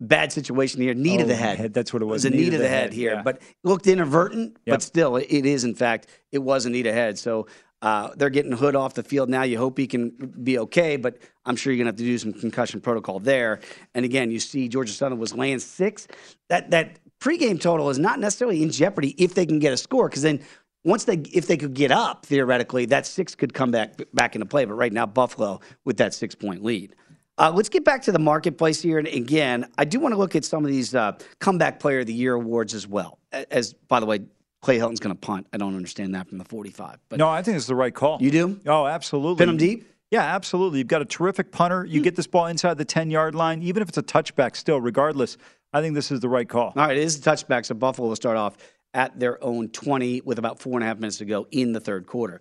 bad 0.00 0.32
situation 0.32 0.80
here. 0.80 0.94
Knee 0.94 1.16
oh, 1.16 1.18
to 1.18 1.24
the 1.24 1.34
head. 1.34 1.58
head. 1.58 1.74
That's 1.74 1.92
what 1.92 2.02
it 2.02 2.06
was. 2.06 2.24
It 2.24 2.30
was 2.30 2.34
a 2.34 2.36
knee, 2.36 2.44
knee 2.44 2.50
to 2.50 2.56
the, 2.58 2.62
the 2.64 2.68
head, 2.68 2.82
head, 2.84 2.92
here, 2.92 3.14
yeah. 3.14 3.22
but 3.22 3.42
looked 3.64 3.86
inadvertent. 3.86 4.56
Yep. 4.66 4.74
But 4.74 4.82
still, 4.82 5.16
it 5.16 5.46
is 5.46 5.64
in 5.64 5.74
fact 5.74 6.08
it 6.32 6.38
was 6.38 6.66
a 6.66 6.70
knee 6.70 6.82
to 6.82 6.92
head. 6.92 7.18
So. 7.18 7.46
Uh, 7.82 8.10
they're 8.16 8.28
getting 8.28 8.52
Hood 8.52 8.76
off 8.76 8.92
the 8.92 9.02
field 9.02 9.30
now. 9.30 9.42
You 9.42 9.56
hope 9.56 9.78
he 9.78 9.86
can 9.86 10.10
be 10.42 10.58
okay, 10.58 10.98
but 10.98 11.16
I'm 11.46 11.56
sure 11.56 11.72
you're 11.72 11.82
going 11.82 11.86
to 11.86 11.92
have 11.92 11.96
to 11.96 12.04
do 12.04 12.18
some 12.18 12.34
concussion 12.34 12.78
protocol 12.78 13.20
there. 13.20 13.60
And 13.94 14.04
again, 14.04 14.30
you 14.30 14.38
see 14.38 14.68
Georgia 14.68 14.92
Southern 14.92 15.18
was 15.18 15.32
laying 15.32 15.60
six. 15.60 16.06
That 16.50 16.70
that 16.72 16.98
pregame 17.20 17.58
total 17.58 17.88
is 17.88 17.98
not 17.98 18.18
necessarily 18.20 18.62
in 18.62 18.70
jeopardy 18.70 19.14
if 19.16 19.32
they 19.32 19.46
can 19.46 19.60
get 19.60 19.72
a 19.72 19.78
score, 19.78 20.10
because 20.10 20.20
then 20.20 20.40
once 20.84 21.04
they 21.04 21.14
if 21.32 21.46
they 21.46 21.56
could 21.56 21.72
get 21.72 21.90
up 21.90 22.26
theoretically, 22.26 22.84
that 22.84 23.06
six 23.06 23.34
could 23.34 23.54
come 23.54 23.70
back 23.70 23.94
back 24.12 24.34
into 24.34 24.44
play. 24.44 24.66
But 24.66 24.74
right 24.74 24.92
now, 24.92 25.06
Buffalo 25.06 25.60
with 25.86 25.96
that 25.96 26.12
six 26.12 26.34
point 26.34 26.62
lead. 26.62 26.94
Uh, 27.40 27.50
let's 27.50 27.70
get 27.70 27.84
back 27.84 28.02
to 28.02 28.12
the 28.12 28.18
marketplace 28.18 28.82
here. 28.82 28.98
And 28.98 29.08
again, 29.08 29.66
I 29.78 29.86
do 29.86 29.98
want 29.98 30.12
to 30.12 30.18
look 30.18 30.36
at 30.36 30.44
some 30.44 30.62
of 30.62 30.70
these 30.70 30.94
uh, 30.94 31.16
comeback 31.38 31.80
player 31.80 32.00
of 32.00 32.06
the 32.06 32.12
year 32.12 32.34
awards 32.34 32.74
as 32.74 32.86
well. 32.86 33.18
As 33.50 33.72
by 33.72 33.98
the 33.98 34.04
way, 34.04 34.20
Clay 34.60 34.76
Helton's 34.76 35.00
going 35.00 35.14
to 35.14 35.18
punt. 35.18 35.46
I 35.50 35.56
don't 35.56 35.74
understand 35.74 36.14
that 36.14 36.28
from 36.28 36.36
the 36.36 36.44
45. 36.44 36.98
But 37.08 37.18
no, 37.18 37.30
I 37.30 37.42
think 37.42 37.56
it's 37.56 37.66
the 37.66 37.74
right 37.74 37.94
call. 37.94 38.18
You 38.20 38.30
do? 38.30 38.60
Oh, 38.66 38.86
absolutely. 38.86 39.38
Pin 39.42 39.48
him 39.48 39.56
deep. 39.56 39.86
Yeah, 40.10 40.22
absolutely. 40.22 40.80
You've 40.80 40.88
got 40.88 41.00
a 41.00 41.06
terrific 41.06 41.50
punter. 41.50 41.86
You 41.86 42.00
hmm. 42.00 42.04
get 42.04 42.14
this 42.14 42.26
ball 42.26 42.46
inside 42.46 42.76
the 42.76 42.84
10 42.84 43.10
yard 43.10 43.34
line, 43.34 43.62
even 43.62 43.82
if 43.82 43.88
it's 43.88 43.98
a 43.98 44.02
touchback, 44.02 44.54
still, 44.54 44.78
regardless. 44.78 45.38
I 45.72 45.80
think 45.80 45.94
this 45.94 46.10
is 46.10 46.20
the 46.20 46.28
right 46.28 46.48
call. 46.48 46.74
All 46.76 46.86
right, 46.86 46.96
it 46.96 47.02
is 47.02 47.16
a 47.16 47.20
touchback, 47.22 47.64
so 47.64 47.74
Buffalo 47.74 48.08
will 48.08 48.16
start 48.16 48.36
off 48.36 48.58
at 48.92 49.18
their 49.18 49.42
own 49.42 49.68
20 49.68 50.22
with 50.22 50.38
about 50.38 50.58
four 50.58 50.74
and 50.74 50.82
a 50.82 50.86
half 50.86 50.98
minutes 50.98 51.18
to 51.18 51.24
go 51.24 51.46
in 51.52 51.72
the 51.72 51.80
third 51.80 52.06
quarter. 52.06 52.40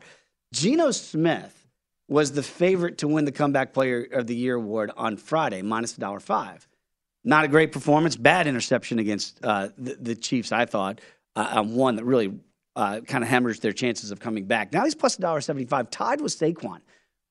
Geno 0.52 0.92
Smith 0.92 1.59
was 2.10 2.32
the 2.32 2.44
favorite 2.44 2.98
to 2.98 3.08
win 3.08 3.24
the 3.26 3.32
comeback 3.32 3.74
player 3.74 4.06
of 4.12 4.28
the 4.28 4.36
year 4.36 4.56
award 4.56 4.92
on 4.98 5.16
Friday, 5.16 5.62
minus 5.62 5.96
a 5.96 6.00
dollar 6.00 6.20
five. 6.20 6.68
Not 7.24 7.46
a 7.46 7.48
great 7.48 7.72
performance, 7.72 8.16
bad 8.16 8.48
interception 8.48 8.98
against 9.00 9.40
uh, 9.44 9.70
the, 9.78 9.96
the, 9.96 10.16
Chiefs, 10.16 10.52
I 10.52 10.66
thought, 10.66 11.02
uh, 11.36 11.48
on 11.52 11.76
one 11.76 11.98
that 11.98 12.06
really 12.06 12.40
uh, 12.76 13.02
kind 13.02 13.24
of 13.24 13.30
hammers 13.30 13.60
their 13.60 13.74
chances 13.74 14.12
of 14.12 14.20
coming 14.20 14.46
back. 14.46 14.74
Now 14.74 14.86
he's 14.86 14.96
plus 14.96 15.18
a 15.18 15.22
dollar 15.22 15.42
seventy-five, 15.42 15.92
tied 15.92 16.22
with 16.22 16.38
Saquon, 16.38 16.80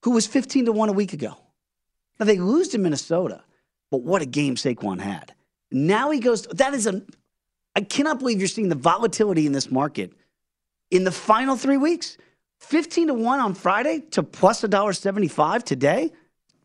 who 0.05 0.13
was 0.13 0.27
15 0.27 0.67
to 0.67 0.73
1 0.73 0.89
a 0.89 0.93
week 0.93 1.13
ago. 1.13 1.37
Now 2.21 2.27
they 2.27 2.39
lose 2.39 2.69
to 2.69 2.79
Minnesota, 2.79 3.43
but 3.91 4.03
what 4.03 4.23
a 4.23 4.27
game 4.27 4.55
Saquon 4.55 5.01
had. 5.01 5.35
Now 5.71 6.11
he 6.11 6.21
goes, 6.21 6.43
that 6.47 6.75
is 6.75 6.87
a, 6.87 7.03
I 7.75 7.81
cannot 7.81 8.19
believe 8.19 8.39
you're 8.39 8.49
seeing 8.49 8.69
the 8.69 8.75
volatility 8.75 9.47
in 9.47 9.53
this 9.53 9.71
market 9.71 10.13
in 10.91 11.05
the 11.05 11.13
final 11.13 11.57
three 11.57 11.77
weeks. 11.77 12.17
15 12.59 13.09
to 13.09 13.15
1 13.15 13.41
on 13.41 13.55
Friday 13.55 14.01
to 14.11 14.23
plus 14.23 14.63
$1.75 14.63 15.63
today. 15.63 16.13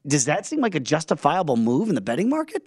Does 0.06 0.26
that 0.26 0.46
seem 0.46 0.60
like 0.60 0.76
a 0.76 0.80
justifiable 0.80 1.56
move 1.56 1.90
in 1.90 1.96
the 1.96 2.02
betting 2.02 2.30
market? 2.30 2.66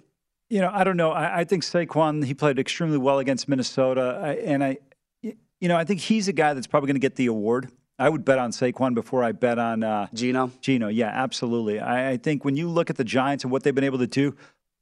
You 0.49 0.61
know, 0.61 0.71
I 0.73 0.83
don't 0.83 0.97
know. 0.97 1.11
I, 1.11 1.39
I 1.39 1.43
think 1.43 1.63
Saquon, 1.63 2.23
he 2.23 2.33
played 2.33 2.57
extremely 2.57 2.97
well 2.97 3.19
against 3.19 3.47
Minnesota. 3.47 4.19
I, 4.23 4.33
and 4.35 4.63
I, 4.63 4.77
you 5.21 5.67
know, 5.67 5.75
I 5.75 5.83
think 5.83 5.99
he's 5.99 6.27
a 6.27 6.33
guy 6.33 6.53
that's 6.53 6.67
probably 6.67 6.87
going 6.87 6.95
to 6.95 7.01
get 7.01 7.15
the 7.15 7.25
award. 7.25 7.69
I 7.99 8.09
would 8.09 8.23
bet 8.23 8.39
on 8.39 8.51
Saquon 8.51 8.93
before 8.93 9.23
I 9.23 9.31
bet 9.33 9.59
on 9.59 9.83
uh, 9.83 10.07
Gino. 10.13 10.51
Geno, 10.61 10.87
yeah, 10.87 11.09
absolutely. 11.09 11.79
I, 11.79 12.11
I 12.11 12.17
think 12.17 12.45
when 12.45 12.55
you 12.55 12.69
look 12.69 12.89
at 12.89 12.95
the 12.95 13.03
Giants 13.03 13.43
and 13.43 13.51
what 13.51 13.63
they've 13.63 13.75
been 13.75 13.83
able 13.83 13.99
to 13.99 14.07
do, 14.07 14.35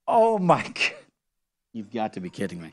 oh 0.08 0.38
my 0.38 0.62
God 0.64 0.94
You've 1.76 1.92
got 1.92 2.14
to 2.14 2.22
be 2.22 2.30
kidding 2.30 2.62
me. 2.62 2.72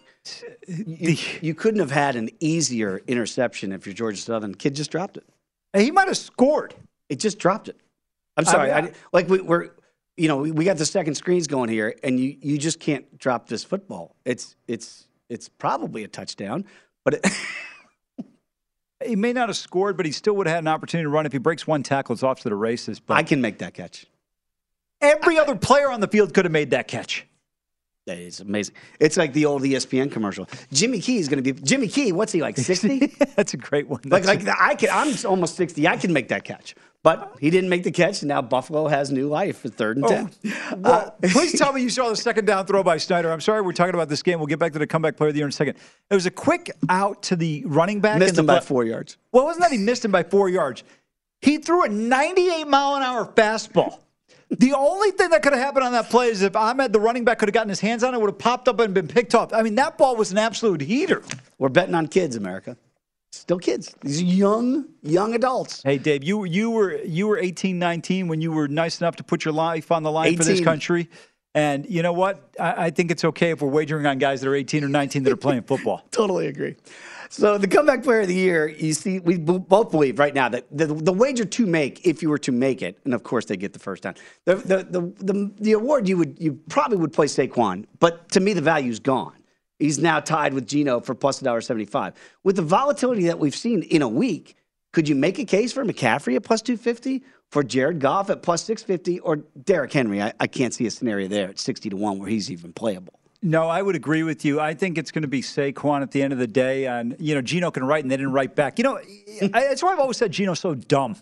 You, 0.69 1.17
you, 1.41 1.55
couldn't 1.57 1.81
have 1.81 1.91
had 1.91 2.15
an 2.15 2.31
easier 2.39 3.03
interception 3.09 3.73
if 3.73 3.85
you're 3.85 3.97
Georgia 3.97 4.21
Southern. 4.21 4.55
Kid 4.55 4.77
just 4.77 4.93
dropped 4.93 5.17
it. 5.17 5.25
He 5.75 5.91
might 5.91 6.09
have 6.09 6.17
scored. 6.17 6.75
It 7.09 7.19
just 7.19 7.39
dropped 7.39 7.69
it. 7.69 7.77
I'm 8.37 8.45
sorry. 8.45 8.71
I 8.71 8.83
mean, 8.83 8.91
I, 8.93 8.97
like 9.13 9.29
we, 9.29 9.41
are 9.41 9.75
you 10.17 10.29
know, 10.29 10.39
we, 10.39 10.51
we 10.51 10.65
got 10.65 10.77
the 10.77 10.87
second 10.87 11.15
screens 11.15 11.47
going 11.47 11.69
here, 11.69 11.95
and 12.03 12.19
you 12.19 12.37
you 12.41 12.59
just 12.59 12.81
can't 12.81 13.19
drop 13.19 13.49
this 13.49 13.65
football. 13.65 14.17
It's 14.25 14.57
it's 14.67 15.07
it's 15.29 15.49
probably 15.49 16.05
a 16.05 16.09
touchdown, 16.09 16.65
but. 17.05 17.15
It 17.15 17.27
he 19.07 19.17
may 19.17 19.33
not 19.33 19.49
have 19.49 19.57
scored, 19.57 19.97
but 19.97 20.07
he 20.07 20.13
still 20.13 20.35
would 20.35 20.47
have 20.47 20.55
had 20.55 20.65
an 20.65 20.69
opportunity 20.69 21.05
to 21.05 21.09
run. 21.09 21.27
If 21.27 21.33
he 21.33 21.39
breaks 21.39 21.67
one 21.67 21.83
tackle, 21.83 22.13
it's 22.13 22.23
off 22.23 22.41
to 22.41 22.49
the 22.49 22.55
races. 22.55 23.01
But 23.01 23.15
I 23.15 23.23
can 23.23 23.41
make 23.41 23.59
that 23.59 23.75
catch. 23.75 24.07
Every 25.01 25.39
other 25.39 25.57
player 25.57 25.91
on 25.91 26.01
the 26.01 26.07
field 26.07 26.33
could 26.33 26.45
have 26.45 26.53
made 26.53 26.71
that 26.71 26.87
catch. 26.87 27.27
It's 28.07 28.41
amazing. 28.41 28.75
It's 28.99 29.17
like 29.17 29.33
the 29.33 29.47
old 29.47 29.63
ESPN 29.63 30.11
commercial. 30.11 30.49
Jimmy 30.73 31.01
Key 31.01 31.19
is 31.19 31.29
going 31.29 31.43
to 31.43 31.53
be 31.53 31.61
Jimmy 31.63 31.87
Key. 31.87 32.11
What's 32.11 32.33
he 32.33 32.43
like? 32.43 32.57
Sixty? 32.63 33.07
That's 33.37 33.55
a 33.55 33.57
great 33.57 33.89
one. 33.89 34.01
That's 34.05 34.27
like 34.27 34.43
like 34.43 34.57
I 34.61 34.75
can. 34.75 34.89
I'm 34.93 35.15
almost 35.25 35.57
sixty. 35.57 35.87
I 35.87 35.97
can 35.97 36.13
make 36.13 36.29
that 36.29 36.43
catch, 36.43 36.75
but 37.05 37.37
he 37.39 37.49
didn't 37.49 37.71
make 37.71 37.85
the 37.85 37.93
catch. 37.93 38.23
And 38.23 38.29
now 38.29 38.43
Buffalo 38.43 38.89
has 38.89 39.13
new 39.13 39.29
life 39.29 39.59
for 39.59 39.69
third 39.69 39.99
and 39.99 40.07
oh, 40.07 40.09
ten. 40.09 40.31
Well, 40.79 40.93
uh, 41.23 41.29
please 41.29 41.57
tell 41.57 41.73
me 41.73 41.81
you 41.83 41.91
saw 41.91 42.09
the 42.09 42.17
second 42.17 42.47
down 42.47 42.67
throw 42.67 42.83
by 42.83 42.97
Snyder. 42.97 43.31
I'm 43.31 43.41
sorry 43.41 43.63
we're 43.63 43.73
talking 43.73 43.95
about 43.95 44.09
this 44.09 44.23
game. 44.23 44.41
We'll 44.41 44.49
get 44.49 44.59
back 44.59 44.73
to 44.73 44.81
the 44.81 44.87
comeback 44.87 45.17
player 45.17 45.29
of 45.29 45.35
the 45.35 45.39
year 45.39 45.47
in 45.47 45.51
a 45.51 45.53
second. 45.53 45.77
It 46.11 46.15
was 46.15 46.27
a 46.27 46.31
quick 46.31 46.73
out 46.89 47.23
to 47.25 47.37
the 47.37 47.63
running 47.67 48.01
back. 48.01 48.19
Missed 48.19 48.39
him 48.39 48.47
by 48.47 48.59
four 48.61 48.85
yards. 48.85 49.17
Well, 49.31 49.45
it 49.45 49.47
wasn't 49.47 49.63
that 49.63 49.73
he 49.73 49.79
missed 49.79 50.05
him 50.05 50.11
by 50.11 50.25
four 50.25 50.49
yards. 50.49 50.83
He 51.41 51.59
threw 51.59 51.85
a 51.85 51.89
98 51.89 52.67
mile 52.67 52.97
an 52.97 53.03
hour 53.03 53.27
fastball. 53.27 53.99
The 54.59 54.75
only 54.75 55.11
thing 55.13 55.31
that 55.31 55.43
could 55.43 55.53
have 55.53 55.63
happened 55.63 55.85
on 55.85 55.93
that 55.93 56.11
play 56.11 56.29
is 56.29 56.43
if 56.43 56.55
Ahmed, 56.55 56.93
the 56.93 57.01
running 57.01 57.25
back, 57.25 57.39
could 57.39 57.49
have 57.49 57.55
gotten 57.55 57.71
his 57.71 57.81
hands 57.81 58.05
on 58.05 58.15
it, 58.15 58.21
would 58.21 58.29
have 58.29 58.39
popped 58.39 58.69
up 58.69 58.81
and 58.81 58.93
been 58.93 59.09
picked 59.09 59.35
off. 59.35 59.53
I 59.53 59.63
mean, 59.63 59.77
that 59.77 59.97
ball 59.97 60.15
was 60.15 60.31
an 60.31 60.39
absolute 60.39 60.83
heater. 60.83 61.23
We're 61.59 61.71
betting 61.71 61.95
on 61.95 62.09
kids, 62.09 62.37
America. 62.37 62.77
Still 63.33 63.59
kids. 63.59 63.95
These 64.03 64.21
are 64.21 64.25
young, 64.25 64.85
young 65.03 65.35
adults. 65.35 65.83
Hey, 65.83 65.97
Dave, 65.97 66.23
you 66.23 66.45
you 66.45 66.71
were 66.71 67.03
you 67.03 67.27
were 67.27 67.39
18, 67.39 67.79
19 67.79 68.29
when 68.29 68.43
you 68.43 68.53
were 68.53 68.69
nice 68.69 69.01
enough 69.01 69.17
to 69.17 69.25
put 69.25 69.45
your 69.45 69.55
life 69.55 69.91
on 69.91 70.03
the 70.03 70.11
line 70.11 70.37
for 70.37 70.45
this 70.45 70.61
country. 70.61 71.09
And 71.55 71.87
you 71.89 72.03
know 72.03 72.13
what? 72.13 72.55
I, 72.61 72.87
I 72.87 72.91
think 72.91 73.11
it's 73.11 73.25
okay 73.25 73.51
if 73.51 73.63
we're 73.63 73.69
wagering 73.69 74.07
on 74.07 74.19
guys 74.19 74.43
that 74.43 74.49
are 74.49 74.55
18 74.55 74.85
or 74.85 74.89
19 74.89 75.23
that 75.25 75.33
are 75.33 75.37
playing 75.37 75.63
football. 75.63 76.05
Totally 76.11 76.47
agree. 76.47 76.77
So 77.33 77.57
the 77.57 77.67
comeback 77.67 78.03
player 78.03 78.21
of 78.21 78.29
the 78.29 78.35
year, 78.35 78.69
you 78.69 78.93
see, 78.93 79.19
we 79.19 79.39
both 79.39 79.91
believe 79.91 80.19
right 80.19 80.35
now 80.35 80.51
that 80.51 80.67
the, 80.71 80.85
the 80.85 81.15
wager 81.15 81.47
to 81.47 81.67
make, 81.67 82.07
if 82.07 82.21
you 82.21 82.29
were 82.29 82.37
to 82.37 82.53
make 82.53 82.83
it, 82.83 82.99
and 83.07 83.15
of 83.15 83.23
course 83.23 83.47
they 83.47 83.57
get 83.57 83.73
the 83.73 83.79
first 83.79 84.03
down, 84.03 84.17
the 84.45 84.57
the 84.57 84.77
the, 84.85 85.01
the, 85.33 85.53
the 85.59 85.73
award 85.73 86.07
you 86.07 86.19
would 86.19 86.37
you 86.39 86.61
probably 86.69 86.99
would 86.99 87.15
play 87.15 87.25
Saquon, 87.25 87.87
but 88.01 88.29
to 88.33 88.41
me 88.41 88.53
the 88.53 88.61
value's 88.61 89.01
gone. 89.01 89.33
He's 89.79 89.99
now 89.99 90.21
tied 90.21 90.53
with 90.53 90.67
Geno 90.67 91.01
for 91.01 91.15
plus 91.15 91.41
a 91.41 91.45
dollar 91.45 91.63
seventy 91.63 91.87
five. 91.87 92.13
With 92.45 92.57
the 92.57 92.63
volatility 92.63 93.25
that 93.29 93.39
we've 93.39 93.57
seen 93.57 93.83
in 93.85 94.03
a 94.03 94.09
week, 94.09 94.55
could 94.93 95.09
you 95.09 95.15
make 95.15 95.39
a 95.39 95.47
case 95.47 95.73
for 95.73 95.87
McCaffrey 95.87 96.37
at 96.37 96.43
plus 96.43 96.61
two 96.61 96.77
fifty, 96.77 97.23
for 97.51 97.63
Jared 97.63 97.99
Goff 97.99 98.29
at 98.29 98.43
plus 98.43 98.63
six 98.63 98.83
fifty, 98.83 99.21
or 99.21 99.37
Derrick 99.65 99.95
Henry? 99.95 100.21
I, 100.21 100.35
I 100.39 100.49
can't 100.49 100.75
see 100.75 100.85
a 100.85 100.91
scenario 100.91 101.29
there 101.29 101.49
at 101.49 101.59
sixty 101.59 101.89
to 101.89 101.97
one 101.97 102.19
where 102.19 102.29
he's 102.29 102.51
even 102.51 102.75
playable. 102.75 103.15
No, 103.45 103.69
I 103.69 103.83
would 103.83 103.97
agree 103.97 104.23
with 104.23 104.45
you. 104.45 104.61
I 104.61 104.73
think 104.75 104.99
it's 104.99 105.11
going 105.11 105.23
to 105.23 105.29
be 105.29 105.43
Saquon 105.43 106.03
at 106.03 106.13
the 106.13 106.23
end 106.23 106.33
of 106.33 106.39
the 106.39 106.47
day. 106.47 106.87
And, 106.87 107.17
you 107.19 107.35
know, 107.35 107.43
Geno 107.43 107.73
can 107.73 107.85
write 107.85 108.05
and 108.05 108.11
they 108.11 108.17
didn't 108.17 108.33
write 108.33 108.55
back. 108.55 108.79
You 108.79 108.85
know, 108.85 109.01
that's 109.51 109.83
why 109.83 109.93
I've 109.93 109.99
always 109.99 110.17
said 110.17 110.31
Geno's 110.31 110.61
so 110.61 110.75
dumb. 110.75 111.17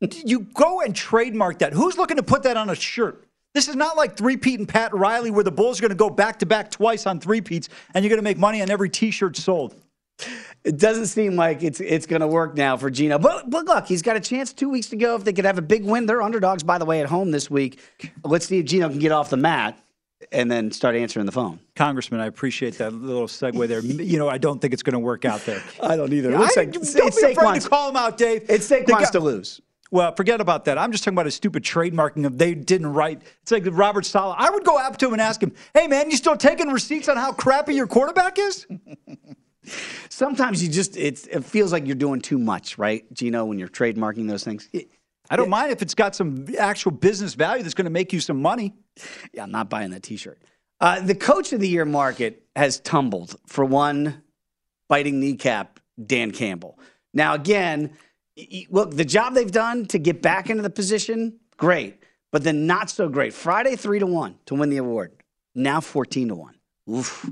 You 0.00 0.40
go 0.40 0.82
and 0.82 0.94
trademark 0.94 1.60
that. 1.60 1.72
Who's 1.72 1.96
looking 1.96 2.18
to 2.18 2.22
put 2.22 2.42
that 2.42 2.58
on 2.58 2.68
a 2.68 2.74
shirt? 2.74 3.24
This 3.54 3.68
is 3.68 3.76
not 3.76 3.96
like 3.96 4.16
three-peat 4.16 4.58
and 4.58 4.68
Pat 4.68 4.94
Riley 4.94 5.30
where 5.30 5.44
the 5.44 5.52
Bulls 5.52 5.78
are 5.78 5.82
going 5.82 5.90
to 5.90 5.94
go 5.94 6.10
back-to-back 6.10 6.70
twice 6.70 7.06
on 7.06 7.20
three-peats 7.20 7.68
and 7.94 8.04
you're 8.04 8.10
going 8.10 8.18
to 8.18 8.22
make 8.22 8.38
money 8.38 8.60
on 8.60 8.70
every 8.70 8.90
T-shirt 8.90 9.36
sold. 9.36 9.74
It 10.64 10.78
doesn't 10.78 11.06
seem 11.06 11.36
like 11.36 11.62
it's 11.62 11.80
it's 11.80 12.06
going 12.06 12.20
to 12.20 12.28
work 12.28 12.54
now 12.54 12.76
for 12.76 12.88
Geno. 12.90 13.18
But, 13.18 13.50
but 13.50 13.64
look, 13.64 13.86
he's 13.86 14.02
got 14.02 14.16
a 14.16 14.20
chance 14.20 14.52
two 14.52 14.68
weeks 14.68 14.88
to 14.90 14.96
go. 14.96 15.16
If 15.16 15.24
they 15.24 15.32
could 15.32 15.44
have 15.44 15.58
a 15.58 15.62
big 15.62 15.84
win, 15.84 16.06
they're 16.06 16.22
underdogs, 16.22 16.62
by 16.62 16.78
the 16.78 16.84
way, 16.84 17.00
at 17.00 17.08
home 17.08 17.30
this 17.30 17.50
week. 17.50 17.80
Let's 18.24 18.46
see 18.46 18.58
if 18.58 18.66
Geno 18.66 18.88
can 18.88 19.00
get 19.00 19.10
off 19.10 19.30
the 19.30 19.36
mat 19.36 19.81
and 20.30 20.50
then 20.50 20.70
start 20.70 20.94
answering 20.94 21.26
the 21.26 21.32
phone. 21.32 21.58
Congressman, 21.74 22.20
I 22.20 22.26
appreciate 22.26 22.78
that 22.78 22.92
little 22.92 23.26
segue 23.26 23.66
there. 23.68 23.80
You 23.80 24.18
know, 24.18 24.28
I 24.28 24.38
don't 24.38 24.60
think 24.60 24.72
it's 24.72 24.82
going 24.82 24.94
to 24.94 24.98
work 24.98 25.24
out 25.24 25.44
there. 25.44 25.62
I 25.82 25.96
don't 25.96 26.12
either. 26.12 26.30
It 26.32 26.36
I, 26.36 26.38
like 26.38 26.54
don't 26.72 26.76
it's 26.76 26.94
be 26.94 27.32
afraid 27.32 27.60
to 27.60 27.68
call 27.68 27.88
him 27.90 27.96
out, 27.96 28.16
Dave. 28.16 28.44
It's 28.48 28.68
Saquon's 28.68 29.10
to 29.10 29.20
lose. 29.20 29.60
Well, 29.90 30.14
forget 30.14 30.40
about 30.40 30.64
that. 30.64 30.78
I'm 30.78 30.90
just 30.90 31.04
talking 31.04 31.16
about 31.16 31.26
a 31.26 31.30
stupid 31.30 31.62
trademarking 31.62 32.24
of 32.24 32.38
they 32.38 32.54
didn't 32.54 32.86
write. 32.86 33.20
It's 33.42 33.52
like 33.52 33.64
Robert 33.66 34.06
Saleh. 34.06 34.34
I 34.38 34.48
would 34.48 34.64
go 34.64 34.78
up 34.78 34.96
to 34.98 35.06
him 35.06 35.12
and 35.12 35.20
ask 35.20 35.42
him, 35.42 35.52
"Hey, 35.74 35.86
man, 35.86 36.10
you 36.10 36.16
still 36.16 36.36
taking 36.36 36.68
receipts 36.68 37.08
on 37.08 37.18
how 37.18 37.32
crappy 37.32 37.74
your 37.74 37.86
quarterback 37.86 38.38
is?" 38.38 38.66
Sometimes 40.08 40.62
you 40.62 40.70
just 40.70 40.96
it's, 40.96 41.26
it 41.26 41.44
feels 41.44 41.72
like 41.72 41.86
you're 41.86 41.94
doing 41.94 42.20
too 42.20 42.38
much, 42.38 42.78
right, 42.78 43.04
Geno, 43.12 43.44
when 43.44 43.58
you're 43.58 43.68
trademarking 43.68 44.28
those 44.28 44.44
things. 44.44 44.68
It- 44.72 44.90
I 45.30 45.36
don't 45.36 45.48
mind 45.48 45.72
if 45.72 45.80
it's 45.80 45.94
got 45.94 46.14
some 46.14 46.46
actual 46.58 46.90
business 46.90 47.32
value 47.32 47.62
that's 47.62 47.72
going 47.72 47.86
to 47.86 47.90
make 47.90 48.12
you 48.12 48.20
some 48.20 48.42
money. 48.42 48.74
yeah, 49.32 49.42
I'm 49.42 49.50
not 49.50 49.70
buying 49.70 49.90
that 49.90 50.02
T-shirt. 50.02 50.38
Uh, 50.80 51.00
the 51.00 51.14
coach 51.14 51.52
of 51.52 51.60
the 51.60 51.68
year 51.68 51.84
market 51.84 52.44
has 52.56 52.80
tumbled 52.80 53.36
for 53.46 53.64
one 53.64 54.22
biting 54.88 55.20
kneecap, 55.20 55.78
Dan 56.04 56.32
Campbell. 56.32 56.78
Now, 57.14 57.34
again, 57.34 57.92
look, 58.68 58.90
the 58.96 59.04
job 59.04 59.34
they've 59.34 59.50
done 59.50 59.86
to 59.86 59.98
get 59.98 60.22
back 60.22 60.50
into 60.50 60.62
the 60.62 60.70
position, 60.70 61.38
great, 61.56 62.02
but 62.32 62.42
then 62.42 62.66
not 62.66 62.90
so 62.90 63.08
great. 63.08 63.32
Friday, 63.32 63.76
three 63.76 63.98
to 64.00 64.06
one 64.06 64.36
to 64.46 64.54
win 64.54 64.70
the 64.70 64.78
award. 64.78 65.12
Now, 65.54 65.80
fourteen 65.80 66.28
to 66.28 66.34
one. 66.34 66.56
Oof. 66.90 67.30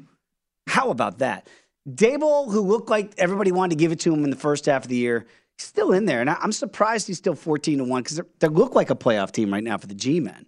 How 0.69 0.91
about 0.91 1.19
that? 1.19 1.49
Daboll, 1.89 2.53
who 2.53 2.61
looked 2.61 2.91
like 2.91 3.15
everybody 3.19 3.51
wanted 3.51 3.71
to 3.71 3.77
give 3.77 3.91
it 3.91 4.01
to 4.01 4.13
him 4.13 4.23
in 4.23 4.31
the 4.31 4.37
first 4.37 4.67
half 4.67 4.85
of 4.85 4.89
the 4.89 4.97
year, 4.97 5.27
still 5.59 5.93
in 5.93 6.05
there, 6.05 6.21
and 6.21 6.31
I'm 6.31 6.53
surprised 6.53 7.07
he's 7.07 7.19
still 7.19 7.35
fourteen 7.35 7.79
to 7.79 7.85
one 7.85 8.03
because 8.03 8.21
they 8.39 8.49
look 8.49 8.75
like 8.75 8.91
a 8.91 8.95
playoff 8.95 9.33
team 9.33 9.53
right 9.53 9.65
now 9.65 9.79
for 9.79 9.87
the 9.87 9.95
G-men, 9.95 10.47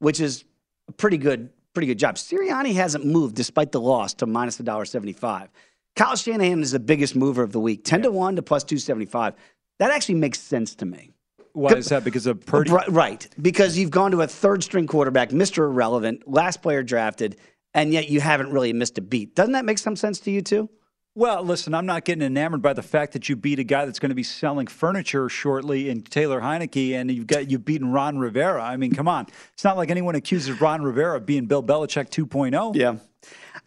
which 0.00 0.20
is 0.20 0.44
a 0.88 0.92
pretty 0.92 1.18
good, 1.18 1.50
pretty 1.74 1.86
good 1.86 1.98
job. 1.98 2.16
Sirianni 2.16 2.74
hasn't 2.74 3.04
moved 3.04 3.34
despite 3.34 3.72
the 3.72 3.80
loss 3.80 4.14
to 4.14 4.26
minus 4.26 4.60
a 4.60 4.62
dollar 4.62 4.84
seventy-five. 4.84 5.48
Kyle 5.94 6.16
Shanahan 6.16 6.62
is 6.62 6.72
the 6.72 6.80
biggest 6.80 7.14
mover 7.14 7.42
of 7.42 7.52
the 7.52 7.60
week, 7.60 7.84
ten 7.84 8.02
to 8.02 8.10
one 8.10 8.36
to 8.36 8.42
plus 8.42 8.64
two 8.64 8.78
seventy-five. 8.78 9.34
That 9.78 9.90
actually 9.90 10.16
makes 10.16 10.40
sense 10.40 10.74
to 10.76 10.86
me. 10.86 11.12
Why 11.54 11.72
is 11.72 11.88
that? 11.88 12.04
Because 12.04 12.26
of 12.26 12.44
Purdy? 12.46 12.70
Right, 12.70 12.88
right. 12.88 13.28
Because 13.40 13.76
you've 13.76 13.90
gone 13.90 14.10
to 14.12 14.22
a 14.22 14.26
third 14.26 14.62
string 14.62 14.86
quarterback, 14.86 15.30
Mr. 15.30 15.58
Irrelevant, 15.64 16.26
last 16.26 16.62
player 16.62 16.82
drafted, 16.82 17.36
and 17.74 17.92
yet 17.92 18.08
you 18.08 18.20
haven't 18.20 18.50
really 18.52 18.72
missed 18.72 18.96
a 18.96 19.02
beat. 19.02 19.34
Doesn't 19.34 19.52
that 19.52 19.66
make 19.66 19.78
some 19.78 19.96
sense 19.96 20.18
to 20.20 20.30
you 20.30 20.40
too? 20.40 20.70
Well, 21.14 21.42
listen, 21.42 21.74
I'm 21.74 21.84
not 21.84 22.06
getting 22.06 22.22
enamored 22.22 22.62
by 22.62 22.72
the 22.72 22.82
fact 22.82 23.12
that 23.12 23.28
you 23.28 23.36
beat 23.36 23.58
a 23.58 23.64
guy 23.64 23.84
that's 23.84 23.98
going 23.98 24.10
to 24.10 24.14
be 24.14 24.22
selling 24.22 24.66
furniture 24.66 25.28
shortly 25.28 25.90
in 25.90 26.00
Taylor 26.02 26.40
Heinicke, 26.40 26.94
and 26.94 27.10
you've 27.10 27.26
got 27.26 27.50
you've 27.50 27.66
beaten 27.66 27.92
Ron 27.92 28.18
Rivera. 28.18 28.62
I 28.62 28.78
mean, 28.78 28.94
come 28.94 29.08
on, 29.08 29.26
it's 29.52 29.64
not 29.64 29.76
like 29.76 29.90
anyone 29.90 30.14
accuses 30.14 30.58
Ron 30.60 30.82
Rivera 30.82 31.18
of 31.18 31.26
being 31.26 31.44
Bill 31.44 31.62
Belichick 31.62 32.08
2.0. 32.08 32.74
Yeah. 32.74 32.96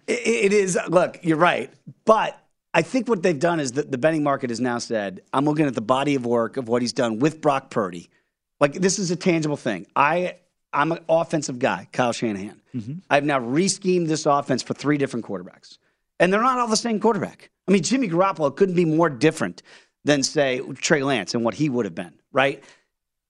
It, 0.07 0.45
it 0.51 0.53
is. 0.53 0.77
Look, 0.87 1.19
you're 1.21 1.37
right. 1.37 1.71
But 2.03 2.39
I 2.73 2.81
think 2.81 3.07
what 3.07 3.21
they've 3.21 3.39
done 3.39 3.59
is 3.59 3.73
that 3.73 3.91
the 3.91 3.97
betting 3.97 4.23
market 4.23 4.49
has 4.49 4.59
now 4.59 4.79
said, 4.79 5.21
I'm 5.31 5.45
looking 5.45 5.67
at 5.67 5.75
the 5.75 5.81
body 5.81 6.15
of 6.15 6.25
work 6.25 6.57
of 6.57 6.67
what 6.67 6.81
he's 6.81 6.93
done 6.93 7.19
with 7.19 7.41
Brock 7.41 7.69
Purdy. 7.69 8.09
Like, 8.59 8.73
this 8.73 8.99
is 8.99 9.11
a 9.11 9.15
tangible 9.15 9.55
thing. 9.55 9.85
I, 9.95 10.35
I'm 10.73 10.91
an 10.91 10.99
offensive 11.07 11.59
guy, 11.59 11.87
Kyle 11.93 12.11
Shanahan. 12.11 12.61
Mm-hmm. 12.75 12.93
I've 13.09 13.23
now 13.23 13.39
reschemed 13.39 14.07
this 14.07 14.25
offense 14.25 14.63
for 14.63 14.73
three 14.73 14.97
different 14.97 15.25
quarterbacks. 15.25 15.77
And 16.19 16.31
they're 16.31 16.41
not 16.41 16.59
all 16.59 16.67
the 16.67 16.77
same 16.77 16.99
quarterback. 16.99 17.49
I 17.67 17.71
mean, 17.71 17.83
Jimmy 17.83 18.07
Garoppolo 18.07 18.55
couldn't 18.55 18.75
be 18.75 18.85
more 18.85 19.09
different 19.09 19.63
than, 20.03 20.23
say, 20.23 20.61
Trey 20.75 21.03
Lance 21.03 21.33
and 21.33 21.43
what 21.43 21.55
he 21.55 21.67
would 21.67 21.85
have 21.85 21.95
been, 21.95 22.13
right? 22.31 22.63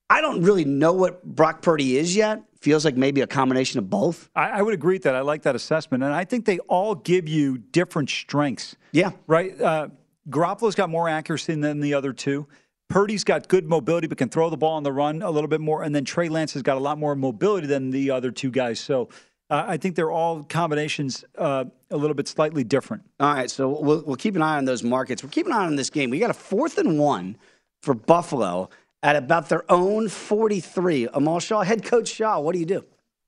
I 0.09 0.21
don't 0.21 0.43
really 0.43 0.65
know 0.65 0.93
what 0.93 1.23
Brock 1.23 1.61
Purdy 1.61 1.97
is 1.97 2.15
yet. 2.15 2.43
Feels 2.59 2.85
like 2.85 2.95
maybe 2.95 3.21
a 3.21 3.27
combination 3.27 3.79
of 3.79 3.89
both. 3.89 4.29
I, 4.35 4.49
I 4.49 4.61
would 4.61 4.73
agree 4.73 4.95
with 4.95 5.03
that. 5.03 5.15
I 5.15 5.21
like 5.21 5.43
that 5.43 5.55
assessment, 5.55 6.03
and 6.03 6.13
I 6.13 6.25
think 6.25 6.45
they 6.45 6.59
all 6.59 6.95
give 6.95 7.27
you 7.27 7.57
different 7.57 8.09
strengths. 8.09 8.75
Yeah. 8.91 9.11
Right. 9.25 9.59
Uh, 9.59 9.89
Garoppolo's 10.29 10.75
got 10.75 10.89
more 10.89 11.07
accuracy 11.07 11.55
than 11.55 11.79
the 11.79 11.93
other 11.93 12.13
two. 12.13 12.47
Purdy's 12.87 13.23
got 13.23 13.47
good 13.47 13.67
mobility, 13.67 14.07
but 14.07 14.17
can 14.17 14.29
throw 14.29 14.49
the 14.49 14.57
ball 14.57 14.73
on 14.73 14.83
the 14.83 14.91
run 14.91 15.21
a 15.21 15.29
little 15.29 15.47
bit 15.47 15.61
more. 15.61 15.83
And 15.83 15.93
then 15.93 16.05
Trey 16.05 16.29
Lance 16.29 16.53
has 16.53 16.61
got 16.61 16.77
a 16.77 16.79
lot 16.79 16.99
more 16.99 17.15
mobility 17.15 17.65
than 17.65 17.89
the 17.89 18.11
other 18.11 18.31
two 18.31 18.51
guys. 18.51 18.79
So 18.79 19.09
uh, 19.49 19.63
I 19.67 19.77
think 19.77 19.95
they're 19.95 20.11
all 20.11 20.43
combinations 20.43 21.23
uh, 21.37 21.65
a 21.91 21.97
little 21.97 22.15
bit 22.15 22.27
slightly 22.27 22.63
different. 22.63 23.03
All 23.19 23.33
right, 23.33 23.49
so 23.49 23.69
we'll, 23.69 24.03
we'll 24.05 24.15
keep 24.15 24.35
an 24.35 24.41
eye 24.41 24.57
on 24.57 24.65
those 24.65 24.83
markets. 24.83 25.23
We're 25.23 25.29
keeping 25.29 25.53
an 25.53 25.59
eye 25.59 25.65
on 25.65 25.75
this 25.75 25.89
game. 25.89 26.09
We 26.09 26.19
got 26.19 26.31
a 26.31 26.35
fourth 26.35 26.77
and 26.77 26.97
one 26.99 27.37
for 27.81 27.93
Buffalo 27.93 28.69
at 29.03 29.15
about 29.15 29.49
their 29.49 29.69
own 29.71 30.09
43. 30.09 31.09
Amal 31.13 31.39
Shaw, 31.39 31.61
head 31.61 31.83
coach 31.83 32.07
Shaw, 32.07 32.39
what 32.39 32.53
do 32.53 32.59
you 32.59 32.65
do? 32.65 32.83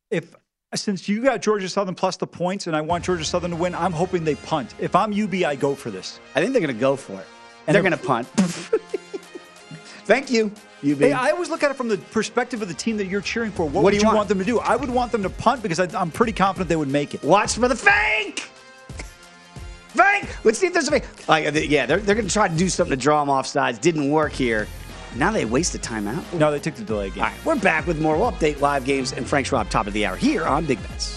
If 0.10 0.36
since 0.76 1.08
you 1.08 1.24
got 1.24 1.42
Georgia 1.42 1.70
Southern 1.70 1.96
plus 1.96 2.18
the 2.18 2.28
points, 2.28 2.68
and 2.68 2.76
I 2.76 2.82
want 2.82 3.06
Georgia 3.06 3.24
Southern 3.24 3.52
to 3.52 3.58
win, 3.58 3.74
I'm 3.74 3.94
hoping 3.94 4.24
they 4.24 4.36
punt. 4.36 4.74
If 4.80 4.96
I'm 4.96 5.14
UB, 5.14 5.36
I 5.36 5.56
go 5.56 5.76
for 5.76 5.92
this. 5.92 6.20
I 6.36 6.42
think 6.42 6.52
they're 6.52 6.62
going 6.62 6.74
to 6.74 6.80
go 6.80 6.96
for 6.96 7.14
it. 7.14 7.28
And 7.68 7.76
they're 7.76 7.82
going 7.82 7.92
to 7.92 7.98
punt. 7.98 8.28
Thank 10.06 10.32
you. 10.32 10.52
Hey, 10.82 11.12
I 11.12 11.32
always 11.32 11.50
look 11.50 11.64
at 11.64 11.72
it 11.72 11.74
from 11.76 11.88
the 11.88 11.98
perspective 11.98 12.62
of 12.62 12.68
the 12.68 12.74
team 12.74 12.98
that 12.98 13.06
you're 13.08 13.22
cheering 13.22 13.52
for. 13.52 13.64
What, 13.66 13.74
What 13.76 13.84
would 13.86 13.92
do 13.92 13.96
you 13.98 14.02
you 14.02 14.06
want? 14.08 14.18
want? 14.18 14.30
them 14.30 14.40
to 14.40 14.46
do? 14.46 14.60
I 14.60 14.76
would 14.76 14.90
want 14.90 15.12
them 15.12 15.24
to 15.24 15.30
punt 15.30 15.64
because 15.64 15.80
I, 15.80 15.88
I'm 16.00 16.12
pretty 16.12 16.34
confident 16.34 16.70
they 16.70 16.76
would 16.76 16.88
make 16.88 17.16
it. 17.16 17.24
Watch 17.24 17.56
for 17.56 17.68
the 17.68 17.76
fake. 17.76 18.42
Fake. 19.90 20.28
Let's 20.44 20.60
see 20.60 20.68
if 20.68 20.74
there's 20.74 20.88
a 20.88 20.92
fake. 20.92 21.06
Like, 21.28 21.48
uh, 21.48 21.52
yeah, 21.60 21.86
they're, 21.88 21.98
they're 21.98 22.14
going 22.16 22.28
to 22.28 22.34
try 22.34 22.48
to 22.48 22.56
do 22.56 22.70
something 22.70 22.96
to 22.96 23.02
draw 23.02 23.20
them 23.22 23.30
off 23.32 23.48
sides. 23.48 23.80
Didn't 23.80 24.12
work 24.12 24.32
here. 24.34 24.68
Now 25.16 25.32
they 25.32 25.46
wasted 25.46 25.82
timeout. 25.82 26.22
No, 26.34 26.52
they 26.52 26.60
took 26.60 26.76
the 26.76 26.84
delay 26.84 27.10
game. 27.10 27.24
All 27.24 27.30
right, 27.30 27.46
we're 27.46 27.56
back 27.56 27.88
with 27.88 28.00
more. 28.00 28.16
We'll 28.18 28.32
update 28.32 28.60
live 28.62 28.86
games 28.86 29.14
and 29.14 29.26
Frank 29.28 29.48
Schwab 29.48 29.70
top 29.72 29.88
of 29.88 29.94
the 29.94 30.06
hour 30.06 30.16
here 30.16 30.46
on 30.46 30.66
Big 30.66 30.80
Bets. 30.84 31.17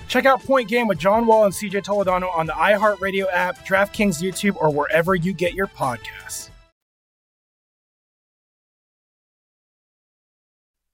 Check 0.11 0.25
out 0.25 0.43
Point 0.43 0.67
Game 0.67 0.89
with 0.89 0.97
John 0.99 1.25
Wall 1.25 1.45
and 1.45 1.53
CJ 1.53 1.85
Toledano 1.85 2.35
on 2.35 2.45
the 2.45 2.51
iHeartRadio 2.51 3.27
app, 3.31 3.65
DraftKings 3.65 4.21
YouTube, 4.21 4.57
or 4.57 4.69
wherever 4.69 5.15
you 5.15 5.31
get 5.31 5.53
your 5.53 5.67
podcasts. 5.67 6.49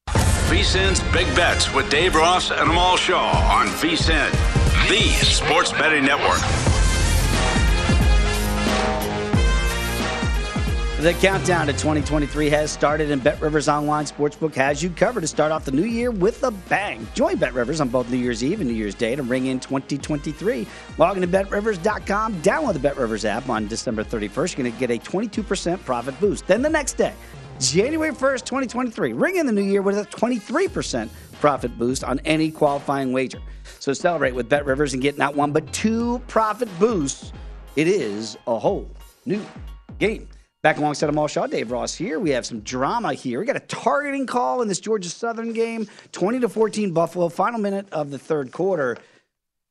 VSIN's 0.07 1.01
Big 1.11 1.25
Bets 1.35 1.73
with 1.73 1.89
Dave 1.89 2.13
Ross 2.13 2.51
and 2.51 2.69
Amal 2.69 2.95
Shaw 2.95 3.31
on 3.51 3.65
VSIN, 3.65 4.29
the 4.87 5.01
sports 5.25 5.71
betting 5.71 6.05
network. 6.05 6.66
The 10.99 11.13
countdown 11.13 11.67
to 11.67 11.73
2023 11.73 12.49
has 12.49 12.71
started, 12.71 13.11
and 13.11 13.23
Bet 13.23 13.39
Rivers 13.39 13.69
Online 13.69 14.05
Sportsbook 14.05 14.55
has 14.55 14.81
you 14.81 14.89
covered 14.89 15.21
to 15.21 15.27
start 15.27 15.51
off 15.51 15.63
the 15.63 15.71
new 15.71 15.83
year 15.83 16.09
with 16.09 16.43
a 16.43 16.49
bang. 16.49 17.07
Join 17.13 17.37
Bet 17.37 17.53
Rivers 17.53 17.79
on 17.79 17.89
both 17.89 18.09
New 18.09 18.17
Year's 18.17 18.43
Eve 18.43 18.61
and 18.61 18.69
New 18.69 18.75
Year's 18.75 18.95
Day 18.95 19.15
to 19.15 19.21
ring 19.21 19.45
in 19.45 19.59
2023. 19.59 20.65
Log 20.97 21.17
into 21.17 21.27
BetRivers.com, 21.27 22.41
download 22.41 22.73
the 22.73 22.79
Bet 22.79 22.97
Rivers 22.97 23.25
app 23.25 23.47
on 23.47 23.67
December 23.67 24.03
31st. 24.03 24.57
You're 24.57 24.63
going 24.63 24.73
to 24.73 24.79
get 24.79 24.89
a 24.89 24.97
22% 24.97 25.85
profit 25.85 26.19
boost. 26.19 26.47
Then 26.47 26.63
the 26.63 26.69
next 26.69 26.93
day, 26.93 27.13
January 27.59 28.11
1st, 28.11 28.45
2023, 28.45 29.13
ring 29.13 29.35
in 29.35 29.45
the 29.45 29.51
new 29.51 29.61
year 29.61 29.83
with 29.83 29.99
a 29.99 30.05
23% 30.05 31.09
profit 31.39 31.77
boost 31.77 32.03
on 32.03 32.19
any 32.25 32.49
qualifying 32.49 33.13
wager. 33.13 33.39
So 33.77 33.93
celebrate 33.93 34.33
with 34.33 34.49
Bet 34.49 34.65
Rivers 34.65 34.93
and 34.93 35.03
get 35.03 35.15
not 35.19 35.35
one 35.35 35.51
but 35.51 35.71
two 35.71 36.17
profit 36.27 36.69
boosts. 36.79 37.33
It 37.75 37.87
is 37.87 38.35
a 38.47 38.57
whole 38.57 38.89
new 39.27 39.45
game. 39.99 40.27
Back 40.67 40.79
alongside 40.79 41.07
Amal 41.07 41.27
Shaw, 41.27 41.47
Dave 41.47 41.71
Ross 41.71 41.95
here. 41.95 42.19
We 42.19 42.31
have 42.31 42.45
some 42.45 42.59
drama 42.59 43.13
here. 43.13 43.39
We 43.39 43.45
got 43.45 43.55
a 43.55 43.61
targeting 43.61 44.25
call 44.25 44.61
in 44.61 44.67
this 44.67 44.81
Georgia 44.81 45.07
Southern 45.07 45.53
game, 45.53 45.87
20 46.11 46.41
to 46.41 46.49
14 46.49 46.91
Buffalo, 46.91 47.29
final 47.29 47.57
minute 47.57 47.87
of 47.93 48.11
the 48.11 48.19
third 48.19 48.51
quarter. 48.51 48.97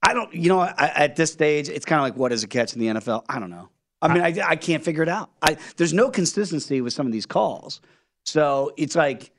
I 0.02 0.14
don't, 0.14 0.32
you 0.32 0.48
know, 0.48 0.60
I, 0.60 0.90
at 0.96 1.14
this 1.14 1.30
stage, 1.30 1.68
it's 1.68 1.84
kind 1.84 2.00
of 2.00 2.04
like 2.04 2.16
what 2.16 2.32
is 2.32 2.44
a 2.44 2.46
catch 2.48 2.72
in 2.72 2.80
the 2.80 2.86
NFL? 2.86 3.26
I 3.28 3.38
don't 3.38 3.50
know. 3.50 3.68
I 4.00 4.08
mean, 4.10 4.22
I, 4.22 4.48
I 4.48 4.56
can't 4.56 4.82
figure 4.82 5.02
it 5.02 5.10
out. 5.10 5.28
I, 5.42 5.58
there's 5.76 5.92
no 5.92 6.08
consistency 6.08 6.80
with 6.80 6.94
some 6.94 7.04
of 7.04 7.12
these 7.12 7.26
calls. 7.26 7.82
So 8.24 8.72
it's 8.78 8.96
like 8.96 9.32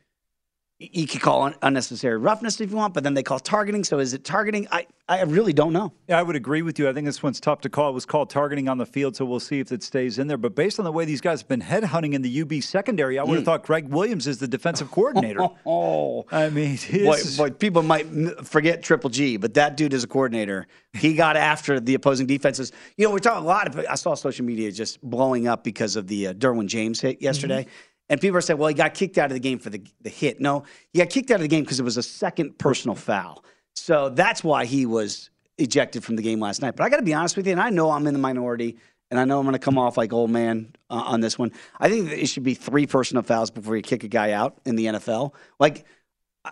you 0.79 1.07
could 1.07 1.21
call 1.21 1.41
un- 1.41 1.55
unnecessary 1.63 2.17
roughness 2.17 2.61
if 2.61 2.69
you 2.69 2.75
want, 2.77 2.93
but 2.93 3.03
then 3.03 3.15
they 3.15 3.23
call 3.23 3.39
targeting. 3.39 3.83
So 3.83 3.97
is 3.97 4.13
it 4.13 4.23
targeting? 4.23 4.67
I, 4.71 4.85
I 5.09 5.23
really 5.23 5.51
don't 5.53 5.73
know. 5.73 5.91
Yeah, 6.07 6.19
I 6.19 6.21
would 6.23 6.35
agree 6.35 6.61
with 6.61 6.77
you. 6.77 6.87
I 6.87 6.93
think 6.93 7.05
this 7.05 7.23
one's 7.23 7.39
tough 7.39 7.61
to 7.61 7.69
call. 7.69 7.89
It 7.89 7.93
was 7.93 8.05
called 8.05 8.29
targeting 8.29 8.69
on 8.69 8.77
the 8.77 8.85
field, 8.85 9.15
so 9.15 9.25
we'll 9.25 9.39
see 9.39 9.59
if 9.59 9.71
it 9.71 9.81
stays 9.81 10.19
in 10.19 10.27
there. 10.27 10.37
But 10.37 10.53
based 10.53 10.77
on 10.77 10.85
the 10.85 10.91
way 10.91 11.05
these 11.05 11.19
guys 11.21 11.41
have 11.41 11.47
been 11.47 11.61
headhunting 11.63 12.13
in 12.13 12.21
the 12.21 12.41
UB 12.41 12.61
secondary, 12.61 13.17
I 13.17 13.23
would 13.23 13.37
have 13.37 13.45
thought 13.45 13.63
Gregg 13.63 13.87
Williams 13.89 14.27
is 14.27 14.37
the 14.37 14.47
defensive 14.47 14.91
coordinator. 14.91 15.47
Oh, 15.65 16.25
I 16.31 16.49
mean, 16.49 16.77
Boy, 16.91 17.15
his- 17.15 17.37
boy, 17.37 17.49
people 17.49 17.81
might 17.81 18.05
forget 18.45 18.83
Triple 18.83 19.09
G, 19.09 19.37
but 19.37 19.55
that 19.55 19.77
dude 19.77 19.93
is 19.93 20.03
a 20.03 20.07
coordinator. 20.07 20.67
He 20.93 21.13
got 21.15 21.35
after 21.37 21.79
the 21.79 21.95
opposing 21.95 22.27
defenses. 22.27 22.71
You 22.97 23.05
know, 23.07 23.11
we're 23.11 23.19
talking 23.19 23.43
a 23.43 23.47
lot 23.47 23.67
of. 23.67 23.83
I 23.89 23.95
saw 23.95 24.13
social 24.13 24.45
media 24.45 24.71
just 24.71 25.01
blowing 25.01 25.47
up 25.47 25.63
because 25.63 25.95
of 25.95 26.07
the 26.07 26.27
uh, 26.27 26.33
Derwin 26.33 26.67
James 26.67 27.01
hit 27.01 27.21
yesterday, 27.21 27.65
and 28.09 28.21
people 28.21 28.37
are 28.37 28.41
saying, 28.41 28.59
"Well, 28.59 28.69
he 28.69 28.73
got 28.73 28.93
kicked 28.93 29.17
out 29.17 29.25
of 29.25 29.33
the 29.33 29.39
game 29.39 29.59
for 29.59 29.69
the 29.69 29.81
the 30.01 30.09
hit." 30.09 30.39
No, 30.39 30.63
he 30.91 30.99
got 30.99 31.09
kicked 31.09 31.31
out 31.31 31.35
of 31.35 31.41
the 31.41 31.47
game 31.47 31.63
because 31.63 31.79
it 31.79 31.83
was 31.83 31.97
a 31.97 32.03
second 32.03 32.57
personal 32.57 32.95
foul. 32.95 33.43
So 33.75 34.09
that's 34.09 34.43
why 34.43 34.65
he 34.65 34.85
was 34.85 35.29
ejected 35.57 36.03
from 36.03 36.15
the 36.15 36.21
game 36.21 36.39
last 36.39 36.61
night. 36.61 36.75
But 36.75 36.83
I 36.83 36.89
got 36.89 36.97
to 36.97 37.03
be 37.03 37.13
honest 37.13 37.37
with 37.37 37.45
you, 37.45 37.51
and 37.51 37.61
I 37.61 37.69
know 37.69 37.91
I'm 37.91 38.07
in 38.07 38.13
the 38.13 38.19
minority, 38.19 38.77
and 39.11 39.19
I 39.19 39.25
know 39.25 39.39
I'm 39.39 39.45
going 39.45 39.53
to 39.53 39.59
come 39.59 39.77
off 39.77 39.97
like 39.97 40.13
old 40.13 40.31
man 40.31 40.73
uh, 40.89 40.95
on 40.95 41.21
this 41.21 41.37
one. 41.37 41.51
I 41.79 41.89
think 41.89 42.11
it 42.11 42.27
should 42.27 42.43
be 42.43 42.53
three 42.53 42.87
personal 42.87 43.23
fouls 43.23 43.51
before 43.51 43.75
you 43.75 43.81
kick 43.81 44.03
a 44.03 44.07
guy 44.07 44.31
out 44.31 44.57
in 44.65 44.75
the 44.75 44.85
NFL. 44.85 45.33
Like. 45.59 45.85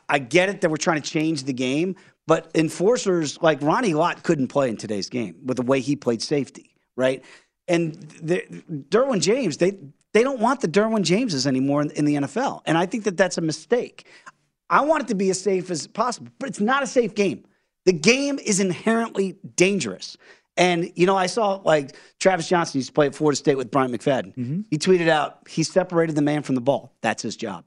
I 0.09 0.19
get 0.19 0.49
it 0.49 0.59
that 0.59 0.69
we're 0.69 0.75
trying 0.75 1.01
to 1.01 1.09
change 1.09 1.43
the 1.43 1.53
game, 1.53 1.95
but 2.27 2.51
enforcers 2.55 3.41
like 3.41 3.61
Ronnie 3.61 3.93
Lott 3.93 4.23
couldn't 4.23 4.47
play 4.47 4.69
in 4.69 4.77
today's 4.77 5.09
game 5.09 5.37
with 5.45 5.57
the 5.57 5.63
way 5.63 5.79
he 5.79 5.95
played 5.95 6.21
safety, 6.21 6.75
right? 6.95 7.23
And 7.67 7.93
the, 8.21 8.41
Derwin 8.89 9.21
James, 9.21 9.57
they 9.57 9.77
they 10.15 10.23
don't 10.23 10.39
want 10.39 10.61
the 10.61 10.69
Derwin 10.69 11.03
Jameses 11.03 11.45
anymore 11.45 11.81
in, 11.81 11.91
in 11.91 12.05
the 12.05 12.15
NFL, 12.15 12.61
and 12.65 12.77
I 12.77 12.85
think 12.85 13.03
that 13.03 13.17
that's 13.17 13.37
a 13.37 13.41
mistake. 13.41 14.07
I 14.69 14.79
want 14.79 15.03
it 15.03 15.07
to 15.09 15.15
be 15.15 15.29
as 15.29 15.41
safe 15.41 15.69
as 15.69 15.87
possible, 15.87 16.31
but 16.39 16.47
it's 16.47 16.61
not 16.61 16.83
a 16.83 16.87
safe 16.87 17.13
game. 17.15 17.43
The 17.83 17.91
game 17.91 18.39
is 18.39 18.61
inherently 18.61 19.35
dangerous. 19.57 20.15
And, 20.55 20.89
you 20.95 21.05
know, 21.05 21.17
I 21.17 21.25
saw 21.25 21.55
like 21.65 21.97
Travis 22.19 22.47
Johnson 22.47 22.77
used 22.77 22.87
to 22.87 22.93
play 22.93 23.07
at 23.07 23.13
Florida 23.13 23.35
State 23.35 23.57
with 23.57 23.69
Bryant 23.69 23.93
McFadden. 23.93 24.33
Mm-hmm. 24.35 24.61
He 24.71 24.77
tweeted 24.77 25.09
out, 25.09 25.39
he 25.49 25.63
separated 25.63 26.15
the 26.15 26.21
man 26.21 26.43
from 26.43 26.55
the 26.55 26.61
ball. 26.61 26.95
That's 27.01 27.21
his 27.21 27.35
job. 27.35 27.65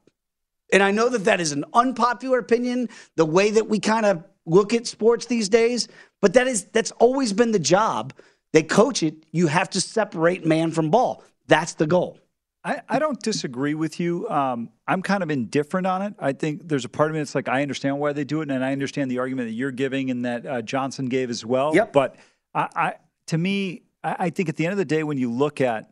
And 0.72 0.82
I 0.82 0.90
know 0.90 1.10
that 1.10 1.26
that 1.26 1.42
is 1.42 1.52
an 1.52 1.66
unpopular 1.74 2.38
opinion, 2.38 2.88
the 3.16 3.26
way 3.26 3.50
that 3.50 3.68
we 3.68 3.78
kind 3.78 4.06
of 4.06 4.24
look 4.46 4.72
at 4.72 4.86
sports 4.86 5.26
these 5.26 5.50
days, 5.50 5.86
but 6.22 6.32
that 6.32 6.46
is 6.46 6.64
that's 6.64 6.92
always 6.92 7.34
been 7.34 7.52
the 7.52 7.58
job. 7.58 8.14
They 8.54 8.62
coach 8.62 9.02
it. 9.02 9.26
You 9.32 9.48
have 9.48 9.68
to 9.70 9.82
separate 9.82 10.46
man 10.46 10.70
from 10.70 10.88
ball. 10.88 11.22
That's 11.46 11.74
the 11.74 11.86
goal. 11.86 12.18
I, 12.64 12.80
I 12.88 12.98
don't 12.98 13.20
disagree 13.22 13.74
with 13.74 14.00
you. 14.00 14.28
Um, 14.28 14.70
I'm 14.86 15.00
kind 15.02 15.22
of 15.22 15.30
indifferent 15.30 15.86
on 15.86 16.02
it. 16.02 16.14
I 16.18 16.32
think 16.32 16.68
there's 16.68 16.84
a 16.84 16.88
part 16.88 17.10
of 17.10 17.14
me 17.14 17.20
that's 17.20 17.34
like 17.34 17.48
I 17.48 17.62
understand 17.62 17.98
why 17.98 18.12
they 18.12 18.24
do 18.24 18.40
it, 18.40 18.50
and 18.50 18.64
I 18.64 18.72
understand 18.72 19.10
the 19.10 19.18
argument 19.18 19.48
that 19.48 19.54
you're 19.54 19.70
giving 19.70 20.10
and 20.10 20.24
that 20.24 20.46
uh, 20.46 20.62
Johnson 20.62 21.06
gave 21.06 21.30
as 21.30 21.44
well. 21.44 21.74
Yep. 21.74 21.92
But 21.92 22.16
I, 22.54 22.68
I 22.74 22.94
to 23.28 23.38
me, 23.38 23.82
I, 24.02 24.16
I 24.18 24.30
think 24.30 24.48
at 24.48 24.56
the 24.56 24.66
end 24.66 24.72
of 24.72 24.78
the 24.78 24.84
day, 24.84 25.02
when 25.04 25.18
you 25.18 25.30
look 25.30 25.60
at 25.60 25.90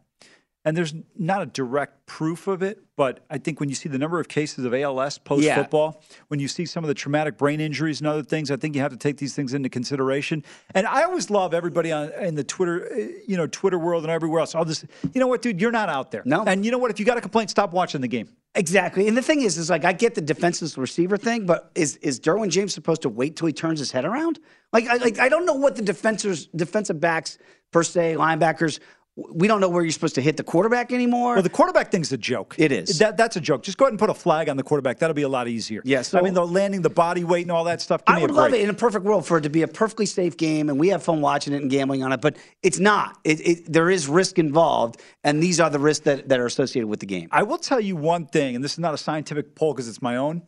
and 0.66 0.76
there's 0.76 0.92
not 1.16 1.42
a 1.42 1.46
direct 1.46 2.06
proof 2.06 2.48
of 2.48 2.60
it, 2.60 2.80
but 2.96 3.24
I 3.30 3.38
think 3.38 3.60
when 3.60 3.68
you 3.68 3.76
see 3.76 3.88
the 3.88 3.98
number 3.98 4.18
of 4.18 4.26
cases 4.26 4.64
of 4.64 4.74
ALS 4.74 5.16
post 5.16 5.48
football, 5.48 6.00
yeah. 6.00 6.16
when 6.26 6.40
you 6.40 6.48
see 6.48 6.66
some 6.66 6.82
of 6.82 6.88
the 6.88 6.94
traumatic 6.94 7.38
brain 7.38 7.60
injuries 7.60 8.00
and 8.00 8.08
other 8.08 8.24
things, 8.24 8.50
I 8.50 8.56
think 8.56 8.74
you 8.74 8.80
have 8.80 8.90
to 8.90 8.98
take 8.98 9.16
these 9.16 9.32
things 9.32 9.54
into 9.54 9.68
consideration. 9.68 10.44
And 10.74 10.88
I 10.88 11.04
always 11.04 11.30
love 11.30 11.54
everybody 11.54 11.92
on 11.92 12.12
in 12.14 12.34
the 12.34 12.42
Twitter, 12.42 12.92
eh, 12.92 13.08
you 13.28 13.36
know, 13.36 13.46
Twitter 13.46 13.78
world 13.78 14.02
and 14.02 14.10
everywhere 14.10 14.40
else. 14.40 14.56
I'll 14.56 14.64
just, 14.64 14.86
you 15.14 15.20
know 15.20 15.28
what, 15.28 15.40
dude, 15.40 15.60
you're 15.60 15.70
not 15.70 15.88
out 15.88 16.10
there. 16.10 16.22
No. 16.24 16.42
And 16.44 16.64
you 16.64 16.72
know 16.72 16.78
what? 16.78 16.90
If 16.90 16.98
you 16.98 17.06
got 17.06 17.16
a 17.16 17.20
complaint, 17.20 17.48
stop 17.50 17.72
watching 17.72 18.00
the 18.00 18.08
game. 18.08 18.28
Exactly. 18.56 19.06
And 19.06 19.16
the 19.16 19.22
thing 19.22 19.42
is, 19.42 19.58
is 19.58 19.70
like 19.70 19.84
I 19.84 19.92
get 19.92 20.16
the 20.16 20.20
defenseless 20.20 20.76
receiver 20.76 21.16
thing, 21.16 21.46
but 21.46 21.70
is 21.74 21.96
is 21.96 22.18
Derwin 22.18 22.48
James 22.48 22.74
supposed 22.74 23.02
to 23.02 23.08
wait 23.08 23.36
till 23.36 23.46
he 23.46 23.52
turns 23.52 23.78
his 23.78 23.92
head 23.92 24.04
around? 24.04 24.40
Like 24.72 24.88
I 24.88 24.96
like 24.96 25.18
I 25.18 25.28
don't 25.28 25.44
know 25.44 25.54
what 25.54 25.76
the 25.76 25.82
defenders 25.82 26.46
defensive 26.46 26.98
backs 26.98 27.38
per 27.70 27.82
se, 27.82 28.14
linebackers, 28.14 28.80
we 29.16 29.48
don't 29.48 29.62
know 29.62 29.68
where 29.70 29.82
you're 29.82 29.92
supposed 29.92 30.14
to 30.16 30.20
hit 30.20 30.36
the 30.36 30.42
quarterback 30.44 30.92
anymore. 30.92 31.34
Well, 31.34 31.42
the 31.42 31.48
quarterback 31.48 31.90
thing's 31.90 32.12
a 32.12 32.18
joke. 32.18 32.54
It 32.58 32.70
is. 32.70 32.98
That, 32.98 33.16
that's 33.16 33.36
a 33.36 33.40
joke. 33.40 33.62
Just 33.62 33.78
go 33.78 33.86
ahead 33.86 33.92
and 33.92 33.98
put 33.98 34.10
a 34.10 34.14
flag 34.14 34.50
on 34.50 34.58
the 34.58 34.62
quarterback. 34.62 34.98
That'll 34.98 35.14
be 35.14 35.22
a 35.22 35.28
lot 35.28 35.48
easier. 35.48 35.80
Yes. 35.84 35.96
Yeah, 35.96 36.02
so 36.02 36.18
I 36.18 36.22
mean, 36.22 36.34
the 36.34 36.46
landing 36.46 36.82
the 36.82 36.90
body 36.90 37.24
weight 37.24 37.42
and 37.42 37.50
all 37.50 37.64
that 37.64 37.80
stuff. 37.80 38.02
I 38.06 38.20
would 38.20 38.30
love 38.30 38.52
it 38.52 38.60
in 38.60 38.68
a 38.68 38.74
perfect 38.74 39.06
world 39.06 39.26
for 39.26 39.38
it 39.38 39.42
to 39.42 39.48
be 39.48 39.62
a 39.62 39.68
perfectly 39.68 40.04
safe 40.04 40.36
game, 40.36 40.68
and 40.68 40.78
we 40.78 40.88
have 40.88 41.02
fun 41.02 41.22
watching 41.22 41.54
it 41.54 41.62
and 41.62 41.70
gambling 41.70 42.02
on 42.02 42.12
it. 42.12 42.20
But 42.20 42.36
it's 42.62 42.78
not. 42.78 43.18
It, 43.24 43.40
it, 43.46 43.72
there 43.72 43.88
is 43.88 44.06
risk 44.06 44.38
involved, 44.38 45.00
and 45.24 45.42
these 45.42 45.60
are 45.60 45.70
the 45.70 45.78
risks 45.78 46.04
that, 46.04 46.28
that 46.28 46.38
are 46.38 46.46
associated 46.46 46.88
with 46.88 47.00
the 47.00 47.06
game. 47.06 47.28
I 47.32 47.42
will 47.42 47.58
tell 47.58 47.80
you 47.80 47.96
one 47.96 48.26
thing, 48.26 48.54
and 48.54 48.62
this 48.62 48.72
is 48.72 48.78
not 48.78 48.92
a 48.92 48.98
scientific 48.98 49.54
poll 49.54 49.72
because 49.72 49.88
it's 49.88 50.02
my 50.02 50.16
own. 50.16 50.42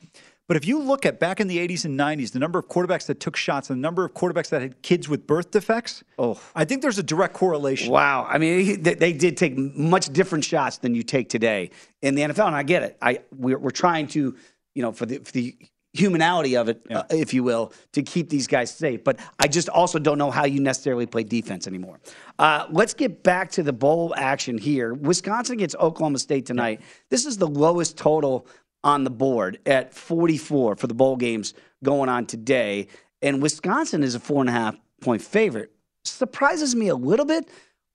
But 0.49 0.57
if 0.57 0.66
you 0.66 0.80
look 0.80 1.05
at 1.05 1.20
back 1.20 1.40
in 1.40 1.46
the 1.46 1.59
80s 1.59 1.84
and 1.84 1.99
90s, 1.99 2.32
the 2.32 2.38
number 2.38 2.59
of 2.59 2.68
quarterbacks 2.68 3.07
that 3.07 3.20
took 3.20 3.36
shots 3.36 3.68
and 3.68 3.78
the 3.78 3.82
number 3.82 4.05
of 4.07 4.14
quarterbacks 4.14 4.49
that 4.49 4.62
had 4.62 4.80
kids 4.80 5.07
with 5.07 5.26
birth 5.26 5.51
defects, 5.51 6.03
oh, 6.18 6.40
I 6.57 6.64
think 6.64 6.80
there's 6.80 6.99
a 6.99 7.03
direct 7.03 7.34
correlation. 7.34 7.92
Wow. 7.92 8.26
I 8.28 8.38
mean, 8.38 8.82
they 8.82 9.12
did 9.12 9.36
take 9.36 9.57
much 9.57 10.11
different 10.11 10.44
shots 10.44 10.78
than 10.78 10.94
you 10.94 11.03
take 11.03 11.28
today 11.28 11.70
in 12.01 12.14
the 12.14 12.22
NFL, 12.22 12.46
and 12.46 12.57
I 12.57 12.62
get 12.62 12.82
it. 12.82 12.96
I 13.03 13.20
we're, 13.36 13.59
we're 13.59 13.70
trying 13.70 14.07
to, 14.09 14.34
you 14.74 14.82
know, 14.82 14.90
for 14.90 15.05
the, 15.05 15.18
for 15.18 15.32
the 15.32 15.55
humanality 15.94 16.59
of 16.59 16.70
it, 16.70 16.82
yeah. 16.88 17.01
uh, 17.01 17.05
if 17.11 17.34
you 17.34 17.42
will, 17.42 17.72
to 17.92 18.03
keep 18.03 18.30
these 18.30 18.46
guys 18.46 18.74
safe. 18.74 19.05
But 19.05 19.18
I 19.38 19.49
just 19.49 19.68
also 19.68 19.99
don't 19.99 20.16
know 20.16 20.30
how 20.30 20.46
you 20.46 20.61
necessarily 20.61 21.05
play 21.05 21.24
defense 21.24 21.66
anymore. 21.66 22.01
Uh, 22.38 22.66
let's 22.70 22.94
get 22.94 23.22
back 23.22 23.51
to 23.53 23.62
the 23.62 23.72
bowl 23.72 24.14
action 24.16 24.57
here. 24.57 24.94
Wisconsin 24.94 25.59
gets 25.59 25.74
Oklahoma 25.74 26.18
State 26.18 26.46
tonight. 26.46 26.78
Yeah. 26.80 26.86
This 27.11 27.26
is 27.26 27.36
the 27.36 27.49
lowest 27.49 27.99
total 27.99 28.46
on 28.89 29.05
the 29.05 29.11
board 29.11 29.59
at 29.66 29.93
44 29.93 30.76
for 30.76 30.86
the 30.86 30.95
bowl 30.95 31.16
games 31.16 31.53
going 31.84 32.09
on 32.09 32.24
today. 32.24 32.89
And 33.20 33.43
Wisconsin 33.43 34.03
is 34.03 34.14
a 34.14 34.20
four 34.20 34.41
and 34.41 34.49
a 34.49 34.53
half 34.53 34.76
point 35.03 35.20
favorite. 35.20 35.70
Surprises 36.05 36.74
me 36.74 36.89
a 36.89 36.95
little 36.95 37.26
bit. 37.26 37.49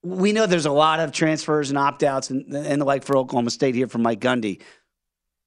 We 0.04 0.32
know 0.32 0.46
there's 0.46 0.66
a 0.66 0.72
lot 0.72 1.00
of 1.00 1.10
transfers 1.10 1.70
and 1.70 1.78
opt 1.78 2.04
outs 2.04 2.30
and, 2.30 2.54
and 2.54 2.80
the 2.80 2.84
like 2.84 3.02
for 3.02 3.16
Oklahoma 3.16 3.50
State 3.50 3.74
here 3.74 3.88
from 3.88 4.02
Mike 4.02 4.20
Gundy. 4.20 4.60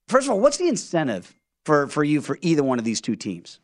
First 0.09 0.27
of 0.27 0.33
all, 0.33 0.39
what's 0.41 0.57
the 0.57 0.67
incentive 0.67 1.33
for, 1.65 1.87
for 1.87 2.03
you 2.03 2.21
for 2.21 2.37
either 2.41 2.63
one 2.63 2.77
of 2.77 2.83
these 2.83 2.99
two 2.99 3.15
teams? 3.15 3.59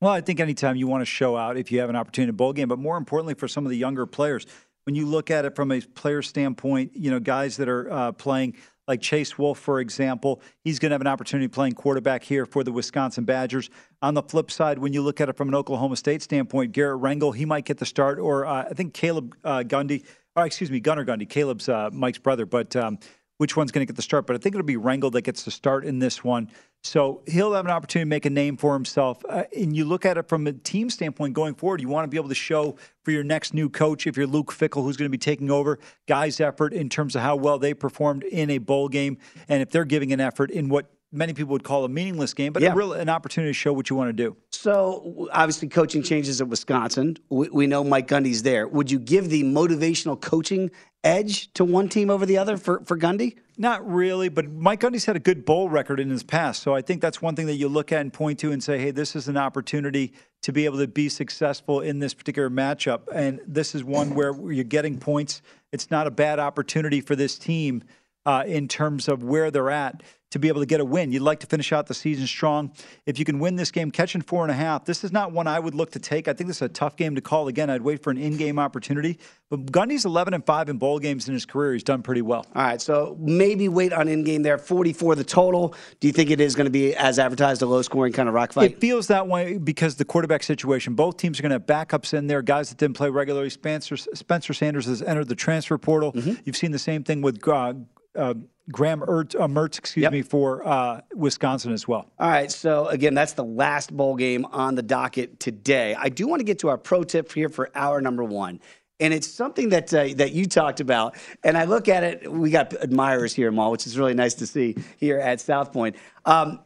Well, 0.00 0.12
I 0.12 0.22
think 0.22 0.40
anytime 0.40 0.76
you 0.76 0.86
want 0.86 1.02
to 1.02 1.06
show 1.06 1.36
out 1.36 1.58
if 1.58 1.70
you 1.70 1.80
have 1.80 1.90
an 1.90 1.96
opportunity 1.96 2.30
in 2.30 2.36
bowl 2.36 2.52
game, 2.54 2.68
but 2.68 2.78
more 2.78 2.96
importantly 2.96 3.34
for 3.34 3.48
some 3.48 3.66
of 3.66 3.70
the 3.70 3.76
younger 3.76 4.06
players, 4.06 4.46
when 4.84 4.94
you 4.94 5.04
look 5.04 5.30
at 5.30 5.44
it 5.44 5.56
from 5.56 5.72
a 5.72 5.80
player 5.80 6.22
standpoint, 6.22 6.92
you 6.94 7.10
know, 7.10 7.18
guys 7.20 7.58
that 7.58 7.68
are 7.68 7.90
uh, 7.92 8.12
playing– 8.12 8.54
like 8.88 9.00
Chase 9.00 9.38
Wolf, 9.38 9.58
for 9.58 9.80
example. 9.80 10.40
He's 10.62 10.78
going 10.78 10.90
to 10.90 10.94
have 10.94 11.00
an 11.00 11.06
opportunity 11.06 11.48
playing 11.48 11.72
quarterback 11.72 12.22
here 12.22 12.46
for 12.46 12.64
the 12.64 12.72
Wisconsin 12.72 13.24
Badgers. 13.24 13.70
On 14.02 14.14
the 14.14 14.22
flip 14.22 14.50
side, 14.50 14.78
when 14.78 14.92
you 14.92 15.02
look 15.02 15.20
at 15.20 15.28
it 15.28 15.36
from 15.36 15.48
an 15.48 15.54
Oklahoma 15.54 15.96
State 15.96 16.22
standpoint, 16.22 16.72
Garrett 16.72 17.00
Rangel, 17.00 17.34
he 17.34 17.44
might 17.44 17.64
get 17.64 17.78
the 17.78 17.86
start, 17.86 18.18
or 18.18 18.46
uh, 18.46 18.66
I 18.70 18.74
think 18.74 18.94
Caleb 18.94 19.34
uh, 19.44 19.62
Gundy, 19.66 20.04
or 20.34 20.46
excuse 20.46 20.70
me, 20.70 20.80
Gunnar 20.80 21.04
Gundy, 21.04 21.28
Caleb's 21.28 21.68
uh, 21.68 21.90
Mike's 21.92 22.18
brother, 22.18 22.46
but 22.46 22.76
um, 22.76 22.98
which 23.38 23.56
one's 23.56 23.72
going 23.72 23.86
to 23.86 23.90
get 23.90 23.96
the 23.96 24.02
start? 24.02 24.26
But 24.26 24.36
I 24.36 24.38
think 24.38 24.54
it'll 24.54 24.64
be 24.64 24.76
Rangel 24.76 25.12
that 25.12 25.22
gets 25.22 25.42
the 25.42 25.50
start 25.50 25.84
in 25.84 25.98
this 25.98 26.22
one. 26.22 26.50
So 26.86 27.22
he'll 27.26 27.52
have 27.54 27.64
an 27.64 27.70
opportunity 27.70 28.04
to 28.04 28.08
make 28.08 28.26
a 28.26 28.30
name 28.30 28.56
for 28.56 28.72
himself. 28.72 29.22
Uh, 29.28 29.44
and 29.56 29.76
you 29.76 29.84
look 29.84 30.04
at 30.04 30.16
it 30.16 30.28
from 30.28 30.46
a 30.46 30.52
team 30.52 30.88
standpoint 30.88 31.34
going 31.34 31.54
forward, 31.54 31.80
you 31.80 31.88
want 31.88 32.04
to 32.04 32.08
be 32.08 32.16
able 32.16 32.28
to 32.28 32.34
show 32.34 32.76
for 33.02 33.10
your 33.10 33.24
next 33.24 33.54
new 33.54 33.68
coach, 33.68 34.06
if 34.06 34.16
you're 34.16 34.26
Luke 34.26 34.52
Fickell, 34.52 34.82
who's 34.82 34.96
going 34.96 35.06
to 35.06 35.10
be 35.10 35.18
taking 35.18 35.50
over, 35.50 35.78
guys' 36.06 36.40
effort 36.40 36.72
in 36.72 36.88
terms 36.88 37.16
of 37.16 37.22
how 37.22 37.36
well 37.36 37.58
they 37.58 37.74
performed 37.74 38.22
in 38.24 38.50
a 38.50 38.58
bowl 38.58 38.88
game. 38.88 39.18
And 39.48 39.62
if 39.62 39.70
they're 39.70 39.84
giving 39.84 40.12
an 40.12 40.20
effort 40.20 40.50
in 40.50 40.68
what 40.68 40.90
many 41.12 41.32
people 41.32 41.52
would 41.52 41.64
call 41.64 41.84
a 41.84 41.88
meaningless 41.88 42.34
game, 42.34 42.52
but 42.52 42.62
yeah. 42.62 42.72
a 42.72 42.74
real 42.74 42.92
an 42.92 43.08
opportunity 43.08 43.50
to 43.50 43.54
show 43.54 43.72
what 43.72 43.90
you 43.90 43.96
want 43.96 44.08
to 44.08 44.12
do. 44.12 44.36
So 44.50 45.28
obviously, 45.32 45.68
coaching 45.68 46.02
changes 46.02 46.40
at 46.40 46.48
Wisconsin. 46.48 47.16
We, 47.28 47.48
we, 47.48 47.66
know 47.66 47.84
Mike 47.84 48.08
Gundy's 48.08 48.42
there. 48.42 48.66
Would 48.68 48.90
you 48.90 48.98
give 48.98 49.28
the 49.28 49.44
motivational 49.44 50.20
coaching 50.20 50.70
edge 51.04 51.52
to 51.54 51.64
one 51.64 51.88
team 51.88 52.10
over 52.10 52.26
the 52.26 52.38
other 52.38 52.56
for 52.56 52.80
for 52.84 52.98
Gundy? 52.98 53.36
Not 53.58 53.90
really, 53.90 54.28
but 54.28 54.50
Mike 54.50 54.80
Gundy's 54.80 55.06
had 55.06 55.16
a 55.16 55.20
good 55.20 55.46
bowl 55.46 55.70
record 55.70 55.98
in 55.98 56.10
his 56.10 56.22
past, 56.22 56.62
so 56.62 56.74
I 56.74 56.82
think 56.82 57.00
that's 57.00 57.22
one 57.22 57.34
thing 57.34 57.46
that 57.46 57.54
you 57.54 57.68
look 57.68 57.90
at 57.90 58.02
and 58.02 58.12
point 58.12 58.38
to 58.40 58.52
and 58.52 58.62
say, 58.62 58.78
"Hey, 58.78 58.90
this 58.90 59.16
is 59.16 59.28
an 59.28 59.38
opportunity 59.38 60.12
to 60.42 60.52
be 60.52 60.66
able 60.66 60.76
to 60.78 60.86
be 60.86 61.08
successful 61.08 61.80
in 61.80 61.98
this 61.98 62.12
particular 62.12 62.50
matchup." 62.50 63.08
And 63.14 63.40
this 63.46 63.74
is 63.74 63.82
one 63.82 64.14
where 64.14 64.34
you're 64.52 64.64
getting 64.64 64.98
points. 64.98 65.40
It's 65.72 65.90
not 65.90 66.06
a 66.06 66.10
bad 66.10 66.38
opportunity 66.38 67.00
for 67.00 67.16
this 67.16 67.38
team 67.38 67.82
uh, 68.26 68.44
in 68.46 68.68
terms 68.68 69.08
of 69.08 69.22
where 69.22 69.50
they're 69.50 69.70
at 69.70 70.02
to 70.30 70.38
be 70.38 70.48
able 70.48 70.60
to 70.60 70.66
get 70.66 70.80
a 70.80 70.84
win. 70.84 71.12
You'd 71.12 71.22
like 71.22 71.40
to 71.40 71.46
finish 71.46 71.72
out 71.72 71.86
the 71.86 71.94
season 71.94 72.26
strong. 72.26 72.72
If 73.06 73.18
you 73.18 73.24
can 73.24 73.38
win 73.38 73.56
this 73.56 73.70
game, 73.70 73.90
catching 73.90 74.20
four 74.20 74.42
and 74.42 74.50
a 74.50 74.54
half, 74.54 74.84
this 74.84 75.04
is 75.04 75.12
not 75.12 75.32
one 75.32 75.46
I 75.46 75.58
would 75.58 75.74
look 75.74 75.92
to 75.92 75.98
take. 75.98 76.26
I 76.26 76.32
think 76.32 76.48
this 76.48 76.56
is 76.56 76.62
a 76.62 76.68
tough 76.68 76.96
game 76.96 77.14
to 77.14 77.20
call. 77.20 77.48
Again, 77.48 77.70
I'd 77.70 77.82
wait 77.82 78.02
for 78.02 78.10
an 78.10 78.18
in-game 78.18 78.58
opportunity. 78.58 79.18
But 79.48 79.66
Gundy's 79.66 80.04
11 80.04 80.34
and 80.34 80.44
five 80.44 80.68
in 80.68 80.78
bowl 80.78 80.98
games 80.98 81.28
in 81.28 81.34
his 81.34 81.46
career. 81.46 81.72
He's 81.72 81.84
done 81.84 82.02
pretty 82.02 82.22
well. 82.22 82.44
All 82.54 82.62
right, 82.62 82.80
so 82.80 83.16
maybe 83.20 83.68
wait 83.68 83.92
on 83.92 84.08
in-game 84.08 84.42
there. 84.42 84.58
44 84.58 85.14
the 85.14 85.22
total. 85.22 85.74
Do 86.00 86.08
you 86.08 86.12
think 86.12 86.30
it 86.30 86.40
is 86.40 86.56
going 86.56 86.66
to 86.66 86.70
be 86.70 86.96
as 86.96 87.20
advertised 87.20 87.62
a 87.62 87.66
low-scoring 87.66 88.12
kind 88.12 88.28
of 88.28 88.34
rock 88.34 88.52
fight? 88.52 88.72
It 88.72 88.80
feels 88.80 89.06
that 89.06 89.28
way 89.28 89.58
because 89.58 89.94
the 89.94 90.04
quarterback 90.04 90.42
situation. 90.42 90.94
Both 90.94 91.18
teams 91.18 91.38
are 91.38 91.42
going 91.42 91.50
to 91.50 91.54
have 91.54 91.66
backups 91.66 92.14
in 92.14 92.26
there, 92.26 92.42
guys 92.42 92.70
that 92.70 92.78
didn't 92.78 92.96
play 92.96 93.10
regularly. 93.10 93.50
Spencer 93.50 93.96
Spencer 93.96 94.52
Sanders 94.52 94.86
has 94.86 95.02
entered 95.02 95.28
the 95.28 95.36
transfer 95.36 95.78
portal. 95.78 96.12
Mm-hmm. 96.12 96.34
You've 96.44 96.56
seen 96.56 96.72
the 96.72 96.78
same 96.78 97.04
thing 97.04 97.22
with. 97.22 97.46
Uh, 97.46 97.74
uh, 98.16 98.34
Graham 98.70 99.00
Ertz, 99.00 99.34
uh, 99.34 99.46
Mertz, 99.46 99.78
excuse 99.78 100.02
yep. 100.02 100.12
me, 100.12 100.22
for 100.22 100.66
uh, 100.66 101.00
Wisconsin 101.14 101.72
as 101.72 101.86
well. 101.86 102.10
All 102.18 102.28
right. 102.28 102.50
So, 102.50 102.88
again, 102.88 103.14
that's 103.14 103.32
the 103.32 103.44
last 103.44 103.96
bowl 103.96 104.16
game 104.16 104.44
on 104.46 104.74
the 104.74 104.82
docket 104.82 105.38
today. 105.38 105.94
I 105.98 106.08
do 106.08 106.26
want 106.26 106.40
to 106.40 106.44
get 106.44 106.58
to 106.60 106.68
our 106.68 106.78
pro 106.78 107.04
tip 107.04 107.32
here 107.32 107.48
for 107.48 107.70
hour 107.74 108.00
number 108.00 108.24
one. 108.24 108.60
And 108.98 109.12
it's 109.12 109.28
something 109.28 109.68
that 109.68 109.92
uh, 109.92 110.08
that 110.16 110.32
you 110.32 110.46
talked 110.46 110.80
about, 110.80 111.16
and 111.44 111.58
I 111.58 111.64
look 111.64 111.86
at 111.86 112.02
it. 112.02 112.32
We 112.32 112.50
got 112.50 112.72
admirers 112.82 113.34
here, 113.34 113.52
Mal, 113.52 113.70
which 113.70 113.86
is 113.86 113.98
really 113.98 114.14
nice 114.14 114.32
to 114.36 114.46
see 114.46 114.74
here 114.96 115.18
at 115.18 115.38
South 115.38 115.70
Point. 115.70 115.96
Um, 116.24 116.60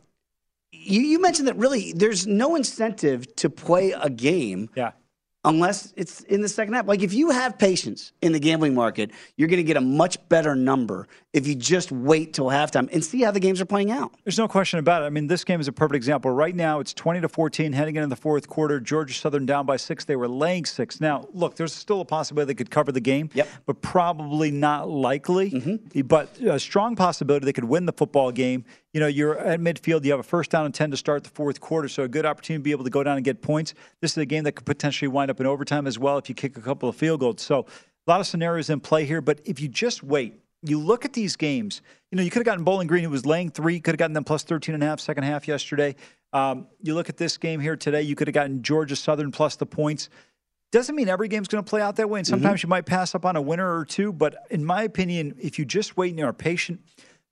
you, 0.70 1.00
you 1.00 1.20
mentioned 1.20 1.48
that 1.48 1.56
really 1.56 1.92
there's 1.92 2.28
no 2.28 2.54
incentive 2.54 3.34
to 3.36 3.50
play 3.50 3.90
a 3.92 4.08
game 4.08 4.70
yeah 4.76 4.92
unless 5.44 5.92
it's 5.96 6.20
in 6.22 6.42
the 6.42 6.48
second 6.48 6.74
half. 6.74 6.86
Like 6.86 7.02
if 7.02 7.14
you 7.14 7.30
have 7.30 7.58
patience 7.58 8.12
in 8.20 8.32
the 8.32 8.38
gambling 8.38 8.74
market, 8.74 9.10
you're 9.36 9.48
going 9.48 9.58
to 9.58 9.64
get 9.64 9.76
a 9.76 9.80
much 9.80 10.18
better 10.28 10.54
number 10.54 11.08
if 11.32 11.46
you 11.46 11.54
just 11.54 11.90
wait 11.92 12.34
till 12.34 12.46
halftime 12.46 12.88
and 12.92 13.04
see 13.04 13.22
how 13.22 13.30
the 13.30 13.40
games 13.40 13.60
are 13.60 13.66
playing 13.66 13.90
out. 13.90 14.14
There's 14.24 14.38
no 14.38 14.48
question 14.48 14.78
about 14.78 15.02
it. 15.02 15.06
I 15.06 15.10
mean, 15.10 15.28
this 15.28 15.44
game 15.44 15.60
is 15.60 15.68
a 15.68 15.72
perfect 15.72 15.96
example. 15.96 16.30
Right 16.30 16.54
now, 16.54 16.80
it's 16.80 16.92
20 16.92 17.20
to 17.22 17.28
14 17.28 17.72
heading 17.72 17.96
into 17.96 18.08
the 18.08 18.16
fourth 18.16 18.48
quarter. 18.48 18.80
Georgia 18.80 19.14
Southern 19.14 19.46
down 19.46 19.64
by 19.64 19.76
six. 19.76 20.04
They 20.04 20.16
were 20.16 20.28
laying 20.28 20.64
six. 20.64 21.00
Now, 21.00 21.26
look, 21.32 21.56
there's 21.56 21.72
still 21.72 22.00
a 22.00 22.04
possibility 22.04 22.48
they 22.48 22.54
could 22.54 22.70
cover 22.70 22.92
the 22.92 23.00
game, 23.00 23.30
yep. 23.32 23.48
but 23.64 23.80
probably 23.80 24.50
not 24.50 24.90
likely. 24.90 25.50
Mm-hmm. 25.50 26.00
But 26.02 26.38
a 26.40 26.58
strong 26.58 26.96
possibility 26.96 27.46
they 27.46 27.52
could 27.52 27.64
win 27.64 27.86
the 27.86 27.92
football 27.92 28.32
game 28.32 28.64
you 28.92 29.00
know, 29.00 29.06
you're 29.06 29.38
at 29.38 29.60
midfield, 29.60 30.04
you 30.04 30.10
have 30.10 30.20
a 30.20 30.24
first 30.24 30.50
down 30.50 30.66
and 30.66 30.74
10 30.74 30.90
to 30.90 30.96
start 30.96 31.22
the 31.22 31.30
fourth 31.30 31.60
quarter, 31.60 31.88
so 31.88 32.02
a 32.02 32.08
good 32.08 32.26
opportunity 32.26 32.60
to 32.60 32.64
be 32.64 32.70
able 32.72 32.84
to 32.84 32.90
go 32.90 33.02
down 33.02 33.16
and 33.16 33.24
get 33.24 33.40
points. 33.40 33.74
This 34.00 34.12
is 34.12 34.18
a 34.18 34.26
game 34.26 34.44
that 34.44 34.52
could 34.52 34.66
potentially 34.66 35.08
wind 35.08 35.30
up 35.30 35.40
in 35.40 35.46
overtime 35.46 35.86
as 35.86 35.98
well 35.98 36.18
if 36.18 36.28
you 36.28 36.34
kick 36.34 36.56
a 36.56 36.60
couple 36.60 36.88
of 36.88 36.96
field 36.96 37.20
goals. 37.20 37.42
So 37.42 37.66
a 38.06 38.10
lot 38.10 38.20
of 38.20 38.26
scenarios 38.26 38.68
in 38.68 38.80
play 38.80 39.04
here, 39.04 39.20
but 39.20 39.40
if 39.44 39.60
you 39.60 39.68
just 39.68 40.02
wait, 40.02 40.40
you 40.62 40.78
look 40.78 41.04
at 41.04 41.12
these 41.12 41.36
games, 41.36 41.82
you 42.10 42.16
know, 42.16 42.22
you 42.22 42.30
could 42.30 42.40
have 42.40 42.46
gotten 42.46 42.64
Bowling 42.64 42.86
Green, 42.86 43.04
who 43.04 43.10
was 43.10 43.24
laying 43.24 43.50
three, 43.50 43.80
could 43.80 43.92
have 43.92 43.98
gotten 43.98 44.12
them 44.12 44.24
plus 44.24 44.42
13 44.42 44.74
and 44.74 44.82
a 44.82 44.86
half 44.86 45.00
second 45.00 45.24
half 45.24 45.46
yesterday. 45.46 45.94
Um, 46.32 46.66
you 46.82 46.94
look 46.94 47.08
at 47.08 47.16
this 47.16 47.38
game 47.38 47.60
here 47.60 47.76
today, 47.76 48.02
you 48.02 48.14
could 48.14 48.28
have 48.28 48.34
gotten 48.34 48.62
Georgia 48.62 48.96
Southern 48.96 49.30
plus 49.30 49.56
the 49.56 49.66
points. 49.66 50.10
Doesn't 50.72 50.94
mean 50.94 51.08
every 51.08 51.28
game's 51.28 51.48
going 51.48 51.64
to 51.64 51.68
play 51.68 51.80
out 51.80 51.96
that 51.96 52.08
way, 52.08 52.20
and 52.20 52.26
sometimes 52.26 52.60
mm-hmm. 52.60 52.66
you 52.66 52.70
might 52.70 52.86
pass 52.86 53.14
up 53.14 53.24
on 53.24 53.36
a 53.36 53.40
winner 53.40 53.76
or 53.76 53.84
two. 53.84 54.12
But 54.12 54.46
in 54.50 54.64
my 54.64 54.82
opinion, 54.82 55.34
if 55.40 55.58
you 55.58 55.64
just 55.64 55.96
wait 55.96 56.14
and 56.14 56.20
are 56.24 56.32
patient, 56.32 56.80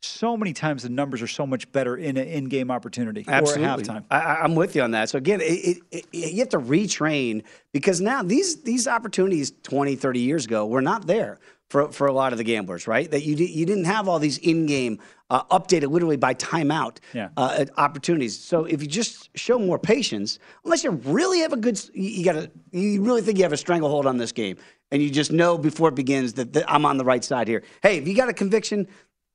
so 0.01 0.37
many 0.37 0.53
times 0.53 0.83
the 0.85 0.89
numbers 0.89 1.23
are 1.23 1.27
so 1.27 1.47
much 1.47 1.71
better 1.73 1.97
in 1.97 2.17
an 2.17 2.27
in-game 2.29 2.71
opportunity 2.71 3.25
Absolutely. 3.27 3.65
or 3.67 3.69
at 3.69 3.79
halftime. 3.81 4.05
I, 4.11 4.37
I'm 4.43 4.55
with 4.55 4.77
you 4.77 4.83
on 4.83 4.93
that. 4.93 5.09
So 5.09 5.19
again, 5.19 5.41
it, 5.41 5.45
it, 5.45 5.79
it, 5.91 6.07
you 6.13 6.39
have 6.39 6.51
to 6.51 6.59
retrain 6.61 7.43
because 7.73 8.01
now 8.01 8.23
these 8.23 8.63
these 8.63 8.87
opportunities 8.87 9.53
20, 9.65 9.97
30 9.97 10.21
years 10.21 10.45
ago 10.47 10.67
were 10.67 10.83
not 10.83 11.07
there 11.07 11.39
for, 11.69 11.91
for 11.93 12.07
a 12.07 12.13
lot 12.13 12.33
of 12.33 12.39
the 12.39 12.45
gamblers, 12.45 12.87
right? 12.87 13.11
That 13.11 13.25
you 13.25 13.35
you 13.37 13.67
didn't 13.67 13.85
have 13.85 14.09
all 14.09 14.19
these 14.19 14.39
in-game 14.39 15.01
uh, 15.31 15.43
updated 15.45 15.91
literally 15.91 16.17
by 16.17 16.33
timeout 16.35 16.99
Yeah. 17.13 17.29
uh, 17.37 17.67
opportunities. 17.77 18.39
So 18.39 18.65
if 18.65 18.81
you 18.81 18.89
just 18.89 19.37
show 19.37 19.59
more 19.59 19.79
patience, 19.79 20.39
unless 20.65 20.85
you 20.85 20.93
really 20.93 21.41
have 21.41 21.53
a 21.53 21.57
good, 21.59 21.79
you 21.93 22.25
got 22.25 22.33
to, 22.35 22.51
you 22.71 23.03
really 23.03 23.21
think 23.21 23.37
you 23.37 23.45
have 23.45 23.53
a 23.53 23.57
stranglehold 23.59 24.07
on 24.07 24.17
this 24.17 24.33
game, 24.33 24.57
and 24.91 25.03
you 25.03 25.11
just 25.11 25.31
know 25.31 25.59
before 25.59 25.91
it 25.91 25.95
begins 25.95 26.33
that, 26.35 26.55
that 26.55 26.65
I'm 26.71 26.87
on 26.87 26.97
the 26.97 27.05
right 27.05 27.23
side 27.23 27.47
here. 27.49 27.63
Hey, 27.83 27.99
if 27.99 28.09
you 28.09 28.15
got 28.15 28.31
a 28.31 28.33
conviction, 28.33 28.89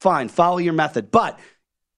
fine, 0.03 0.27
follow 0.27 0.57
your 0.57 0.73
method. 0.73 1.09
But 1.09 1.39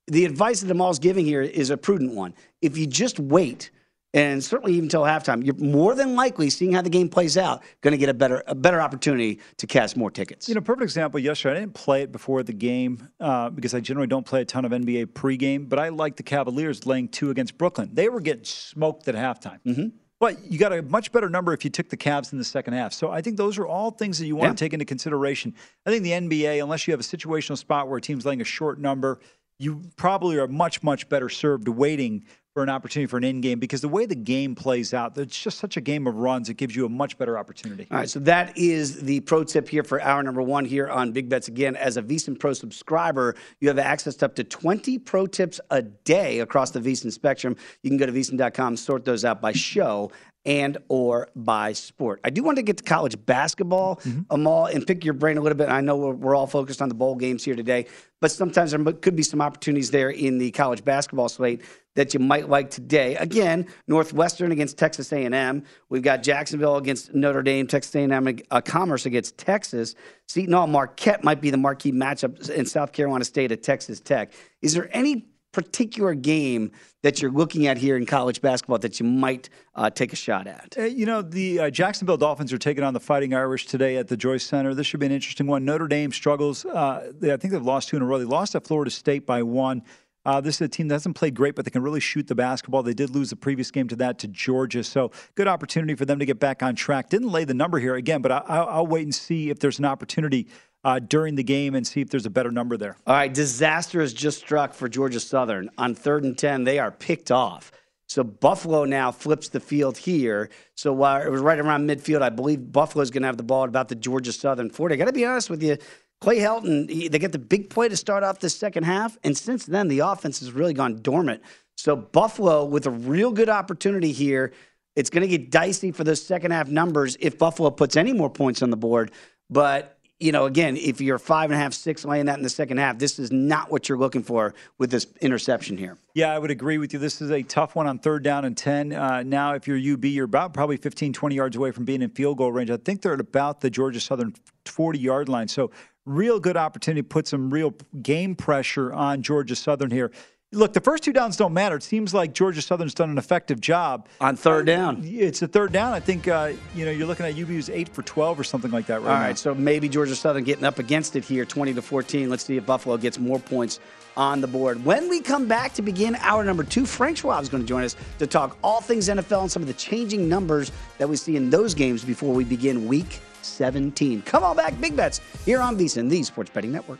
the 0.08 0.24
advice 0.26 0.62
that 0.62 0.72
Amal's 0.72 1.00
giving 1.00 1.26
here 1.26 1.42
is 1.42 1.72
a 1.72 1.78
prudent 1.78 2.14
one. 2.14 2.36
If 2.62 2.78
you 2.78 2.86
just 2.86 3.20
wait, 3.20 3.72
and 4.14 4.42
certainly 4.42 4.74
even 4.74 4.86
until 4.86 5.02
halftime, 5.02 5.44
you're 5.44 5.56
more 5.56 5.96
than 5.96 6.16
likely 6.16 6.50
seeing 6.50 6.72
how 6.72 6.84
the 6.84 6.90
game 6.90 7.10
plays 7.10 7.36
out, 7.36 7.64
going 7.82 7.92
to 7.92 7.98
get 7.98 8.08
a 8.08 8.14
better 8.14 8.44
a 8.48 8.56
better 8.56 8.80
opportunity 8.80 9.42
to 9.58 9.68
cast 9.68 9.98
more 9.98 10.12
tickets. 10.12 10.48
You 10.48 10.56
know, 10.56 10.62
perfect 10.62 10.84
example. 10.84 11.20
Yesterday, 11.20 11.58
I 11.58 11.60
didn't 11.62 11.74
play 11.74 12.04
it 12.04 12.12
before 12.12 12.44
the 12.44 12.54
game 12.54 13.10
uh, 13.20 13.50
because 13.50 13.74
I 13.74 13.82
generally 13.82 14.08
don't 14.08 14.26
play 14.26 14.42
a 14.42 14.46
ton 14.46 14.64
of 14.64 14.72
NBA 14.72 15.08
pregame. 15.08 15.68
But 15.68 15.80
I 15.80 15.90
like 15.90 16.16
the 16.16 16.24
Cavaliers 16.24 16.86
laying 16.86 17.10
two 17.10 17.32
against 17.32 17.58
Brooklyn. 17.58 17.90
They 17.92 18.08
were 18.08 18.22
getting 18.22 18.46
smoked 18.46 19.08
at 19.08 19.16
halftime. 19.16 19.60
Mm-hmm. 19.66 19.88
But 20.20 20.50
you 20.50 20.58
got 20.58 20.72
a 20.72 20.82
much 20.82 21.12
better 21.12 21.30
number 21.30 21.54
if 21.54 21.64
you 21.66 21.70
took 21.70 21.90
the 21.90 21.98
Cavs 21.98 22.32
in 22.32 22.38
the 22.38 22.46
second 22.46 22.74
half. 22.74 22.94
So 22.94 23.10
I 23.12 23.22
think 23.22 23.38
those 23.38 23.58
are 23.58 23.68
all 23.68 23.92
things 23.92 24.18
that 24.20 24.28
you 24.28 24.36
want 24.36 24.48
Yeah. 24.50 24.54
to 24.54 24.58
take 24.58 24.74
into 24.74 24.86
consideration. 24.86 25.54
I 25.86 25.90
think 25.90 26.04
the 26.04 26.14
NBA, 26.14 26.62
unless 26.64 26.88
you 26.88 26.92
have 26.94 27.00
a 27.02 27.04
situational 27.04 27.58
spot 27.58 27.90
where 27.90 27.98
a 27.98 28.02
team's 28.02 28.26
laying 28.26 28.42
a 28.42 28.46
short 28.46 28.80
number, 28.80 29.20
you 29.60 29.82
probably 29.98 30.38
are 30.38 30.48
much 30.48 30.84
much 30.84 31.10
better 31.10 31.30
served 31.30 31.68
waiting 31.68 32.24
for 32.56 32.64
an 32.64 32.70
opportunity 32.70 33.06
for 33.06 33.18
an 33.18 33.26
in 33.26 33.42
game 33.42 33.60
because 33.60 33.82
the 33.82 33.90
way 33.90 34.06
the 34.06 34.16
game 34.16 34.56
plays 34.56 34.94
out, 34.94 35.18
it's 35.18 35.38
just 35.38 35.60
such 35.60 35.76
a 35.76 35.82
game 35.82 36.08
of 36.08 36.16
runs. 36.16 36.48
It 36.48 36.54
gives 36.54 36.74
you 36.74 36.86
a 36.86 36.90
much 36.90 37.18
better 37.18 37.38
opportunity. 37.38 37.86
All 37.92 37.98
right, 37.98 38.10
so 38.10 38.18
that 38.22 38.58
is 38.58 39.02
the 39.02 39.20
pro 39.20 39.44
tip 39.44 39.68
here 39.68 39.84
for 39.84 40.02
hour 40.02 40.24
number 40.24 40.42
one 40.42 40.64
here 40.64 40.88
on 40.88 41.12
Big 41.12 41.28
Bets. 41.28 41.50
Again, 41.50 41.76
as 41.76 41.98
a 41.98 42.02
VSiN 42.02 42.40
Pro 42.40 42.54
subscriber, 42.54 43.36
you 43.60 43.68
have 43.68 43.78
access 43.78 44.16
to 44.16 44.28
up 44.28 44.36
to 44.36 44.46
20 44.46 45.00
pro 45.00 45.28
tips 45.28 45.60
a 45.70 45.82
day 45.82 46.40
across 46.40 46.72
the 46.72 46.80
VSiN 46.80 47.12
spectrum. 47.12 47.58
You 47.84 47.90
can 47.90 47.98
go 47.98 48.06
to 48.06 48.14
VSiN.com, 48.14 48.78
sort 48.78 49.04
those 49.04 49.26
out 49.26 49.42
by 49.42 49.52
show 49.52 50.10
and 50.46 50.78
or 50.90 51.30
by 51.36 51.74
sport. 51.74 52.20
I 52.24 52.30
do 52.30 52.44
want 52.44 52.58
to 52.58 52.62
get 52.62 52.78
to 52.78 52.84
college 52.84 53.24
basketball, 53.26 54.00
Amal, 54.30 54.68
and 54.68 54.86
pick 54.86 55.04
your 55.04 55.14
brain 55.14 55.38
a 55.38 55.42
little 55.42 55.58
bit. 55.58 55.70
I 55.70 55.82
know 55.82 55.98
we're, 55.98 56.14
we're 56.14 56.36
all 56.36 56.48
focused 56.48 56.82
on 56.82 56.90
the 56.90 56.96
bowl 56.96 57.16
games 57.16 57.44
here 57.44 57.56
today, 57.56 57.88
but 58.22 58.32
sometimes 58.32 58.72
there 58.72 58.84
could 58.94 59.16
be 59.16 59.24
some 59.24 59.42
opportunities 59.42 59.92
there 59.92 60.10
in 60.10 60.38
the 60.38 60.52
college 60.52 60.84
basketball 60.84 61.30
slate 61.30 61.62
that 61.96 62.14
you 62.14 62.20
might 62.20 62.50
like 62.50 62.70
today. 62.70 63.16
Again, 63.16 63.68
Northwestern 63.88 64.52
against 64.52 64.78
Texas 64.78 65.12
A&M. 65.12 65.64
We've 65.90 66.04
got 66.04 66.24
Jacksonville 66.24 66.76
against 66.76 67.14
Notre 67.14 67.42
Dame, 67.42 67.68
Texas 67.68 67.96
A&M, 67.96 68.38
uh, 68.52 68.62
Commerce 68.62 69.06
against 69.06 69.38
Texas. 69.38 69.96
Seton 70.28 70.54
Hall 70.54 70.68
Marquette 70.68 71.24
might 71.24 71.42
be 71.42 71.50
the 71.50 71.58
marquee 71.58 71.92
matchup 71.92 72.50
in 72.50 72.66
South 72.66 72.92
Carolina 72.92 73.26
State 73.26 73.52
at 73.52 73.64
Texas 73.64 74.00
Tech. 74.00 74.34
Is 74.62 74.74
there 74.74 74.90
any 74.96 75.28
particular 75.56 76.14
game 76.14 76.70
that 77.02 77.22
you're 77.22 77.32
looking 77.32 77.66
at 77.66 77.78
here 77.78 77.96
in 77.96 78.06
college 78.06 78.42
basketball 78.42 78.78
that 78.78 79.00
you 79.00 79.06
might 79.06 79.50
uh, 79.74 79.90
take 79.90 80.12
a 80.12 80.16
shot 80.16 80.48
at? 80.48 80.76
Uh, 80.78 80.84
you 80.84 81.06
know, 81.06 81.22
the 81.22 81.60
uh, 81.62 81.70
Jacksonville 81.70 82.18
Dolphins 82.18 82.52
are 82.52 82.58
taking 82.58 82.84
on 82.84 82.94
the 82.94 83.00
Fighting 83.00 83.34
Irish 83.34 83.66
today 83.66 83.96
at 83.96 84.10
the 84.10 84.18
Joyce 84.18 84.44
Center. 84.44 84.74
This 84.74 84.86
should 84.86 85.00
be 85.00 85.06
an 85.06 85.14
interesting 85.14 85.48
one. 85.48 85.64
Notre 85.64 85.88
Dame 85.88 86.12
struggles. 86.12 86.66
Uh, 86.66 87.14
they, 87.18 87.32
I 87.32 87.38
think 87.38 87.54
they've 87.54 87.64
lost 87.64 87.88
two 87.88 87.96
in 87.96 88.02
a 88.02 88.06
row. 88.06 88.20
They 88.20 88.26
lost 88.26 88.54
at 88.54 88.68
Florida 88.68 88.92
State 88.92 89.26
by 89.26 89.44
one. 89.44 89.82
Uh, 90.26 90.42
this 90.42 90.56
is 90.56 90.62
a 90.62 90.68
team 90.68 90.88
that 90.88 90.96
hasn't 90.96 91.16
played 91.16 91.36
great, 91.36 91.56
but 91.56 91.66
they 91.66 91.72
can 91.72 91.84
really 91.84 92.00
shoot 92.00 92.28
the 92.28 92.36
basketball. 92.36 92.84
They 92.84 92.94
did 92.94 93.12
lose 93.12 93.30
the 93.30 93.36
previous 93.36 93.72
game 93.72 93.88
to 93.90 93.96
that 93.98 94.20
to 94.20 94.28
Georgia, 94.28 94.84
so 94.84 95.12
good 95.36 95.48
opportunity 95.48 95.96
for 95.96 96.06
them 96.06 96.20
to 96.20 96.26
get 96.26 96.40
back 96.40 96.64
on 96.64 96.76
track. 96.76 97.10
Didn't 97.10 97.32
lay 97.32 97.44
the 97.44 97.54
number 97.54 97.80
here 97.80 97.96
again, 97.96 98.22
but 98.22 98.32
I, 98.32 98.38
I'll, 98.48 98.68
I'll 98.68 98.88
wait 98.88 99.04
and 99.04 99.14
see 99.14 99.50
if 99.50 99.60
there's 99.60 99.80
an 99.80 99.86
opportunity 99.86 100.48
uh, 100.84 101.00
during 101.00 101.36
the 101.36 101.44
game 101.44 101.76
and 101.76 101.86
see 101.86 102.02
if 102.02 102.10
there's 102.10 102.26
a 102.26 102.30
better 102.30 102.52
number 102.52 102.78
there. 102.78 102.96
All 103.08 103.16
right, 103.16 103.34
disaster 103.34 104.02
has 104.02 104.14
just 104.14 104.40
struck 104.40 104.74
for 104.74 104.88
Georgia 104.88 105.20
Southern. 105.20 105.70
On 105.78 105.96
third 105.96 106.24
and 106.24 106.38
10, 106.38 106.64
they 106.64 106.80
are 106.80 106.92
picked 106.92 107.32
off. 107.32 107.72
So 108.08 108.24
Buffalo 108.24 108.86
now 108.86 109.12
flips 109.12 109.50
the 109.50 109.60
field 109.60 109.98
here. 109.98 110.50
So 110.76 110.94
while 110.94 111.22
it 111.22 111.30
was 111.30 111.42
right 111.42 111.58
around 111.58 111.90
midfield, 111.90 112.22
I 112.22 112.30
believe 112.30 112.72
Buffalo's 112.72 113.10
going 113.10 113.24
to 113.24 113.28
have 113.28 113.38
the 113.38 113.44
ball 113.44 113.64
at 113.64 113.70
about 113.70 113.90
the 113.90 113.96
Georgia 113.96 114.32
Southern 114.32 114.70
40. 114.70 114.94
I 114.94 114.98
got 114.98 115.06
to 115.06 115.14
be 115.14 115.26
honest 115.26 115.50
with 115.50 115.64
you. 115.64 115.78
Clay 116.22 116.40
Helton, 116.40 116.90
he- 116.90 117.08
they 117.08 117.20
get 117.20 117.32
the 117.32 117.40
big 117.40 117.70
play 117.70 117.90
to 117.90 117.98
start 117.98 118.24
off 118.24 118.40
the 118.40 118.50
second 118.50 118.84
half. 118.84 119.18
And 119.24 119.38
since 119.38 119.66
then, 119.66 119.88
the 119.88 120.00
offense 120.00 120.40
has 120.40 120.52
really 120.52 120.74
gone 120.74 121.02
dormant. 121.02 121.42
So 121.78 121.96
Buffalo, 121.96 122.66
with 122.66 122.86
a 122.86 122.92
real 122.92 123.32
good 123.32 123.50
opportunity 123.50 124.12
here, 124.12 124.54
it's 124.96 125.10
going 125.10 125.22
to 125.22 125.28
get 125.28 125.52
dicey 125.52 125.92
for 125.92 126.04
those 126.04 126.26
second 126.26 126.52
half 126.52 126.70
numbers 126.70 127.18
if 127.20 127.38
Buffalo 127.38 127.70
puts 127.70 127.98
any 127.98 128.14
more 128.14 128.30
points 128.30 128.62
on 128.62 128.70
the 128.70 128.78
board. 128.78 129.12
But 129.50 129.96
you 130.20 130.32
know, 130.32 130.46
again, 130.46 130.78
if 130.78 131.02
you're 131.02 131.20
five 131.20 131.52
and 131.52 131.60
a 131.60 131.62
half, 131.62 131.74
six 131.74 132.06
laying 132.06 132.28
that 132.28 132.38
in 132.38 132.44
the 132.44 132.50
second 132.50 132.78
half, 132.78 132.98
this 132.98 133.20
is 133.20 133.34
not 133.34 133.70
what 133.70 133.90
you're 133.90 133.98
looking 133.98 134.24
for 134.24 134.54
with 134.78 134.90
this 134.90 135.08
interception 135.20 135.78
here. 135.78 135.98
Yeah, 136.14 136.34
I 136.34 136.40
would 136.40 136.52
agree 136.52 136.78
with 136.78 136.94
you. 136.94 137.00
This 137.00 137.22
is 137.22 137.32
a 137.32 137.44
tough 137.44 137.76
one 137.76 137.86
on 137.86 138.00
third 138.00 138.24
down 138.24 138.46
and 138.46 138.56
10. 138.56 138.94
Uh, 138.94 139.24
now, 139.24 139.56
if 139.56 139.68
you're 139.68 139.78
UB, 139.78 140.06
you're 140.06 140.24
about 140.24 140.54
probably 140.54 140.78
15, 140.78 141.12
20 141.12 141.36
yards 141.36 141.58
away 141.58 141.72
from 141.72 141.84
being 141.84 142.02
in 142.02 142.10
field 142.12 142.38
goal 142.38 142.52
range. 142.54 142.72
I 142.72 142.78
think 142.78 143.02
they're 143.02 143.14
at 143.14 143.20
about 143.20 143.60
the 143.60 143.70
Georgia 143.70 144.00
Southern 144.00 144.34
40 144.66 145.00
yard 145.00 145.28
line. 145.28 145.50
So, 145.50 145.72
real 146.06 146.40
good 146.40 146.58
opportunity 146.58 147.02
to 147.02 147.08
put 147.08 147.28
some 147.28 147.50
real 147.50 147.74
game 148.02 148.36
pressure 148.36 148.94
on 148.94 149.22
Georgia 149.22 149.56
Southern 149.56 149.92
here. 149.92 150.12
Look, 150.52 150.74
the 150.74 150.80
first 150.80 151.04
two 151.04 151.12
downs 151.12 151.36
don't 151.36 151.54
matter. 151.54 151.76
It 151.76 151.84
seems 151.84 152.14
like 152.14 152.34
Georgia 152.34 152.62
Southern's 152.62 152.94
done 152.94 153.10
an 153.10 153.18
effective 153.18 153.60
job 153.60 154.08
on 154.22 154.36
third 154.38 154.66
down. 154.68 155.02
It's 155.04 155.42
a 155.42 155.48
third 155.48 155.74
down. 155.74 155.92
I 155.92 156.00
think 156.00 156.28
uh, 156.28 156.54
you 156.74 156.86
know 156.86 156.92
you're 156.92 157.08
looking 157.08 157.26
at 157.26 157.38
UB's 157.38 157.70
eight 157.70 157.90
for 157.90 158.04
12 158.04 158.40
or 158.40 158.44
something 158.44 158.72
like 158.72 158.86
that 158.86 159.02
right 159.02 159.12
All 159.12 159.18
now. 159.18 159.26
right, 159.26 159.38
so 159.38 159.54
maybe 159.54 159.90
Georgia 159.90 160.16
Southern 160.16 160.44
getting 160.44 160.64
up 160.64 160.80
against 160.80 161.16
it 161.16 161.26
here, 161.26 161.44
20 161.44 161.74
to 161.74 161.82
14. 161.82 162.30
Let's 162.30 162.46
see 162.46 162.58
if 162.58 162.66
Buffalo 162.66 162.96
gets 162.96 163.20
more 163.20 163.40
points 163.40 163.80
on 164.18 164.42
the 164.42 164.48
board. 164.48 164.84
When 164.84 165.10
we 165.10 165.22
come 165.22 165.48
back 165.48 165.74
to 165.74 165.82
begin 165.82 166.16
hour 166.18 166.44
number 166.44 166.64
two, 166.64 166.86
Frank 166.86 167.18
Schwab 167.18 167.42
is 167.44 167.50
going 167.50 167.64
to 167.64 167.68
join 167.68 167.84
us 167.84 167.96
to 168.20 168.28
talk 168.28 168.58
all 168.64 168.82
things 168.82 169.10
NFL 169.10 169.42
and 169.42 169.52
some 169.52 169.62
of 169.62 169.68
the 169.68 169.74
changing 169.74 170.28
numbers 170.30 170.72
that 170.98 171.08
we 171.08 171.16
see 171.16 171.36
in 171.36 171.50
those 171.50 171.74
games 171.74 172.04
before 172.04 172.34
we 172.34 172.44
begin 172.44 172.88
week 172.88 173.20
17. 173.42 174.22
Come 174.24 174.44
on 174.44 174.56
back, 174.56 174.80
Big 174.82 174.96
Bets, 174.96 175.22
here 175.46 175.62
on 175.62 175.78
VSiN, 175.78 176.10
the 176.10 176.24
Sports 176.24 176.50
Betting 176.50 176.72
Network. 176.72 177.00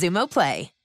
Xumo 0.01 0.27
Play. 0.27 0.80